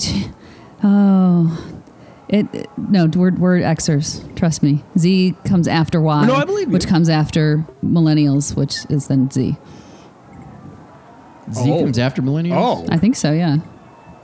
It, 2.29 2.47
oh. 2.53 2.59
it- 2.59 2.69
no, 2.77 3.07
we're 3.15 3.33
we're 3.33 3.59
Xers. 3.59 4.35
Trust 4.37 4.63
me. 4.63 4.83
Z 4.99 5.35
comes 5.45 5.69
after 5.69 6.01
Y, 6.01 6.27
No, 6.27 6.35
I 6.35 6.45
believe 6.45 6.69
you. 6.69 6.73
which 6.73 6.87
comes 6.87 7.09
after 7.09 7.65
millennials, 7.85 8.57
which 8.57 8.85
is 8.91 9.07
then 9.09 9.31
Z. 9.31 9.57
Z 11.53 11.71
Oh. 11.71 11.81
comes 11.81 11.99
after 11.99 12.23
millennials. 12.23 12.57
oh 12.57 12.87
I 12.91 12.99
think 12.99 13.17
so. 13.17 13.33
Yeah. 13.33 13.59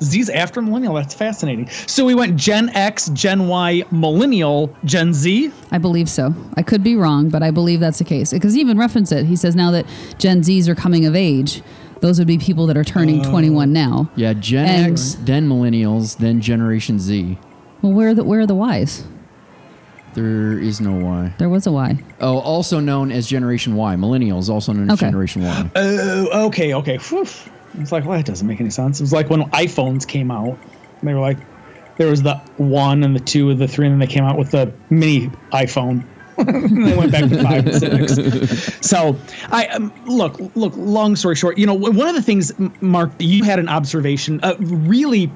Z's 0.01 0.30
after 0.30 0.62
millennial 0.62 0.95
that's 0.95 1.12
fascinating 1.12 1.68
so 1.68 2.05
we 2.05 2.14
went 2.14 2.36
Gen 2.36 2.68
X 2.68 3.09
Gen 3.09 3.49
Y 3.49 3.82
millennial 3.91 4.72
Gen 4.84 5.12
Z 5.12 5.51
I 5.72 5.78
believe 5.78 6.09
so. 6.09 6.32
I 6.57 6.62
could 6.62 6.84
be 6.84 6.95
wrong, 6.95 7.28
but 7.30 7.43
I 7.43 7.51
believe 7.51 7.80
that's 7.80 7.99
the 7.99 8.05
case. 8.05 8.30
Because 8.32 8.55
he 8.55 8.61
even 8.61 8.78
referenced 8.78 9.11
it. 9.12 9.26
He 9.26 9.34
says 9.34 9.57
now 9.57 9.72
that 9.72 9.86
Gen 10.18 10.43
Zs 10.43 10.68
are 10.68 10.76
coming 10.76 11.05
of 11.05 11.16
age, 11.16 11.62
those 12.01 12.18
would 12.18 12.28
be 12.28 12.38
people 12.38 12.66
that 12.66 12.76
are 12.76 12.84
turning 12.84 13.22
21 13.22 13.72
now. 13.72 14.11
Yeah, 14.16 14.32
Gen 14.34 14.66
And- 14.66 14.92
X, 14.92 15.16
then 15.22 15.49
millennials, 15.49 16.16
then 16.18 16.40
Generation 16.40 16.99
Z. 16.99 17.38
Well, 17.82 17.92
where 17.92 18.09
are 18.11 18.14
the 18.14 18.24
where 18.24 18.40
are 18.40 18.46
the 18.46 18.57
Ys? 18.57 19.05
There 20.14 20.59
is 20.59 20.80
no 20.80 20.92
Y. 20.92 21.32
There 21.38 21.49
was 21.49 21.66
a 21.66 21.72
Y. 21.72 22.03
Oh, 22.20 22.38
also 22.38 22.80
known 22.80 23.12
as 23.12 23.26
Generation 23.26 23.74
Y. 23.76 23.94
Millennials, 23.96 24.49
also 24.49 24.72
known 24.72 24.90
as 24.90 24.94
Okay. 24.99 25.07
Generation 25.07 25.42
Y. 25.42 25.70
Oh, 25.76 26.46
okay, 26.46 26.74
okay. 26.74 26.96
Whew. 26.99 27.26
It's 27.78 27.92
like, 27.92 28.05
well, 28.05 28.16
that 28.16 28.26
doesn't 28.26 28.46
make 28.46 28.61
any 28.61 28.70
sense. 28.70 28.99
It 28.99 29.03
was 29.05 29.12
like 29.12 29.30
when 29.30 29.42
iPhones 29.51 30.07
came 30.07 30.30
out. 30.30 30.59
They 31.03 31.14
were 31.14 31.20
like, 31.20 31.38
there 31.99 32.09
was 32.11 32.22
the 32.22 32.36
one 32.57 33.05
and 33.05 33.14
the 33.14 33.20
two 33.20 33.51
and 33.51 33.61
the 33.61 33.68
three, 33.68 33.86
and 33.86 33.92
then 33.92 34.01
they 34.01 34.12
came 34.12 34.24
out 34.24 34.38
with 34.38 34.51
the 34.51 34.72
mini 34.90 35.30
iPhone. 35.53 36.05
And 36.39 36.86
they 36.86 36.97
went 36.97 37.12
back 37.12 37.28
to 37.28 37.43
five 37.43 37.66
and 37.66 38.11
six. 38.11 38.78
So 38.89 39.16
I 39.51 39.66
um, 39.66 39.93
look, 40.07 40.39
look. 40.55 40.72
Long 40.76 41.16
story 41.16 41.34
short, 41.34 41.59
you 41.59 41.66
know, 41.66 41.74
one 41.74 42.09
of 42.09 42.14
the 42.14 42.22
things, 42.22 42.53
Mark, 42.80 43.11
you 43.18 43.45
had 43.45 43.59
an 43.59 43.68
observation, 43.68 44.41
a 44.43 44.57
really 44.57 45.30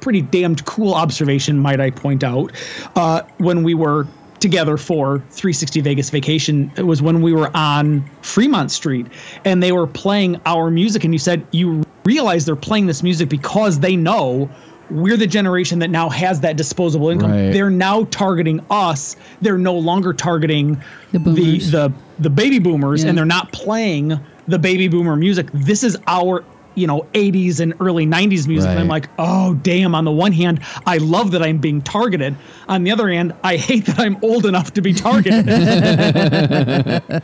pretty 0.00 0.22
damned 0.22 0.64
cool 0.64 0.94
observation, 0.94 1.58
might 1.58 1.80
I 1.80 1.90
point 1.90 2.24
out, 2.24 2.52
uh, 2.96 3.22
when 3.38 3.62
we 3.62 3.74
were 3.74 4.06
together 4.40 4.76
for 4.76 5.18
360 5.30 5.80
Vegas 5.82 6.10
Vacation. 6.10 6.72
It 6.76 6.84
was 6.84 7.02
when 7.02 7.22
we 7.22 7.32
were 7.32 7.54
on 7.54 8.08
Fremont 8.22 8.70
Street 8.70 9.06
and 9.44 9.62
they 9.62 9.72
were 9.72 9.86
playing 9.86 10.40
our 10.46 10.70
music, 10.70 11.04
and 11.04 11.14
you 11.14 11.18
said 11.18 11.46
you 11.52 11.84
realize 12.04 12.46
they're 12.46 12.56
playing 12.56 12.86
this 12.86 13.02
music 13.02 13.28
because 13.28 13.80
they 13.80 13.94
know 13.94 14.50
we're 14.90 15.16
the 15.16 15.26
generation 15.26 15.78
that 15.80 15.90
now 15.90 16.08
has 16.08 16.40
that 16.40 16.56
disposable 16.56 17.08
income. 17.10 17.30
Right. 17.30 17.50
They're 17.52 17.70
now 17.70 18.04
targeting 18.04 18.64
us. 18.70 19.16
They're 19.40 19.58
no 19.58 19.74
longer 19.74 20.12
targeting 20.12 20.82
The 21.12 21.18
boomers. 21.20 21.70
the 21.70 21.92
the 22.18 22.30
baby 22.30 22.58
boomers, 22.58 23.02
Yeah. 23.02 23.10
and 23.10 23.18
they're 23.18 23.24
not 23.24 23.52
playing 23.52 24.18
the 24.48 24.58
baby 24.58 24.88
boomer 24.88 25.16
music. 25.16 25.48
This 25.52 25.82
is 25.82 25.96
our 26.06 26.44
you 26.76 26.86
know 26.86 27.04
80s 27.14 27.58
and 27.60 27.74
early 27.80 28.06
90s 28.06 28.46
music 28.46 28.70
and 28.70 28.78
i'm 28.78 28.86
like 28.86 29.08
oh 29.18 29.54
damn 29.54 29.92
on 29.92 30.04
the 30.04 30.12
one 30.12 30.30
hand 30.30 30.60
i 30.86 30.98
love 30.98 31.32
that 31.32 31.42
i'm 31.42 31.58
being 31.58 31.82
targeted 31.82 32.36
on 32.68 32.84
the 32.84 32.92
other 32.92 33.10
hand 33.10 33.34
i 33.42 33.56
hate 33.56 33.86
that 33.86 33.98
i'm 33.98 34.16
old 34.22 34.46
enough 34.46 34.72
to 34.74 34.80
be 34.80 34.94
targeted 34.94 35.46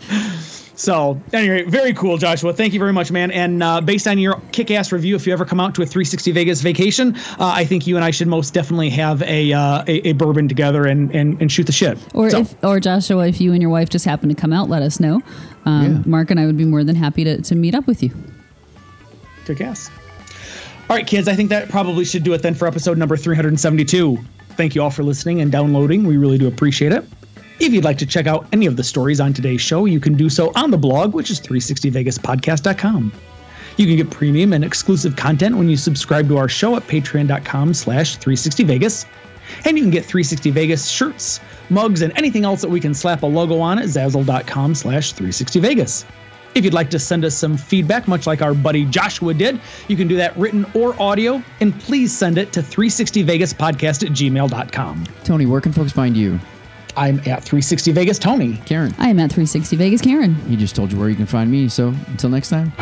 So, 0.80 1.20
anyway, 1.34 1.64
very 1.64 1.92
cool, 1.92 2.16
Joshua. 2.16 2.54
Thank 2.54 2.72
you 2.72 2.78
very 2.78 2.94
much, 2.94 3.12
man. 3.12 3.30
And 3.32 3.62
uh, 3.62 3.82
based 3.82 4.08
on 4.08 4.16
your 4.18 4.40
kick-ass 4.52 4.92
review, 4.92 5.14
if 5.14 5.26
you 5.26 5.32
ever 5.34 5.44
come 5.44 5.60
out 5.60 5.74
to 5.74 5.82
a 5.82 5.84
360 5.84 6.32
Vegas 6.32 6.62
vacation, 6.62 7.14
uh, 7.38 7.52
I 7.54 7.66
think 7.66 7.86
you 7.86 7.96
and 7.96 8.04
I 8.04 8.10
should 8.10 8.28
most 8.28 8.54
definitely 8.54 8.88
have 8.88 9.20
a 9.24 9.52
uh, 9.52 9.84
a, 9.86 10.08
a 10.08 10.12
bourbon 10.12 10.48
together 10.48 10.86
and, 10.86 11.14
and 11.14 11.38
and 11.38 11.52
shoot 11.52 11.66
the 11.66 11.72
shit. 11.72 11.98
Or 12.14 12.30
So, 12.30 12.40
if, 12.40 12.64
or 12.64 12.80
Joshua, 12.80 13.28
if 13.28 13.42
you 13.42 13.52
and 13.52 13.60
your 13.60 13.70
wife 13.70 13.90
just 13.90 14.06
happen 14.06 14.30
to 14.30 14.34
come 14.34 14.54
out, 14.54 14.70
let 14.70 14.80
us 14.80 15.00
know. 15.00 15.20
Um, 15.66 15.82
Yeah. 15.82 16.02
Mark 16.06 16.30
and 16.30 16.40
I 16.40 16.46
would 16.46 16.56
be 16.56 16.64
more 16.64 16.82
than 16.82 16.96
happy 16.96 17.24
to, 17.24 17.42
to 17.42 17.54
meet 17.54 17.74
up 17.74 17.86
with 17.86 18.02
you. 18.02 18.10
kick-ass. 19.44 19.90
All 20.88 20.96
right, 20.96 21.06
kids. 21.06 21.28
I 21.28 21.34
think 21.34 21.50
that 21.50 21.68
probably 21.68 22.06
should 22.06 22.24
do 22.24 22.32
it 22.32 22.40
then 22.40 22.54
for 22.54 22.66
episode 22.66 22.96
number 22.96 23.18
372. 23.18 24.16
Thank 24.56 24.74
you 24.74 24.82
all 24.82 24.90
for 24.90 25.02
listening 25.02 25.42
and 25.42 25.52
downloading. 25.52 26.04
We 26.04 26.16
really 26.16 26.38
do 26.38 26.48
appreciate 26.48 26.92
it. 26.92 27.04
If 27.60 27.74
you'd 27.74 27.84
like 27.84 27.98
to 27.98 28.06
check 28.06 28.26
out 28.26 28.46
any 28.52 28.64
of 28.64 28.76
the 28.76 28.82
stories 28.82 29.20
on 29.20 29.34
today's 29.34 29.60
show, 29.60 29.84
you 29.84 30.00
can 30.00 30.14
do 30.14 30.30
so 30.30 30.50
on 30.56 30.70
the 30.70 30.78
blog, 30.78 31.12
which 31.12 31.30
is 31.30 31.38
360vegaspodcast.com. 31.42 33.12
You 33.76 33.86
can 33.86 33.96
get 33.96 34.10
premium 34.10 34.54
and 34.54 34.64
exclusive 34.64 35.14
content 35.14 35.58
when 35.58 35.68
you 35.68 35.76
subscribe 35.76 36.26
to 36.28 36.38
our 36.38 36.48
show 36.48 36.76
at 36.76 36.84
patreon.com 36.84 37.74
slash 37.74 38.16
360vegas. 38.18 39.04
And 39.66 39.76
you 39.76 39.84
can 39.84 39.90
get 39.90 40.06
360 40.06 40.50
Vegas 40.52 40.88
shirts, 40.88 41.40
mugs, 41.68 42.00
and 42.00 42.16
anything 42.16 42.44
else 42.44 42.62
that 42.62 42.70
we 42.70 42.80
can 42.80 42.94
slap 42.94 43.24
a 43.24 43.26
logo 43.26 43.60
on 43.60 43.78
at 43.78 43.86
zazzle.com 43.86 44.74
slash 44.74 45.12
360vegas. 45.12 46.06
If 46.54 46.64
you'd 46.64 46.74
like 46.74 46.88
to 46.90 46.98
send 46.98 47.26
us 47.26 47.34
some 47.34 47.58
feedback, 47.58 48.08
much 48.08 48.26
like 48.26 48.40
our 48.40 48.54
buddy 48.54 48.86
Joshua 48.86 49.34
did, 49.34 49.60
you 49.86 49.96
can 49.98 50.08
do 50.08 50.16
that 50.16 50.36
written 50.38 50.64
or 50.74 51.00
audio, 51.00 51.42
and 51.60 51.78
please 51.78 52.16
send 52.16 52.38
it 52.38 52.54
to 52.54 52.60
360vegaspodcast 52.60 54.06
at 54.06 54.12
gmail.com. 54.12 55.04
Tony, 55.24 55.44
where 55.46 55.60
can 55.60 55.72
folks 55.72 55.92
find 55.92 56.16
you? 56.16 56.40
I'm 56.96 57.18
at 57.20 57.42
360 57.44 57.92
Vegas 57.92 58.18
Tony. 58.18 58.56
Karen, 58.66 58.94
I 58.98 59.08
am 59.08 59.18
at 59.20 59.30
360 59.30 59.76
Vegas 59.76 60.00
Karen. 60.00 60.34
he 60.46 60.56
just 60.56 60.74
told 60.76 60.92
you 60.92 60.98
where 60.98 61.08
you 61.08 61.16
can 61.16 61.26
find 61.26 61.50
me. 61.50 61.68
So 61.68 61.94
until 62.08 62.30
next 62.30 62.48
time. 62.48 62.72